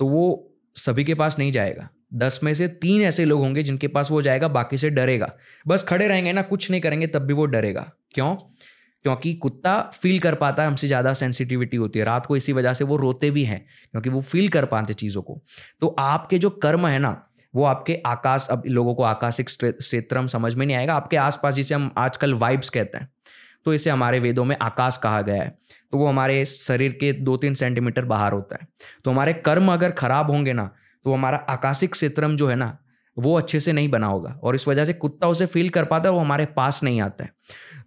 [0.00, 3.88] तो वो सभी के पास नहीं जाएगा। दस में से तीन ऐसे लोग होंगे जिनके
[3.88, 5.30] पास वो जाएगा, बाकी से डरेगा।
[5.66, 8.34] बस खड़े रहेंगे ना, कुछ नहीं करेंगे, तब भी वो डरेगा। क्यों?
[8.34, 12.72] क्योंकि कुत्ता फील कर पाता है, हमसे ज़्यादा सेंसिटिविटी होती है। रात को इसी वजह
[12.72, 13.60] से वो रोते भी हैं,
[13.92, 15.40] क्योंकि वो फील कर पाते चीज़ों को।
[15.80, 17.16] तो आपके जो कर्म है ना,
[17.54, 21.74] वो आपके आकाश, अब लोगों को आकाशिक क्षेत्र समझ में नहीं आएगा। आपके आसपास, जिसे
[21.74, 23.08] हम आजकल वाइब्स कहते हैं
[23.66, 25.48] तो इसे हमारे वेदों में आकाश कहा गया है।
[25.92, 28.68] तो वो हमारे शरीर के दो तीन सेंटीमीटर बाहर होता है।
[29.04, 30.70] तो हमारे कर्म अगर खराब होंगे ना
[31.04, 32.76] तो हमारा आकाशिक क्षेत्रम जो है ना
[33.18, 36.08] वो अच्छे से नहीं बना होगा और इस वजह से कुत्ता उसे फील कर पाता
[36.08, 37.32] है, वो हमारे पास नहीं आता है।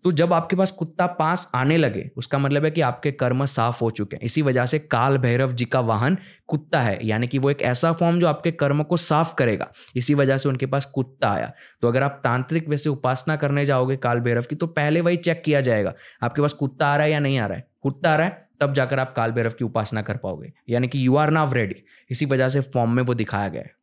[0.03, 3.79] तो जब आपके पास कुत्ता पास आने लगे, उसका मतलब है कि आपके कर्म साफ़
[3.83, 6.17] हो चुके हैं। इसी वजह से काल भैरव जी का वाहन
[6.47, 10.13] कुत्ता है, यानी कि वो एक ऐसा फॉर्म जो आपके कर्म को साफ़ करेगा। इसी
[10.13, 11.51] वजह से उनके पास कुत्ता आया।
[11.81, 15.41] तो अगर आप तांत्रिक वैसे उपासना करने जाओगे काल भैरव की तो पहले वही चेक
[15.45, 15.93] किया जाएगा,
[16.23, 18.45] आपके पास कुत्ता आ रहा है या नहीं आ रहा है। कुत्ता आ रहा है,
[18.61, 21.75] तब जाकर आप काल भैरव की उपासना कर पाओगे। यानी कि यू आर नाव रेडी
[22.09, 23.76] इसी वजह से फॉर्म में वो दिखाया गया है।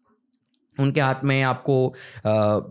[0.80, 1.92] उनके हाथ में आपको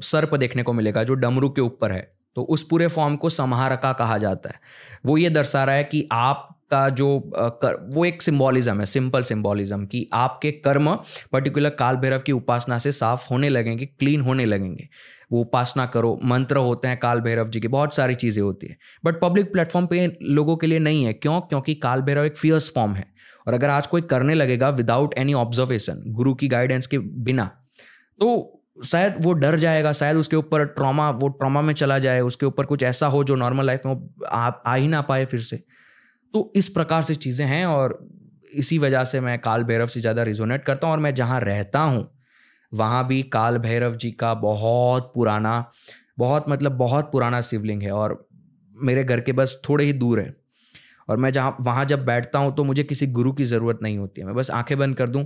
[0.04, 3.92] सर्प देखने को मिलेगा जो डमरू के ऊपर है। तो उस पूरे फॉर्म को समारका
[3.94, 4.60] कहा जाता है।
[5.06, 9.86] वो ये दर्शा रहा है कि आपका जो कर, वो एक सिंबॉलिज्म है सिंपल सिंबॉलिज्म
[9.86, 10.94] कि आपके कर्म
[11.34, 14.88] पर्टिकुलर काल भैरव की उपासना से साफ़ होने लगेंगे क्लीन होने लगेंगे।
[15.32, 18.78] वो उपासना करो मंत्र होते हैं काल भैरव जी की बहुत सारी चीज़ें होती है।
[19.06, 21.40] बट पब्लिक प्लेटफॉर्म पे लोगों के लिए नहीं है। क्यों?
[21.42, 23.06] क्योंकि काल भैरव एक फियर्स फॉर्म है।
[23.48, 27.50] और अगर आज कोई करने लगेगा विदाउट एनी ऑब्जर्वेशन गुरु की गाइडेंस के बिना
[28.19, 32.45] तो शायद वो डर जाएगा शायद उसके ऊपर ट्रॉमा वो ट्रॉमा में चला जाए उसके
[32.45, 35.40] ऊपर कुछ ऐसा हो जो नॉर्मल लाइफ में वो आ, आ ही ना पाए फिर
[35.41, 35.57] से।
[36.34, 37.98] तो इस प्रकार से चीज़ें हैं और
[38.53, 41.80] इसी वजह से मैं काल भैरव से ज़्यादा रिजोनेट करता हूँ और मैं जहाँ रहता
[41.80, 42.07] हूँ
[42.72, 45.72] वहाँ भी काल भैरव जी का बहुत पुराना
[46.18, 48.26] बहुत मतलब बहुत पुराना शिवलिंग है और
[48.76, 50.34] मेरे घर के बस थोड़े ही दूर है।
[51.10, 54.22] और मैं जहाँ वहाँ जब बैठता हूँ तो मुझे किसी गुरु की ज़रूरत नहीं होती
[54.22, 55.26] है मैं बस आँखें बंद कर दूँ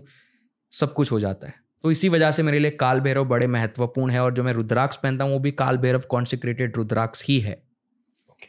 [0.74, 1.54] सब कुछ हो जाता है।
[1.84, 4.98] तो इसी वजह से मेरे लिए काल भैरव बड़े महत्वपूर्ण है और जो मैं रुद्राक्ष
[4.98, 7.62] पहनता हूँ वो भी काल भैरव कॉन्सिक्रेटेड रुद्राक्ष ही है।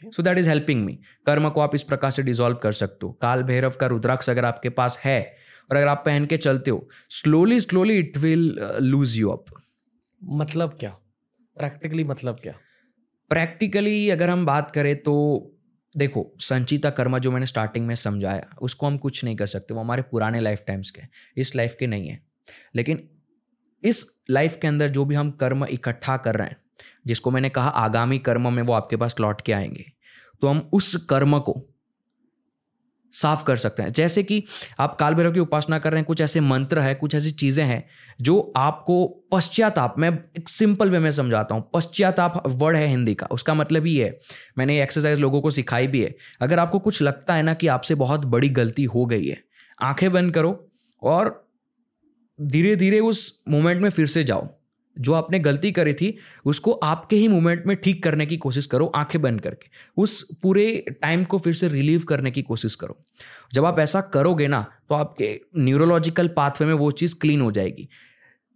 [0.05, 0.93] So that is helping me
[1.27, 4.45] कर्म को आप इस प्रकार से डिजोल्व कर सकते हो। काल भैरव का रुद्राक्ष अगर
[4.45, 5.21] आपके पास है
[5.71, 9.45] और अगर आप पहन के चलते हो slowly slowly it will lose you up
[10.23, 10.91] मतलब क्या?
[11.57, 12.55] प्रैक्टिकली मतलब क्या?
[13.31, 15.15] प्रैक्टिकली अगर हम बात करें तो
[15.95, 19.81] देखो संचिता कर्म जो मैंने स्टार्टिंग में समझाया उसको हम कुछ नहीं कर सकते वो
[19.81, 21.03] हमारे पुराने लाइफ टाइम्स के
[21.37, 22.21] इस लाइफ के नहीं है।
[22.77, 23.09] लेकिन
[23.83, 26.57] इस लाइफ के अंदर जो भी हम कर्म इकट्ठा कर रहे हैं,
[27.07, 29.85] जिसको मैंने कहा आगामी कर्म में वो आपके पास लौट के आएँगे
[30.43, 31.63] तो हम उस कर्म को
[33.15, 34.45] साफ़ कर सकते हैं। जैसे कि
[34.81, 37.65] आप काल भैरव की उपासना कर रहे हैं, कुछ ऐसे मंत्र है, कुछ ऐसी चीज़ें
[37.65, 37.85] हैं,
[38.21, 43.27] जो आपको पश्चाताप, मैं एक सिंपल वे में समझाता हूँ, पश्चाताप वर्ड है हिंदी का,
[43.27, 44.19] उसका मतलब ही है,
[44.59, 47.67] मैंने ये एक्सरसाइज लोगों को सिखाई भी है, अगर आपको कुछ लगता है ना कि
[47.67, 49.43] आपसे बहुत बड़ी गलती हो गई है,
[49.83, 50.71] आँखें बंद करो
[51.03, 51.48] और
[52.41, 54.49] धीरे धीरे उस मोमेंट में फिर से जाओ।
[54.99, 58.87] जो आपने गलती करी थी, उसको आपके ही मोमेंट में ठीक करने की कोशिश करो,
[58.87, 59.67] आँखें बंद करके।
[59.97, 63.05] उस पूरे टाइम को फिर से रिलीव करने की कोशिश करो।
[63.53, 67.89] जब आप ऐसा करोगे ना तो आपके न्यूरोलॉजिकल पाथवे में वो चीज़ क्लीन हो जाएगी।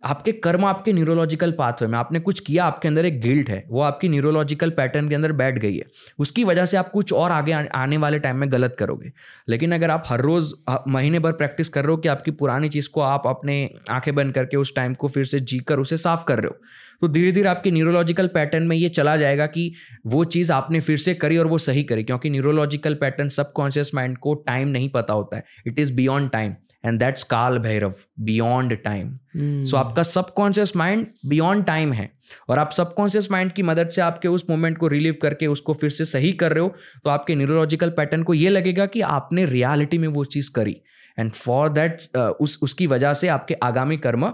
[0.02, 3.80] आपके कर्म आपके न्यूरोलॉजिकल पाथवे में, आपने कुछ किया, आपके अंदर एक गिल्ट है, वो
[3.80, 5.84] आपकी न्यूरोलॉजिकल पैटर्न के अंदर बैठ गई है।
[6.18, 9.12] उसकी वजह से आप कुछ और आगे आने वाले टाइम में गलत करोगे।
[9.48, 10.52] लेकिन अगर आप हर रोज़
[10.88, 14.34] महीने भर प्रैक्टिस कर रहे हो कि आपकी पुरानी चीज़ को आप अपने आँखें बंद
[14.34, 16.56] करके उस टाइम को फिर से जी कर उसे साफ़ कर रहे हो
[17.00, 19.72] तो धीरे धीरे आपके न्यूरोलॉजिकल पैटर्न में ये चला जाएगा कि
[20.06, 24.18] वो चीज़ आपने फिर से करी और वो सही करी, क्योंकि न्यूरोलॉजिकल पैटर्न सबकॉन्शियस माइंड
[24.18, 28.76] को टाइम नहीं पता होता है। It is beyond time and that's Kaal Bhairav beyond
[28.84, 29.18] time
[29.64, 32.10] so आपका सबकॉन्शियस माइंड बियॉन्ड टाइम है।
[32.48, 35.90] और आप सबकॉन्शियस माइंड की मदद से आपके उस मोमेंट को रिलीव करके उसको फिर
[35.90, 39.98] से सही कर रहे हो तो आपके न्यूरोलॉजिकल पैटर्न को ये लगेगा कि आपने रियलिटी
[39.98, 40.80] में वो चीज़ करी।
[41.18, 44.28] एंड फॉर दैट उस उसकी वजह से आपके आगामी कर्म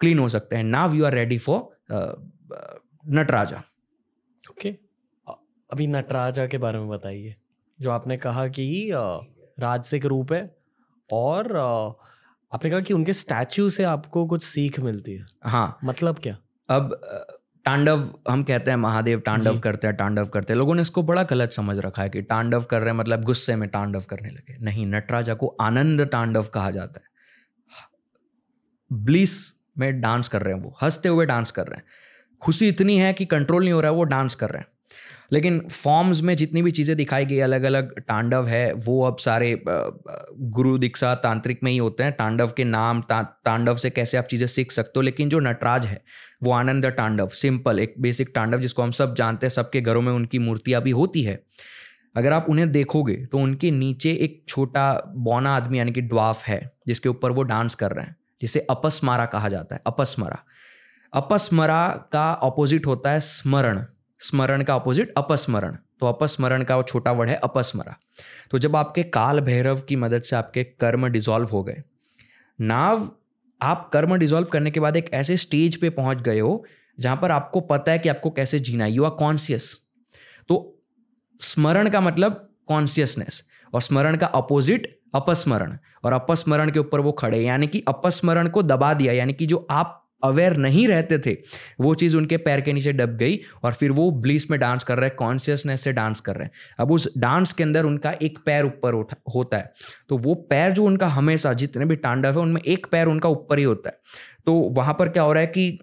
[0.00, 2.28] क्लीन हो सकते हैं। Now you are ready for
[3.10, 3.62] Nataraja.
[4.44, 4.70] Okay
[5.70, 7.34] अभी नटराजा के बारे में बताइए।
[7.78, 8.66] जो आपने कहा कि
[9.60, 10.44] राजसिक रूप है
[11.12, 11.56] और
[12.52, 16.36] आपने कहा कि उनके स्टैचू से आपको कुछ सीख मिलती है। हाँ। मतलब क्या?
[16.68, 17.00] अब
[17.66, 21.22] तांडव हम कहते हैं महादेव तांडव करते हैं तांडव करते हैं। लोगों ने इसको बड़ा
[21.22, 24.56] गलत समझ रखा है कि तांडव कर रहे हैं मतलब गुस्से में तांडव करने लगे।
[24.58, 27.06] नहीं नटराजा को आनंद तांडव कहा जाता है।
[28.92, 29.36] ब्लिस
[29.78, 31.84] में डांस कर रहे हैं वो हँसते हुए डांस कर रहे हैं।
[32.42, 34.68] खुशी इतनी है कि कंट्रोल नहीं हो रहा है वो डांस कर रहे हैं।
[35.30, 39.54] लेकिन फॉर्म्स में जितनी भी चीज़ें दिखाई गई अलग अलग तांडव है वो अब सारे
[39.66, 44.24] गुरु दीक्षा तांत्रिक में ही होते हैं। तांडव के नाम ता, तांडव से कैसे आप
[44.24, 46.00] चीज़ें सीख सकते हो लेकिन जो नटराज है
[46.42, 50.12] वो आनंद तांडव सिंपल एक बेसिक तांडव जिसको हम सब जानते हैं सबके घरों में
[50.12, 51.40] उनकी मूर्तियाँ भी होती है।
[52.16, 56.60] अगर आप उन्हें देखोगे तो उनके नीचे एक छोटा बौना आदमी यानी कि ड्वाफ है
[56.86, 60.38] जिसके ऊपर वो डांस कर रहे हैं जिसे अपस्मारा कहा जाता है अपस्मरा।
[61.12, 63.82] अपस्मरा का ऑपोजिट होता है स्मरण।
[64.20, 67.96] स्मरण का अपोजिट अपस्मरण। तो अपस्मरण का वो छोटा वर्ड है अपस्मरा।
[68.50, 71.82] तो जब आपके काल भैरव की मदद से आपके कर्म डिजॉल्व हो गए,
[72.58, 73.10] नाव,
[73.60, 76.64] आप कर्म डिजॉल्व करने के बाद एक ऐसे स्टेज पे पहुँच गए हो,
[76.98, 79.76] जहाँ पर आपको पता है कि आपको कैसे जीना यू आर कॉन्सियस
[80.48, 80.56] तो
[81.40, 87.40] स्मरण का मतलब कॉन्सियसनेस और स्मरण का अपोजिट अपस्मरण। और अपस्मरण के ऊपर वो खड़े
[87.40, 91.36] यानी कि अपस्मरण को दबा दिया, यानी कि जो आप अवेयर नहीं रहते थे,
[91.80, 94.98] वो चीज़ उनके पैर के नीचे दब गई और फिर वो ब्लीस में डांस कर
[94.98, 98.38] रहे हैं कॉन्शियसनेस से डांस कर रहे हैं। अब उस डांस के अंदर उनका एक
[98.46, 98.94] पैर ऊपर
[99.34, 99.72] होता है।
[100.08, 103.58] तो वो पैर जो उनका हमेशा, जितने भी तांडव है, उनमें एक पैर उनका ऊपर
[103.58, 103.98] ही होता है।
[104.46, 105.78] तो वहाँ पर क्या हो रहा है कि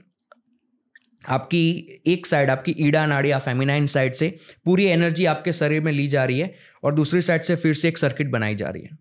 [1.23, 4.27] आपकी एक साइड आपकी ईडा नाड़ी या फेमिनाइन साइड से
[4.65, 6.53] पूरी एनर्जी आपके शरीर में ली जा रही है
[6.83, 8.97] और दूसरी साइड से फिर से एक सर्किट बनाई जा रही है।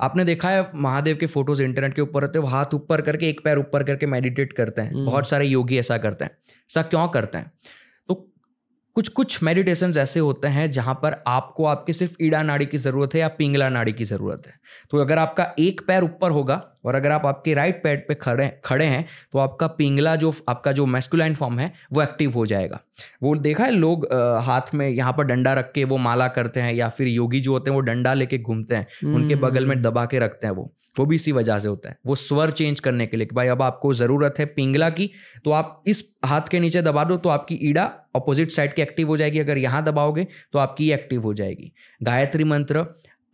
[0.00, 3.40] आपने देखा है महादेव के फ़ोटोज़ इंटरनेट के ऊपर रहते हैं हाथ ऊपर करके एक
[3.44, 7.08] पैर ऊपर करके मेडिटेट करते हैं। हम्म। बहुत सारे योगी ऐसा करते हैं। ऐसा क्यों
[7.08, 7.52] करते हैं?
[8.08, 8.32] तो
[8.94, 13.14] कुछ कुछ मेडिटेशन ऐसे होते हैं जहाँ पर आपको आपके सिर्फ़ ईड़ा नाड़ी की ज़रूरत
[13.14, 14.54] है या पिंगला नाड़ी की ज़रूरत है।
[14.90, 18.48] तो अगर आपका एक पैर ऊपर होगा और अगर आप आपके राइट पैड पे खड़े
[18.64, 22.80] खड़े हैं तो आपका पिंगला जो आपका जो मेस्कुलाइन फॉर्म है वो एक्टिव हो जाएगा।
[23.22, 26.60] वो देखा है लोग आ, हाथ में यहाँ पर डंडा रख के वो माला करते
[26.60, 29.80] हैं या फिर योगी जो होते हैं वो डंडा लेके घूमते हैं उनके बगल में
[29.82, 32.80] दबा के रखते हैं वो। वो भी इसी वजह से होता है। वो स्वर चेंज
[32.80, 35.10] करने के लिए कि भाई अब आपको ज़रूरत है पिंगला की
[35.44, 37.82] तो आप इस हाथ के नीचे दबा दो तो आपकी ईड़ा
[38.16, 42.44] अपोजिट साइड की एक्टिव हो जाएगी। अगर यहाँ दबाओगे तो आपकी एक्टिव हो जाएगी। गायत्री
[42.44, 42.84] मंत्र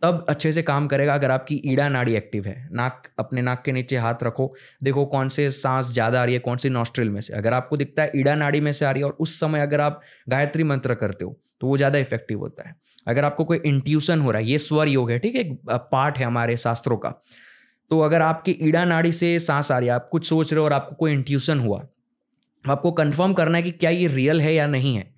[0.01, 3.71] तब अच्छे से काम करेगा अगर आपकी ईड़ा नाड़ी एक्टिव है। नाक, अपने नाक के
[3.71, 4.53] नीचे हाथ रखो।
[4.83, 7.77] देखो कौन से सांस ज़्यादा आ रही है, कौन सी नॉस्ट्रिल में से। अगर आपको
[7.77, 10.63] दिखता है ईड़ा नाड़ी में से आ रही है और उस समय अगर आप गायत्री
[10.65, 12.75] मंत्र करते हो तो वो ज़्यादा इफ़ेक्टिव होता है।
[13.07, 15.41] अगर आपको कोई इंट्यूशन हो रहा है, ये स्वर योग है, ठीक है?
[15.41, 15.59] एक
[15.91, 17.13] पार्ट है हमारे शास्त्रों का।
[17.91, 20.65] तो अगर आपकी ईड़ा नाड़ी से सांस आ रही है, आप कुछ सोच रहे हो
[20.65, 21.85] और आपको कोई इंट्यूशन हुआ,
[22.65, 25.13] आपको कंफर्म करना है कि क्या ये रियल है या नहीं है।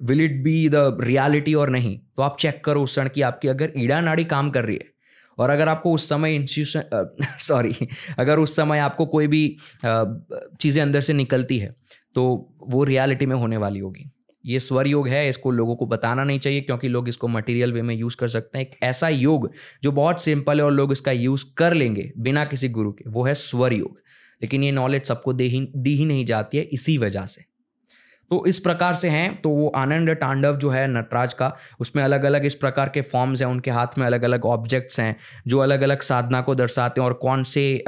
[0.00, 1.98] Will it be the reality और नहीं?
[2.16, 4.86] तो आप चेक करो उस क्षण की आपकी अगर ईड़ा नाड़ी काम कर रही है
[5.38, 7.74] और अगर आपको उस समय इंस्टीट्यूशन सॉरी
[8.18, 11.74] अगर उस समय आपको कोई भी चीज़ें अंदर से निकलती है
[12.14, 12.24] तो
[12.68, 14.10] वो रियलिटी में होने वाली होगी।
[14.44, 17.82] ये स्वर योग है, इसको लोगों को बताना नहीं चाहिए क्योंकि लोग इसको मटेरियल वे
[17.82, 19.50] में यूज़ कर सकते हैं। एक ऐसा योग
[19.82, 23.24] जो बहुत सिंपल है और लोग इसका यूज़ कर लेंगे बिना किसी गुरु के, वो
[23.24, 23.98] है स्वर योग
[24.40, 27.44] लेकिन ये नॉलेज सबको दे ही, दी ही नहीं जाती है, इसी वजह से।
[28.30, 32.24] तो इस प्रकार से हैं। तो वो आनंद तांडव जो है नटराज का, उसमें अलग
[32.24, 35.80] अलग इस प्रकार के फॉर्म्स हैं, उनके हाथ में अलग अलग ऑब्जेक्ट्स हैं, जो अलग
[35.80, 37.84] अलग साधना को दर्शाते हैं और कौन से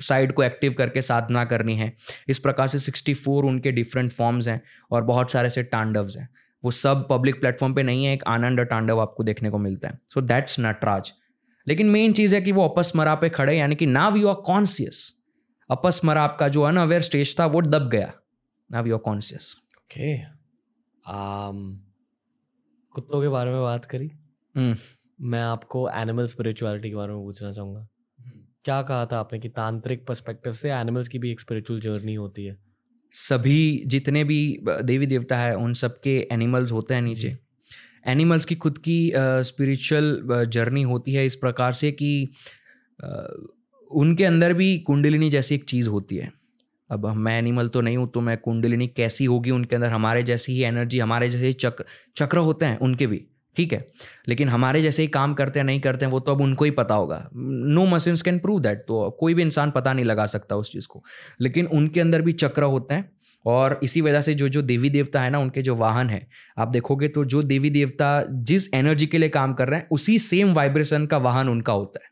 [0.00, 1.92] साइड को एक्टिव करके साधना करनी है।
[2.28, 6.28] इस प्रकार से सिक्सटी फोर उनके डिफरेंट फॉर्म्स हैं और बहुत सारे से तांडव्स हैं।
[6.64, 9.98] वो सब पब्लिक प्लेटफॉर्म पे नहीं है, एक आनंद तांडव आपको देखने को मिलता है।
[10.14, 11.12] So that's Nataraj.
[11.68, 15.12] लेकिन मेन चीज़ है कि वो अपस्मरा पे खड़े, यानी कि now you are conscious
[15.70, 18.12] Apasmara आपका जो अनअवेयर स्टेज था, वो दब गया।
[18.74, 20.18] You are conscious okay.
[22.92, 24.10] कुत्तों के बारे में बात करी।
[24.56, 24.76] mm.
[25.20, 27.88] मैं आपको एनिमल स्पिरिचुअलिटी के बारे में पूछना चाहूँगा।
[28.64, 32.44] क्या कहा था आपने कि तांत्रिक पर्सपेक्टिव से एनिमल्स की भी एक स्पिरिचुअल जर्नी होती
[32.44, 32.56] है?
[33.12, 37.38] सभी जितने भी देवी देवता है उन सबके एनिमल्स होते हैं नीचे।
[38.06, 42.28] एनिमल्स की खुद की स्पिरिचुअल जर्नी होती है इस प्रकार से कि
[43.04, 43.48] uh,
[43.90, 46.37] उनके अंदर भी कुंडलिनी जैसी एक चीज़ होती है।
[46.90, 49.88] अब मैं एनिमल तो नहीं हूँ तो मैं कुंडलिनी कैसी होगी उनके अंदर?
[49.88, 51.84] हमारे जैसी ही एनर्जी हमारे जैसे ही चक्र
[52.16, 53.20] चक्र होते हैं उनके भी,
[53.56, 53.84] ठीक है?
[54.28, 56.70] लेकिन हमारे जैसे ही काम करते हैं, नहीं करते हैं, वो तो अब उनको ही
[56.70, 60.56] पता होगा। No machines can prove that तो कोई भी इंसान पता नहीं लगा सकता
[60.56, 61.02] उस चीज़ को।
[61.40, 63.10] लेकिन उनके अंदर भी चक्र होते हैं,
[63.44, 66.26] और इसी वजह से जो जो देवी देवता है ना, उनके जो वाहन है,
[66.58, 70.18] आप देखोगे तो जो देवी देवता जिस एनर्जी के लिए काम कर रहे हैं, उसी
[70.18, 72.10] सेम वाइब्रेशन का वाहन उनका होता है।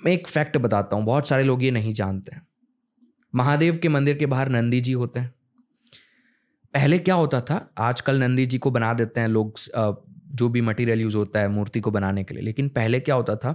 [0.00, 2.42] मैं एक फैक्ट बताता हूँ, बहुत सारे लोग ये नहीं जानते हैं।
[3.34, 5.32] महादेव के मंदिर के बाहर नंदी जी होते हैं।
[6.74, 7.68] पहले क्या होता था?
[7.80, 9.58] आजकल नंदी जी को बना देते हैं लोग
[10.34, 13.36] जो भी मटेरियल यूज़ होता है मूर्ति को बनाने के लिए। लेकिन पहले क्या होता
[13.36, 13.52] था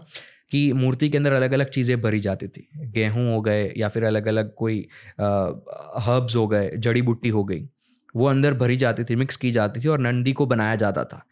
[0.51, 4.03] कि मूर्ति के अंदर अलग अलग चीज़ें भरी जाती थी। गेहूँ हो गए या फिर
[4.03, 4.77] अलग अलग कोई
[5.19, 7.67] हर्ब्स हो गए, जड़ी बूटी हो गई,
[8.15, 11.23] वो अंदर भरी जाती थी मिक्स की जाती थी और नंदी को बनाया जाता था।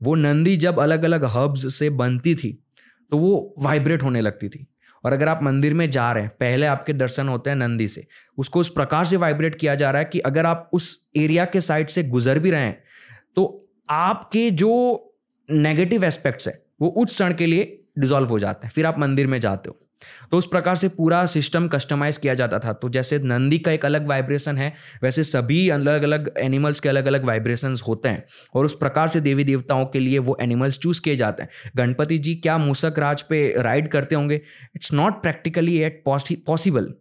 [0.00, 2.52] वो नंदी जब अलग अलग हर्ब्स से बनती थी
[3.12, 4.66] तो वो वाइब्रेट होने लगती थी।
[5.06, 8.06] और अगर आप मंदिर में जा रहे हैं, पहले आपके दर्शन होते हैं नंदी से,
[8.38, 11.60] उसको उस प्रकार से वाइब्रेट किया जा रहा है कि अगर आप उस एरिया के
[11.60, 12.82] साइड से गुजर भी रहे हैं
[13.36, 14.70] तो आपके जो
[15.50, 19.26] नेगेटिव एस्पेक्ट्स है, वो उस क्षण के लिए डिजॉल्व हो जाते हैं। फिर आप मंदिर
[19.26, 19.85] में जाते हो।
[20.30, 23.84] तो उस प्रकार से पूरा सिस्टम कस्टमाइज किया जाता था। तो जैसे नंदी का एक
[23.84, 28.24] अलग वाइब्रेशन है, वैसे सभी अलग अलग एनिमल्स के अलग अलग वाइब्रेशन होते हैं।
[28.54, 32.18] और उस प्रकार से देवी देवताओं के लिए वो एनिमल्स चूज़ किए जाते हैं। गणपति
[32.18, 34.40] जी क्या मूसक राज पे राइड करते होंगे?
[34.76, 36.94] It's not practically at possible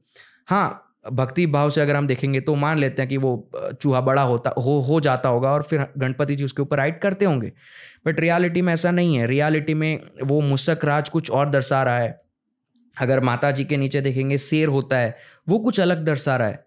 [0.47, 0.81] हाँ
[1.13, 3.49] भक्ति भाव से अगर हम देखेंगे तो मान लेते हैं कि वो
[3.81, 7.25] चूहा बड़ा होता, हो हो जाता होगा और फिर गणपति जी उसके ऊपर राइड करते
[7.25, 7.51] होंगे।
[8.07, 11.97] बट रियलिटी में ऐसा नहीं है। रियलिटी में वो मुसक राज कुछ और दर्शा रहा
[11.97, 12.24] है।
[13.01, 15.17] अगर माता जी के नीचे देखेंगे शेर होता है
[15.49, 16.63] वो कुछ अलग दर्शा रहा है।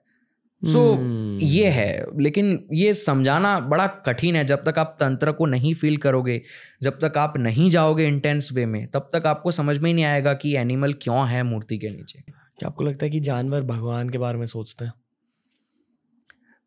[0.63, 1.43] सो so, hmm.
[1.43, 5.97] ये है लेकिन ये समझाना बड़ा कठिन है। जब तक आप तंत्र को नहीं फील
[5.97, 6.41] करोगे
[6.83, 10.05] जब तक आप नहीं जाओगे इंटेंस वे में तब तक आपको समझ में ही नहीं
[10.05, 14.11] आएगा कि एनिमल क्यों है मूर्ति के नीचे। क्या आपको लगता है कि जानवर भगवान
[14.11, 14.93] के बारे में सोचते हैं?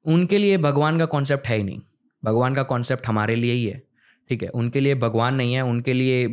[0.05, 1.81] उनके लिए भगवान का कॉन्सेप्ट है ही नहीं।
[2.25, 3.83] भगवान का कॉन्सेप्ट हमारे लिए ही है
[4.29, 4.49] ठीक है?
[4.49, 6.27] उनके लिए भगवान नहीं है उनके लिए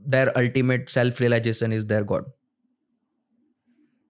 [0.00, 2.30] their ultimate self realization is their god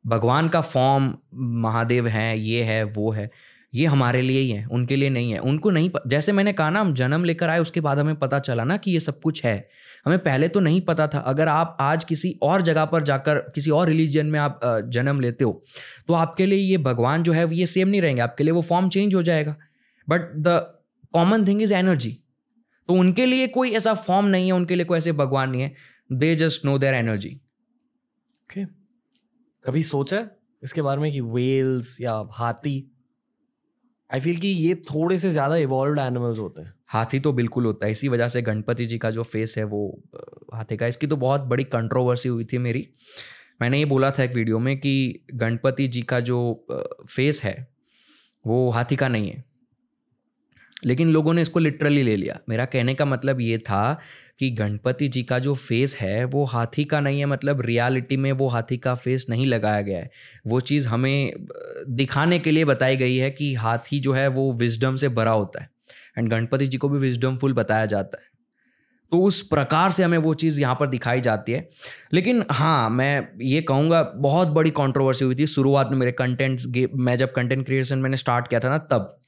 [0.05, 1.15] भगवान का फॉर्म
[1.63, 3.29] महादेव है, ये है, वो है,
[3.73, 6.81] ये हमारे लिए ही है, उनके लिए नहीं है, उनको नहीं जैसे मैंने कहा ना,
[6.81, 9.69] हम जन्म लेकर आए, उसके बाद हमें पता चला ना कि ये सब कुछ है।
[10.07, 13.71] हमें पहले तो नहीं पता था, अगर आप आज किसी और जगह पर जाकर, किसी
[13.71, 15.63] और रिलीजन में आप जन्म लेते हो
[16.09, 18.89] तो आपके लिए ये भगवान जो है ये सेम नहीं रहेंगे, आपके लिए वो फॉर्म
[18.89, 19.57] चेंज हो जाएगा।
[20.09, 20.61] But the
[21.15, 22.17] common thing is energy
[22.91, 25.75] तो उनके लिए कोई ऐसा फॉर्म नहीं है उनके लिए कोई ऐसे भगवान नहीं है।
[26.11, 28.65] They just know their energy okay
[29.65, 30.19] कभी सोचा
[30.63, 32.73] इसके बारे में कि वेल्स या हाथी?
[34.11, 37.87] आई फील कि ये थोड़े से ज़्यादा इवॉल्व एनिमल्स होते हैं। हाथी तो बिल्कुल होता
[37.87, 39.83] है। इसी वजह से गणपति जी का जो फेस है वो
[40.55, 42.87] हाथी का। इसकी तो बहुत बड़ी कंट्रोवर्सी हुई थी मेरी।
[43.63, 46.41] मैंने ये बोला था एक वीडियो में कि गणपति जी का जो
[47.07, 47.57] फेस है
[48.45, 49.45] वो हाथी का नहीं है।
[50.87, 54.01] लेकिन लोगों ने इसको लिटरली ले लिया। मेरा कहने का मतलब ये था
[54.39, 58.33] कि गणपति जी का जो फेस है, वो हाथी का नहीं है मतलब रियलिटी में
[58.33, 60.11] वो हाथी का फेस नहीं लगाया गया है।
[60.47, 61.33] वो चीज़ हमें
[61.89, 65.63] दिखाने के लिए बताई गई है कि हाथी जो है, वो विजडम से भरा होता
[65.63, 65.71] है।
[66.19, 68.31] एंड गणपति जी को भी विजडमफुल बताया जाता है।
[69.13, 71.69] तो उस प्रकार से हमें वो चीज़ यहाँ पर दिखाई जाती है।
[72.13, 77.17] लेकिन हाँ मैं ये कहूँगा, बहुत बड़ी कंट्रोवर्सी हुई थी शुरुआत में मेरे कंटेंट्स मैं
[77.17, 79.21] जब कंटेंट क्रिएशन मैंने स्टार्ट किया था ना, तब।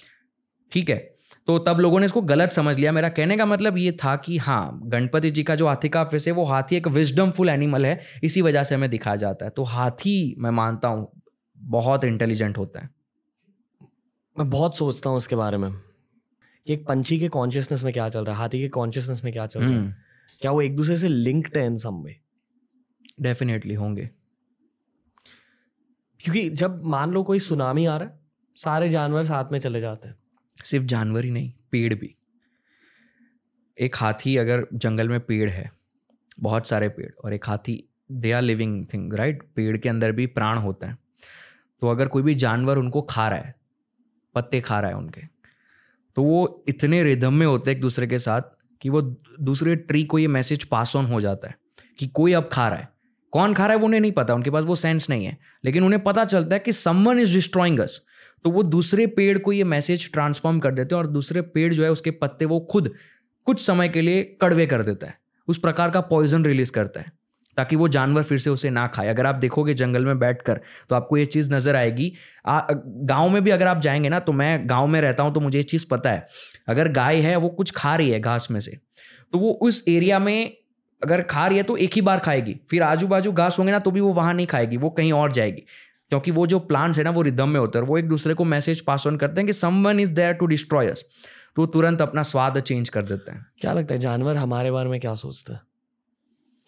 [0.72, 1.14] ठीक है?
[1.52, 4.38] तो तब लोगों ने इसको गलत समझ लिया। मेरा कहने का मतलब ये था कि
[4.38, 8.00] हाँ गणपति जी का जो हाथी का फेस है वो हाथी एक विजडमफुल एनिमल है
[8.22, 11.22] इसी वजह से हमें दिखाया जाता है। तो हाथी मैं मानता हूँ
[11.58, 12.90] बहुत इंटेलिजेंट होता है।
[14.38, 15.72] मैं बहुत सोचता हूँ उसके बारे में।
[16.66, 19.46] कि एक पंछी के कॉन्शियसनेस में क्या चल रहा है हाथी के कॉन्शियसनेस में क्या
[19.46, 19.76] चल रहा है?
[19.76, 19.94] हम्म।
[20.40, 22.16] क्या वो एक दूसरे से लिंक्ड है इन सम में?
[23.20, 24.10] डेफिनेटली होंगे।
[26.20, 28.20] क्योंकि जब मान लो कोई सुनामी आ रहा है
[28.56, 30.21] सारे जानवर साथ में चले जाते हैं।
[30.56, 32.14] सिर्फ़ जानवर ही नहीं, पेड़ भी।
[33.80, 35.70] एक हाथी अगर जंगल में पेड़ है,
[36.40, 40.26] बहुत सारे पेड़, और एक हाथी they are living thing right पेड़ के अंदर भी
[40.26, 40.98] प्राण होता है।
[41.80, 43.54] तो अगर कोई भी जानवर उनको खा रहा है,
[44.34, 45.20] पत्ते खा रहा है उनके
[46.16, 48.42] तो वो इतने रिदम में होते हैं एक दूसरे के साथ
[48.80, 49.00] कि वो
[49.40, 51.54] दूसरे ट्री को ये मैसेज पास ऑन हो जाता है
[51.98, 52.88] कि कोई अब खा रहा है।
[53.32, 55.84] कौन खा रहा है वो उन्हें नहीं पता, उनके पास वो सेंस नहीं है। लेकिन
[55.84, 58.00] उन्हें पता चलता है कि समवन इज़ डिस्ट्रॉइंग अस
[58.44, 61.84] तो वो दूसरे पेड़ को ये मैसेज ट्रांसफॉर्म कर देते हैं और दूसरे पेड़ जो
[61.84, 62.92] है उसके पत्ते वो खुद
[63.46, 65.14] कुछ समय के लिए कड़वे कर देता है,
[65.48, 67.12] उस प्रकार का पॉइजन रिलीज़ करता है,
[67.56, 70.60] ताकि वो जानवर फिर से उसे ना खाए। अगर आप देखोगे जंगल में बैठकर
[70.90, 72.12] तो आपको ये चीज़ नज़र आएगी।
[72.46, 75.58] गाँव में भी अगर आप जाएँगे ना तो मैं गाँव में रहता हूँ तो मुझे
[75.58, 76.26] ये चीज़ पता है,
[76.68, 78.78] अगर गाय है वो कुछ खा रही है घास में से
[79.32, 80.56] तो वो उस एरिया में
[81.02, 83.78] अगर खा रही है तो एक ही बार खाएगी, फिर आजू बाजू घास होंगे ना
[83.78, 85.64] तो भी वो वहाँ नहीं खाएगी, वो कहीं और जाएगी।
[86.12, 88.44] क्योंकि वो जो प्लांट्स है ना वो रिदम में होते हैं वो एक दूसरे को
[88.44, 91.04] मैसेज पास ऑन करते हैं कि someone is there to destroy us
[91.56, 95.00] तो तुरंत अपना स्वाद चेंज कर देते हैं। क्या लगता है जानवर हमारे बारे में
[95.00, 95.60] क्या सोचते हैं?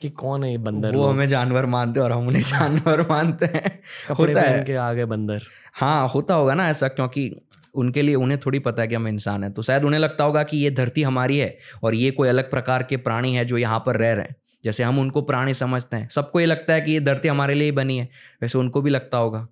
[0.01, 3.47] कि कौन है ये बंदर वो हमें जानवर मानते हैं और हम उन्हें जानवर मानते
[3.47, 3.81] हैं।
[4.19, 5.43] होता है। के आगे बंदर।
[5.75, 7.41] हाँ होता होगा ना ऐसा क्योंकि
[7.75, 10.43] उनके लिए उन्हें थोड़ी पता है कि हम इंसान हैं। तो शायद उन्हें लगता होगा
[10.43, 13.83] कि ये धरती हमारी है और ये कोई अलग प्रकार के प्राणी है जो यहाँ
[13.87, 16.93] पर रह रहे हैं। जैसे हम उनको प्राणी समझते हैं। सबको ये लगता है कि
[16.93, 18.09] ये धरती हमारे लिए ही बनी है।
[18.43, 19.47] वैसे उनको भी लगता होगा।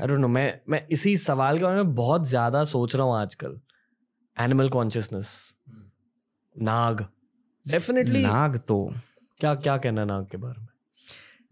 [0.00, 3.58] डोंट नो मैं मैं इसी सवाल के बारे में बहुत ज़्यादा सोच रहा हूँ आजकल।
[4.36, 5.56] एनिमल कॉन्शियसनेस
[6.56, 7.06] नाग।
[7.66, 8.92] डेफिनेटली नाग तो।
[9.40, 10.68] क्या क्या कहना नाग के बारे में?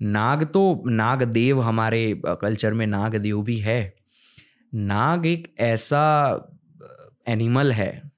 [0.00, 3.94] नाग तो नाग देव हमारे कल्चर में नाग देव भी है।
[4.72, 6.02] नाग एक ऐसा
[7.28, 8.09] एनिमल है।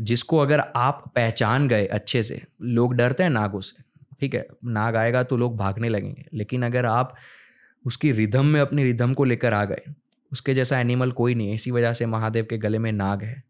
[0.00, 3.82] जिसको अगर आप पहचान गए अच्छे से, लोग डरते हैं नागों से,
[4.20, 7.14] ठीक है, नाग आएगा तो लोग भागने लगेंगे, लेकिन अगर आप
[7.84, 9.82] उसकी रिधम में, अपनी रिधम को लेकर आ गए,
[10.32, 13.42] उसके जैसा एनिमल कोई नहीं है, इसी वजह से महादेव के गले में नाग है।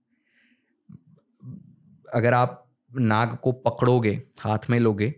[2.15, 5.11] अगर आप नाग को पकड़ोगे, हाथ में लोगे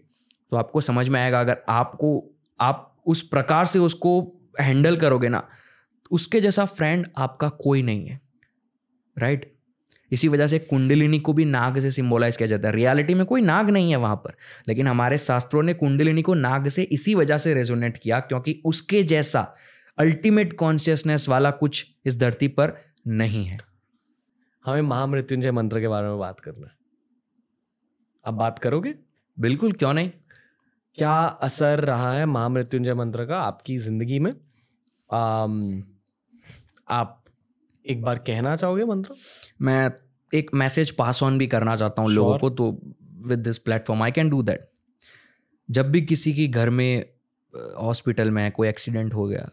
[0.52, 2.24] तो आपको समझ में आएगा, अगर आपको,
[2.60, 4.20] आप उस प्रकार से उसको
[4.60, 5.48] हैंडल करोगे ना
[6.10, 8.20] उसके जैसा फ्रेंड आपका कोई नहीं है
[9.16, 9.51] राइट
[10.12, 13.40] इसी वजह से कुंडलिनी को भी नाग से सिंबोलाइज किया जाता है। रियलिटी में कोई
[13.40, 14.34] नाग नहीं है वहाँ पर
[14.68, 19.02] लेकिन हमारे शास्त्रों ने कुंडलिनी को नाग से इसी वजह से रेजोनेट किया क्योंकि उसके
[19.02, 19.54] जैसा
[19.98, 22.72] अल्टीमेट कॉन्शियसनेस वाला कुछ इस धरती पर
[23.06, 23.58] नहीं है।
[24.64, 26.72] हमें महामृत्युंजय मंत्र के बारे में बात करना है।
[28.24, 28.94] अब बात करोगे?
[29.40, 30.10] बिल्कुल क्यों नहीं?
[30.98, 31.12] क्या
[31.42, 34.32] असर रहा है महामृत्युंजय मंत्र का आपकी ज़िंदगी में?
[35.12, 35.82] आम,
[36.88, 37.21] आप
[37.84, 39.14] एक बार कहना चाहोगे मंत्र?
[39.62, 39.90] मैं
[40.32, 42.16] एक मैसेज पास ऑन भी करना चाहता हूँ sure.
[42.16, 42.70] लोगों को तो
[43.28, 44.68] with this platform I can do that
[45.68, 47.04] जब भी किसी की घर में
[47.78, 49.48] हॉस्पिटल में कोई एक्सीडेंट हो गया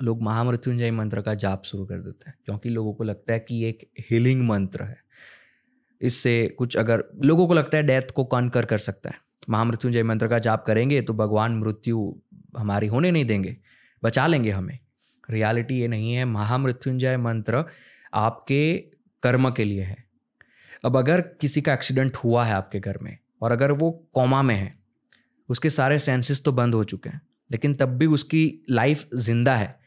[0.00, 3.64] लोग महामृत्युंजय मंत्र का जाप शुरू कर देते हैं क्योंकि लोगों को लगता है कि
[3.64, 4.96] एक हीलिंग मंत्र है।
[6.00, 9.16] इससे कुछ अगर लोगों को लगता है डेथ को कॉन्कर कर सकता है।
[9.50, 12.14] महामृत्युंजय मंत्र का जाप करेंगे तो भगवान मृत्यु
[12.58, 13.56] हमारी होने नहीं देंगे
[14.02, 14.78] बचा लेंगे हमें।
[15.30, 17.64] रियलिटी ये नहीं है, महामृत्युंजय मंत्र
[18.14, 18.76] आपके
[19.22, 19.96] कर्म के लिए है।
[20.84, 24.54] अब अगर किसी का एक्सीडेंट हुआ है आपके घर में और अगर वो कॉमा में
[24.54, 24.74] है,
[25.48, 27.20] उसके सारे सेंसेस तो बंद हो चुके हैं,
[27.50, 29.78] लेकिन तब भी उसकी लाइफ ज़िंदा है,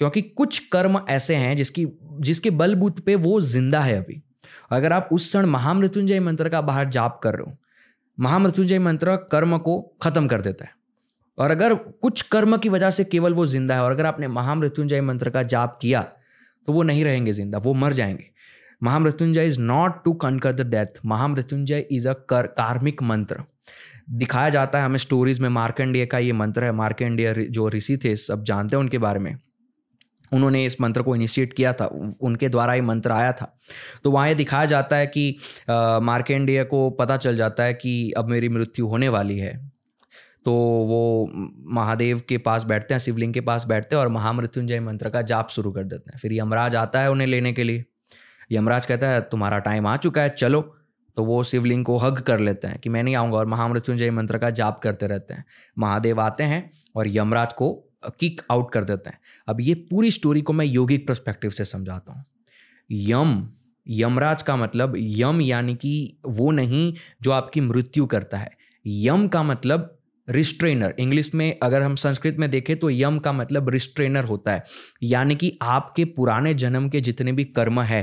[0.00, 1.86] क्योंकि कुछ कर्म ऐसे हैं जिसकी,
[2.20, 4.22] जिसके बलबूत पे वो ज़िंदा है अभी।
[4.70, 7.56] अगर आप उस क्षण महामृत्युंजय मंत्र का बाहर जाप कर रहे हो,
[8.18, 10.74] महामृत्युंजय मंत्र कर्म को खत्म कर देता है।
[11.38, 15.00] और अगर कुछ कर्म की वजह से केवल वो ज़िंदा है, और अगर आपने महामृत्युंजय
[15.02, 16.02] मंत्र का जाप किया
[16.68, 18.30] तो वो नहीं रहेंगे ज़िंदा, वो मर जाएँगे।
[18.82, 23.42] Mahamrityunjay is not to conquer the death Mahamrityunjay is a कर कार्मिक मंत्र
[24.12, 28.14] दिखाया जाता है हमें स्टोरीज में मार्कंडेय का ये मंत्र है। मार्कंडेय जो ऋषि थे,
[28.18, 29.36] सब जानते हैं उनके बारे में।
[30.32, 31.86] उन्होंने इस मंत्र को इनिशिएट किया था,
[32.20, 33.54] उनके द्वारा ये मंत्र आया था।
[34.04, 35.36] तो वहाँ ये दिखाया जाता है कि
[35.70, 39.54] मार्केंडेय को पता चल जाता है कि अब मेरी मृत्यु होने वाली है।
[40.44, 40.52] तो
[40.86, 41.30] वो
[41.66, 45.48] महादेव के पास बैठते हैं, शिवलिंग के पास बैठते हैं और महामृत्युंजय मंत्र का जाप
[45.48, 47.84] शुरू कर देते हैं। फिर यमराज आता है उन्हें लेने के लिए।
[48.52, 50.76] यमराज कहता है, तुम्हारा टाइम आ चुका है, चलो।
[51.16, 54.38] तो वो शिवलिंग को हग कर लेते हैं कि मैं नहीं आऊँगा और महामृत्युंजय मंत्र
[54.38, 55.44] का जाप करते रहते हैं।
[55.78, 57.72] महादेव आते हैं और यमराज को
[58.20, 62.12] किक आउट कर देते हैं। अब ये पूरी स्टोरी को मैं योगिक परस्पेक्टिव से समझाता
[62.12, 62.24] हूँ।
[62.90, 63.48] यम,
[63.88, 68.50] यमराज का मतलब यम यानी कि वो नहीं जो आपकी मृत्यु करता है।
[68.86, 69.98] यम का मतलब
[70.28, 74.64] रिस्ट्रेनर। इंग्लिश में अगर हम संस्कृत में देखें तो यम का मतलब रिस्ट्रेनर होता है।
[75.02, 78.02] यानी कि आपके पुराने जन्म के जितने भी कर्म है,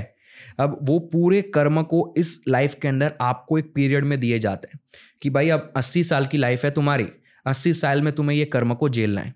[0.60, 4.68] अब वो पूरे कर्म को इस लाइफ के अंदर आपको एक पीरियड में दिए जाते
[4.74, 4.80] हैं
[5.22, 7.08] कि भाई अब अस्सी साल की लाइफ है तुम्हारी,
[7.46, 9.34] अस्सी साल में तुम्हें ये कर्म को झेलना है।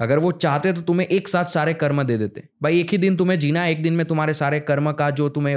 [0.00, 3.16] अगर वो चाहते तो तुम्हें एक साथ सारे कर्म दे देते भाई एक ही दिन
[3.16, 5.56] तुम्हें जीना एक दिन में तुम्हारे सारे कर्म का जो तुम्हें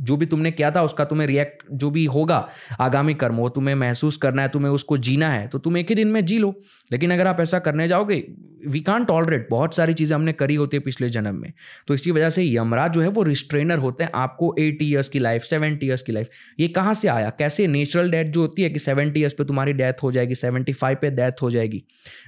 [0.00, 2.46] जो भी तुमने किया था, उसका तुम्हें रिएक्ट जो भी होगा
[2.80, 5.94] आगामी कर्म, वो तुम्हें महसूस करना है, तुम्हें उसको जीना है तो तुम एक ही
[5.94, 6.54] दिन में जी लो।
[6.90, 8.24] लेकिन अगर आप ऐसा करने जाओगे
[8.68, 11.52] वी कान टॉलरेट बहुत सारी चीज़ें हमने करी होती है पिछले जन्म में।
[11.88, 15.18] तो इसकी वजह से यमराज जो है, वो रिस्ट्रेनर होते हैं, आपको एट ईयर्स की
[15.18, 16.28] लाइफ सेवेंटी ईयर्स की लाइफ
[16.60, 17.30] ये कहाँ से आया?
[17.30, 20.72] कैसे नेचुरल डेथ जो होती है कि सेवेंटी ईयर्स पे तुम्हारी डेथ हो जाएगी सेवेंटी
[20.72, 21.82] फाइव पे डेथ हो जाएगी,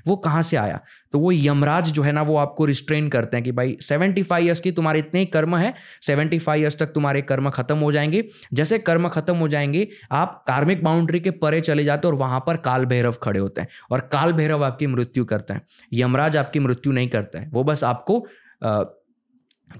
[0.06, 0.80] वो कहाँ से आया?
[1.12, 4.44] तो वो यमराज जो है ना, वो आपको रिस्ट्रेन करते हैं कि भाई सेवेंटी फाइव
[4.46, 5.72] ईयर्स की तुम्हारे इतने ही कर्म है
[6.02, 10.44] सेवेंटी फाइव ईयर्स तक तुम्हारे कर्म खत्म हो जाएँगे। जैसे कर्म खत्म हो जाएँगे, आप
[10.48, 13.68] कार्मिक बाउंड्री के परे चले जाते हैं और वहाँ पर काल भैरव खड़े होते हैं
[13.90, 15.62] और काल भैरव आपकी मृत्यु करते हैं।
[15.92, 18.18] यमराज आपकी मृत्यु नहीं करता है। वो बस आपको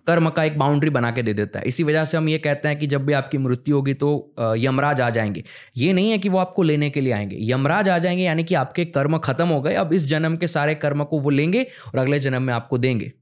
[0.06, 2.69] कर्म का एक बाउंड्री बना के दे देता है। इसी वजह से हम ये कहते
[2.69, 5.44] हैं कि जब भी आपकी मृत्यु होगी तो यमराज आ जाएँगे।
[5.77, 8.55] ये नहीं है कि वो आपको लेने के लिए आएँगे। यमराज आ जाएँगे, यानी कि
[8.55, 11.98] आपके कर्म खत्म हो गए। अब इस जन्म के सारे कर्म को वो लेंगे और
[11.98, 13.12] अगले जन्म में आपको देंगे।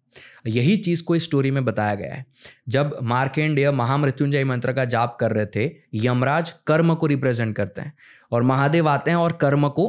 [0.47, 2.25] यही चीज़ को इस स्टोरी में बताया गया है।
[2.69, 7.93] जब मार्केंडेय महामृत्युंजय मंत्र का जाप कर रहे थे, यमराज कर्म को रिप्रेजेंट करते हैं
[8.33, 9.89] और महादेव आते हैं और कर्म को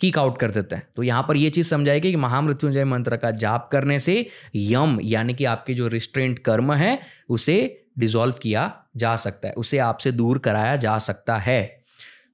[0.00, 3.30] किक आउट कर देते हैं। तो यहाँ पर यह चीज़ समझाएगी कि महामृत्युंजय मंत्र का
[3.30, 9.16] जाप करने से यम, यानी कि आपके जो रिस्ट्रेंट कर्म है, उसे डिजोल्व किया जा
[9.16, 11.80] सकता है, उसे आपसे दूर कराया जा सकता है।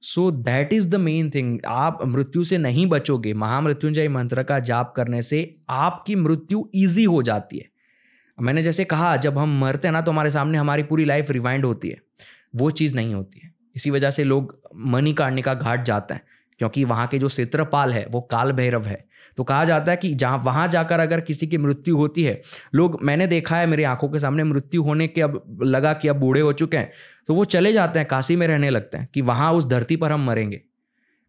[0.01, 4.93] So that is the main thing आप मृत्यु से नहीं बचोगे, महामृत्युंजय मंत्र का जाप
[4.95, 7.65] करने से आपकी मृत्यु ईजी हो जाती है।
[8.41, 11.65] मैंने जैसे कहा, जब हम मरते हैं ना तो हमारे सामने हमारी पूरी लाइफ रिवाइंड
[11.65, 11.97] होती है।
[12.55, 16.21] वो चीज़ नहीं होती है। इसी वजह से लोग मनी काटने का घाट जाते हैं।
[16.59, 19.05] क्योंकि वहाँ के जो क्षेत्रपाल है, वो काल भैरव है।
[19.37, 22.39] तो कहा जाता है कि जहाँ, वहाँ जाकर अगर किसी की मृत्यु होती है,
[22.75, 26.15] लोग, मैंने देखा है मेरी आँखों के सामने मृत्यु होने के अब, लगा कि अब
[26.15, 26.91] बूढ़े हो चुके हैं
[27.27, 30.11] तो वो चले जाते हैं, काशी में रहने लगते हैं कि वहाँ उस धरती पर
[30.11, 30.61] हम मरेंगे,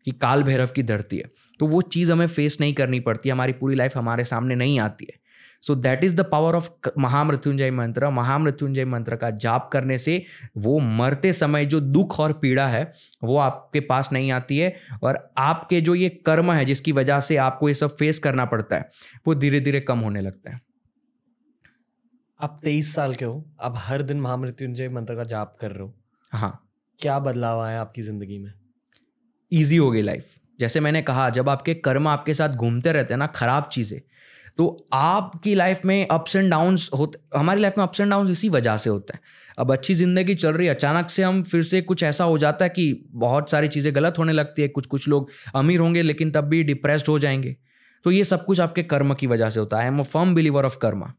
[0.06, 1.30] कि काल भैरव की धरती है।
[1.60, 5.06] तो वो चीज़ हमें फेस नहीं करनी पड़ती, हमारी पूरी लाइफ हमारे सामने नहीं आती
[5.10, 5.18] है।
[5.64, 10.22] So that is the power of Mahamrityunjay mantra Mahamrityunjay mantra का जाप करने से
[10.56, 12.93] वो मरते समय जो दुख और पीड़ा है
[13.24, 17.36] वो आपके पास नहीं आती है और आपके जो ये कर्म है जिसकी वजह से
[17.36, 18.89] आपको ये सब फेस करना पड़ता है
[19.26, 20.60] वो धीरे धीरे कम होने लगता है।
[22.40, 25.94] आप तेईस साल के हो आप हर दिन महामृत्युंजय मंत्र का जाप कर रहे हो।
[26.32, 26.68] हाँ।
[27.01, 28.52] क्या बदलाव आया आपकी ज़िंदगी में?
[29.52, 33.18] ईजी हो गई लाइफ जैसे मैंने कहा जब आपके कर्म आपके साथ घूमते रहते हैं
[33.18, 34.01] ना खराब चीज़ें
[34.59, 38.48] तो आपकी लाइफ में अप्स एंड डाउन्स होते, हमारी लाइफ में अप्स एंड डाउन्स इसी
[38.48, 39.20] वजह से होता है।
[39.59, 42.64] अब अच्छी ज़िंदगी चल रही है, अचानक से हम फिर से कुछ ऐसा हो जाता
[42.64, 46.30] है कि बहुत सारी चीज़ें गलत होने लगती है कुछ कुछ लोग अमीर होंगे लेकिन
[46.30, 47.56] तब भी डिप्रेस्ड हो जाएँगे।
[48.05, 50.35] तो ये सब कुछ आपके कर्म की वजह से होता है। I am a firm
[50.35, 51.12] believer of karma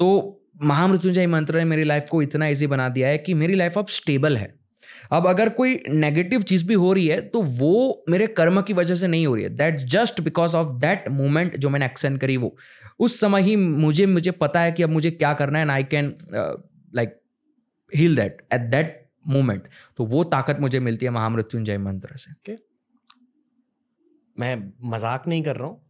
[0.00, 3.78] तो महामृत्युंजय मंत्र ने मेरी लाइफ को इतना ईजी बना दिया है कि मेरी लाइफ
[3.78, 4.52] अब स्टेबल है।
[5.12, 8.94] अब अगर कोई नेगेटिव चीज़ भी हो रही है तो वो मेरे कर्म की वजह
[8.94, 12.36] से नहीं हो रही है। That just because of that moment जो मैंने एक्शन करी
[12.36, 12.54] वो।
[13.00, 15.84] उस समय ही मुझे मुझे पता है कि अब मुझे क्या करना है and I
[15.86, 16.16] can
[16.94, 17.20] like
[17.92, 19.68] heal that at that moment
[19.98, 22.56] तो वो ताकत मुझे मिलती है महामृत्युंजय मंत्र से। Okay.
[24.36, 24.56] मैं
[24.90, 25.80] मज़ाक नहीं कर रहा हूँ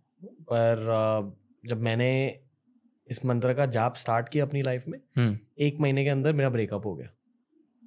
[0.50, 2.10] पर uh, जब मैंने
[3.08, 6.50] इस मंत्र का जाप स्टार्ट किया अपनी लाइफ में हम्म। एक महीने के अंदर मेरा
[6.50, 7.08] ब्रेकअप हो गया।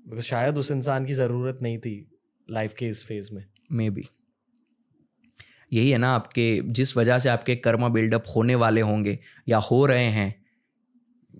[0.08, 1.96] बिकॉज़ शायद उस इंसान की ज़रूरत नहीं थी
[2.50, 4.04] लाइफ के इस फ़ेज़ में। मे बी
[5.74, 9.20] यही है ना आपके, जिस वजह से आपके कर्म बिल्डअप होने वाले होंगे
[9.50, 10.36] या हो रहे हैं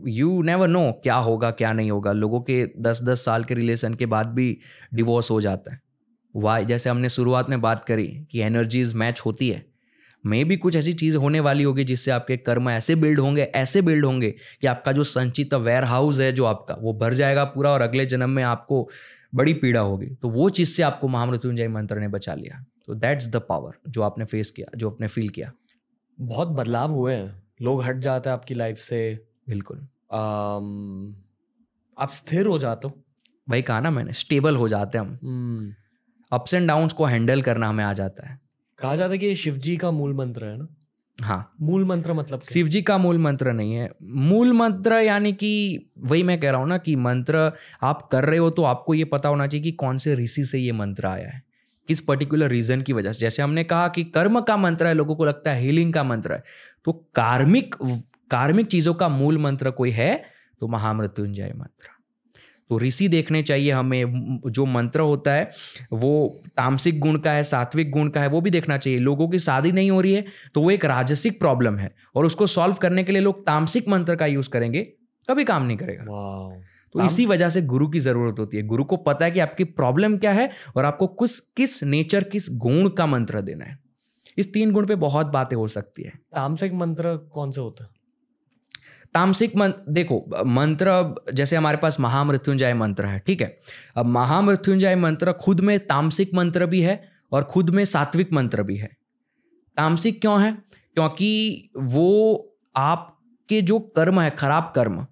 [0.08, 3.94] यू नेवर नो क्या होगा, क्या नहीं होगा। लोगों के दस दस साल के रिलेशन
[3.94, 4.58] के बाद भी
[4.94, 5.82] डिवोर्स हो जाता है।
[6.36, 9.66] वाई जैसे हमने शुरुआत में बात करी कि एनर्जीज मैच होती है।
[10.28, 13.82] मे भी कुछ ऐसी चीज़ होने वाली होगी जिससे आपके कर्म ऐसे बिल्ड होंगे ऐसे
[13.82, 17.72] बिल्ड होंगे कि आपका जो संचित वेयर हाउस है जो आपका वो भर जाएगा पूरा
[17.72, 18.90] और अगले जन्म में आपको
[19.36, 23.28] बड़ी पीड़ा होगी। तो वो चीज़ से आपको महामृत्युंजय मंत्र ने बचा लिया। तो दैट्स
[23.28, 25.52] द पावर जो आपने फेस किया जो आपने फील किया।
[26.20, 31.16] बहुत बदलाव हुए हैं। लोग हट जाते हैं आपकी लाइफ से। बिल्कुल। आम,
[32.00, 33.04] आप स्थिर हो जाते हो।
[33.50, 35.74] भाई कहा ना मैंने स्टेबल हो जाते हैं हम।
[36.32, 38.47] अप्स एंड डाउन्स को हैंडल करना हमें आ जाता है।
[38.80, 40.68] कहा जाता है कि शिव जी का मूल मंत्र है ना?
[41.18, 45.90] हाँ। मूल मंत्र मतलब शिव जी का मूल मंत्र नहीं है। मूल मंत्र यानी कि
[46.00, 47.52] वही मैं कह रहा हूँ ना कि मंत्र
[47.84, 50.60] आप कर रहे हो तो आपको ये पता होना चाहिए कि कौन से ऋषि से
[50.60, 51.42] ये मंत्र आया है।
[51.88, 53.20] किस पर्टिकुलर रीजन की वजह से?
[53.20, 56.34] जैसे हमने कहा कि कर्म का मंत्र है लोगों को लगता है हीलिंग का मंत्र
[56.34, 56.44] है।
[56.86, 57.76] तो कार्मिक
[58.32, 60.24] कार्मिक चीज़ों का मूल मंत्र कोई है
[60.62, 61.97] तो महामृत्युंजय मंत्र।
[62.70, 65.50] तो ऋषि देखने चाहिए हमें जो मंत्र होता है
[65.94, 69.40] वो तामसिक गुण का है सात्विक गुण का है वो भी देखना चाहिए। लोगों की
[69.40, 73.04] शादी नहीं हो रही है तो वो एक राजसिक प्रॉब्लम है और उसको सॉल्व करने
[73.04, 74.84] के लिए लोग तामसिक मंत्र का यूज़ करेंगे
[75.28, 76.04] कभी काम नहीं करेगा।
[76.96, 79.64] तो इसी वजह से गुरु की ज़रूरत होती है। गुरु को पता है कि आपकी
[79.64, 83.78] प्रॉब्लम क्या है और आपको किस किस नेचर किस गुण का मंत्र देना है।
[84.38, 87.92] इस तीन गुण पे बहुत बातें हो सकती है। तामसिक मंत्र कौन से होता हैं?
[89.14, 93.60] तामसिक मंत्र देखो, मंत्र, जैसे हमारे पास महामृत्युंजय मंत्र है, ठीक है?
[93.96, 98.76] अब महामृत्युंजय मंत्र खुद में तामसिक मंत्र भी है और खुद में सात्विक मंत्र भी
[98.76, 98.98] है।
[99.78, 100.52] तामसिक क्यों है?
[100.94, 102.36] क्योंकि वो
[102.76, 105.08] आपके जो कर्म है, खराब कर्म,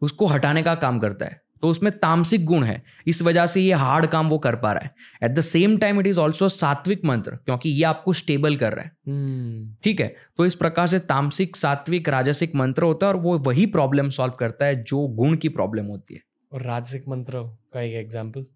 [0.00, 3.72] उसको हटाने का काम करता है। तो उसमें तामसिक गुण है। इस वजह से ये
[3.74, 7.04] हार्ड काम वो कर पा रहा है। At the same time it is also sattvic
[7.04, 10.14] mantra क्योंकि ये आपको स्टेबल कर रहा है। हम्म। ठीक है?
[10.38, 14.34] तो इस प्रकार से तामसिक सात्विक राजसिक मंत्र होता है और वो वही प्रॉब्लम सॉल्व
[14.38, 16.20] करता है जो गुण की प्रॉब्लम होती है।
[16.52, 17.42] और राजसिक मंत्र
[17.72, 18.46] का एक एग्ज़ाम्पल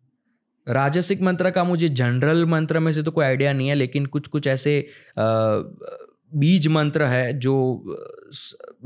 [0.66, 4.26] राजसिक मंत्र का मुझे जनरल मंत्र में से तो कोई आइडिया नहीं है लेकिन कुछ
[4.26, 4.72] कुछ ऐसे
[5.18, 7.54] बीज मंत्र है जो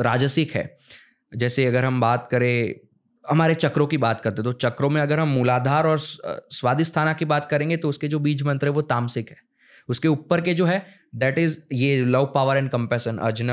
[0.01, 0.77] राजसिक है।
[1.33, 2.75] जैसे अगर हम बात करें
[3.29, 7.49] हमारे चक्रों की बात करते तो चक्रों में अगर हम मूलाधार और स्वादिष्ठाना की बात
[7.51, 9.37] करेंगे तो उसके जो बीज मंत्र है वो तामसिक है।
[9.89, 10.85] उसके ऊपर के जो है
[11.17, 13.51] दैट इज़ ये love power and compassion Ajna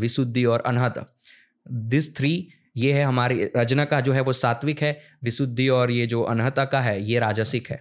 [0.00, 1.04] Vishuddhi और अनहत।
[1.66, 6.06] दिस थ्री ये है हमारी रजना का जो है वो सात्विक है विशुद्धि और ये
[6.06, 7.76] जो अनहता का है ये राजसिक है।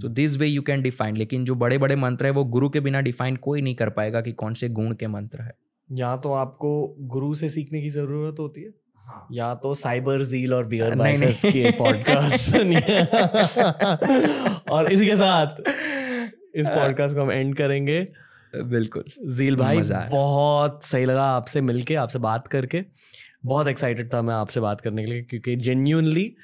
[0.00, 2.80] तो this way you can define लेकिन जो बड़े बड़े मंत्र है वो गुरु के
[2.80, 5.52] बिना डिफाइन कोई नहीं कर पाएगा कि कौन से गुण के मंत्र है।
[5.88, 6.70] यहाँ तो आपको
[7.08, 8.70] गुरु से सीखने की ज़रूरत होती है।
[9.32, 12.56] या तो साइबर जील और बियर बाइसेप्स नहीं। पॉडकास्ट
[14.70, 15.62] और इसी के साथ
[16.54, 18.00] इस पॉडकास्ट को हम एंड करेंगे।
[18.54, 19.04] बिल्कुल।
[19.36, 19.80] जील भाई
[20.10, 22.84] बहुत सही लगा आपसे मिलके आपसे बात करके।
[23.44, 26.34] बहुत एक्साइटेड था मैं आपसे बात करने के लिए क्योंकि जेन्यूनली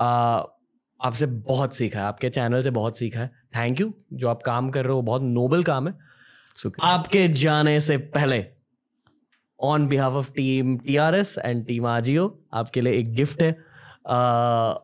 [0.00, 4.70] आपसे बहुत सीखा है आपके चैनल से बहुत सीखा है। थैंक यू जो आप काम
[4.70, 5.94] कर रहे हो बहुत नोबल काम है।
[6.82, 8.38] आपके जाने से पहले
[9.60, 13.56] on behalf of team TRS and team Ajio आपके लिए एक गिफ्ट है।
[14.08, 14.74] आ,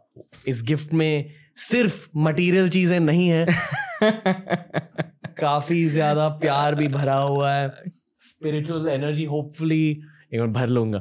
[0.47, 3.47] इस गिफ्ट में सिर्फ़ मटेरियल चीज़ें नहीं है।
[5.41, 7.69] काफ़ी ज़्यादा प्यार भी भरा हुआ है।
[8.21, 10.03] स्पिरिचुअल एनर्जी होपफुली
[10.35, 11.01] एक बार भर लूँगा।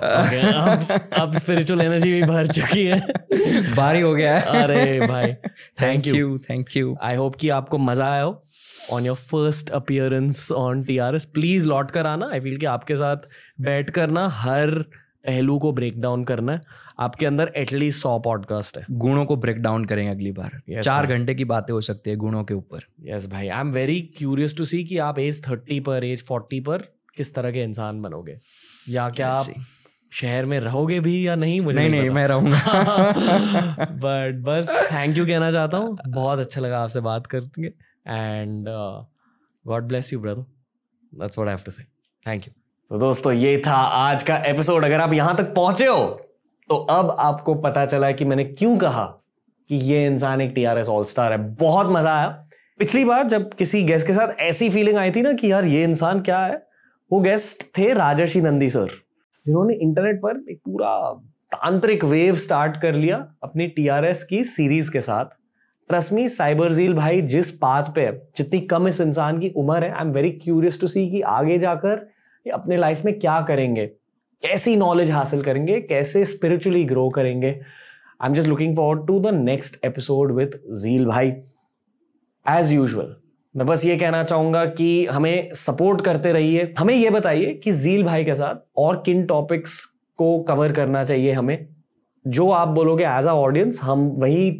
[0.00, 3.00] Okay, अब अब स्पिरिचुअल एनर्जी भी भर चुकी है।
[3.74, 5.32] भारी हो गया है। अरे भाई
[5.82, 8.42] thank you thank you I hope कि आपको मज़ा आया हो।
[8.92, 12.66] On your first appearance on T R S please लौट कर आना आई फील कि
[12.66, 13.16] आपके साथ
[13.60, 14.84] बैठ कर ना हर
[15.26, 16.60] पहलू को ब्रेक डाउन करना है।
[16.98, 21.06] आपके अंदर एटलीस्ट सौ पॉडकास्ट है। गुणों को ब्रेक डाउन करेंगे अगली बार। Yes, चार
[21.06, 24.00] घंटे की बातें हो सकती है गुणों के ऊपर। यस yes, भाई। I am very
[24.00, 26.78] curious to see कि आप एज थर्टी पर एज फोर्टी पर
[27.16, 28.38] किस तरह के इंसान बनोगे?
[28.88, 29.46] या क्या आप
[30.12, 31.60] शहर में रहोगे भी या नहीं?
[31.60, 32.58] मुझे नहीं नहीं पता। मैं रहूँगा।
[33.90, 38.66] बट बस थैंक यू कहना चाहता हूँ। बहुत अच्छा लगा आपसे बात करके। And
[39.64, 40.42] God bless you brother
[41.14, 41.82] that's what I have to say
[42.26, 42.52] thank you
[42.90, 46.04] तो दोस्तों, ये था आज का एपिसोड अगर आप यहाँ तक पहुँचे हो
[46.70, 49.04] तो अब आपको पता चला कि मैंने क्यों कहा
[49.70, 52.28] कि ये इंसान एक टीआरएस ऑल स्टार है। बहुत मज़ा आया।
[52.78, 55.82] पिछली बार जब किसी गेस्ट के साथ ऐसी फीलिंग आई थी ना कि यार, ये
[55.84, 56.56] इंसान क्या है?
[57.10, 58.88] वो गेस्ट थे राजर्षि नंदी सर,
[59.46, 60.92] जिन्होंने इंटरनेट पर एक पूरा
[61.52, 65.36] तांत्रिक वेव स्टार्ट कर लिया अपनी टीआरएस की सीरीज़ के साथ।
[65.90, 69.90] ट्रस्ट मी साइबर जील भाई, जिस पाथ पे, जितनी कम इस इंसान की उम्र है
[69.90, 72.06] I am very curious to see कि आगे जाकर
[72.46, 73.86] ये अपने लाइफ में क्या करेंगे,
[74.42, 79.34] कैसी नॉलेज हासिल करेंगे, कैसे स्पिरिचुअली ग्रो करेंगे। I am just looking forward to the
[79.34, 81.32] next episode with Zeel भाई।
[82.46, 83.14] एज यूजल
[83.54, 88.04] मैं बस ये कहना चाहूँगा कि हमें सपोर्ट करते रहिए। हमें ये बताइए कि जील
[88.04, 89.84] भाई के साथ और किन टॉपिक्स
[90.18, 91.66] को कवर करना चाहिए हमें।
[92.24, 94.50] जो आप बोलोगे एज अ ऑडियंस हम वही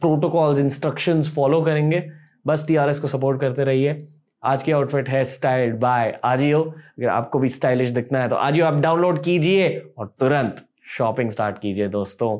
[0.00, 2.02] प्रोटोकॉल्स इंस्ट्रक्शंस फॉलो करेंगे।
[2.46, 4.06] बस टीआरएस को सपोर्ट करते रहिए।
[4.42, 8.66] आज की आउटफिट है स्टाइल्ड बाय आजियो अगर आपको भी स्टाइलिश दिखना है तो आजियो
[8.66, 9.68] आप डाउनलोड कीजिए
[9.98, 10.64] और तुरंत
[10.96, 12.38] शॉपिंग स्टार्ट कीजिए दोस्तों।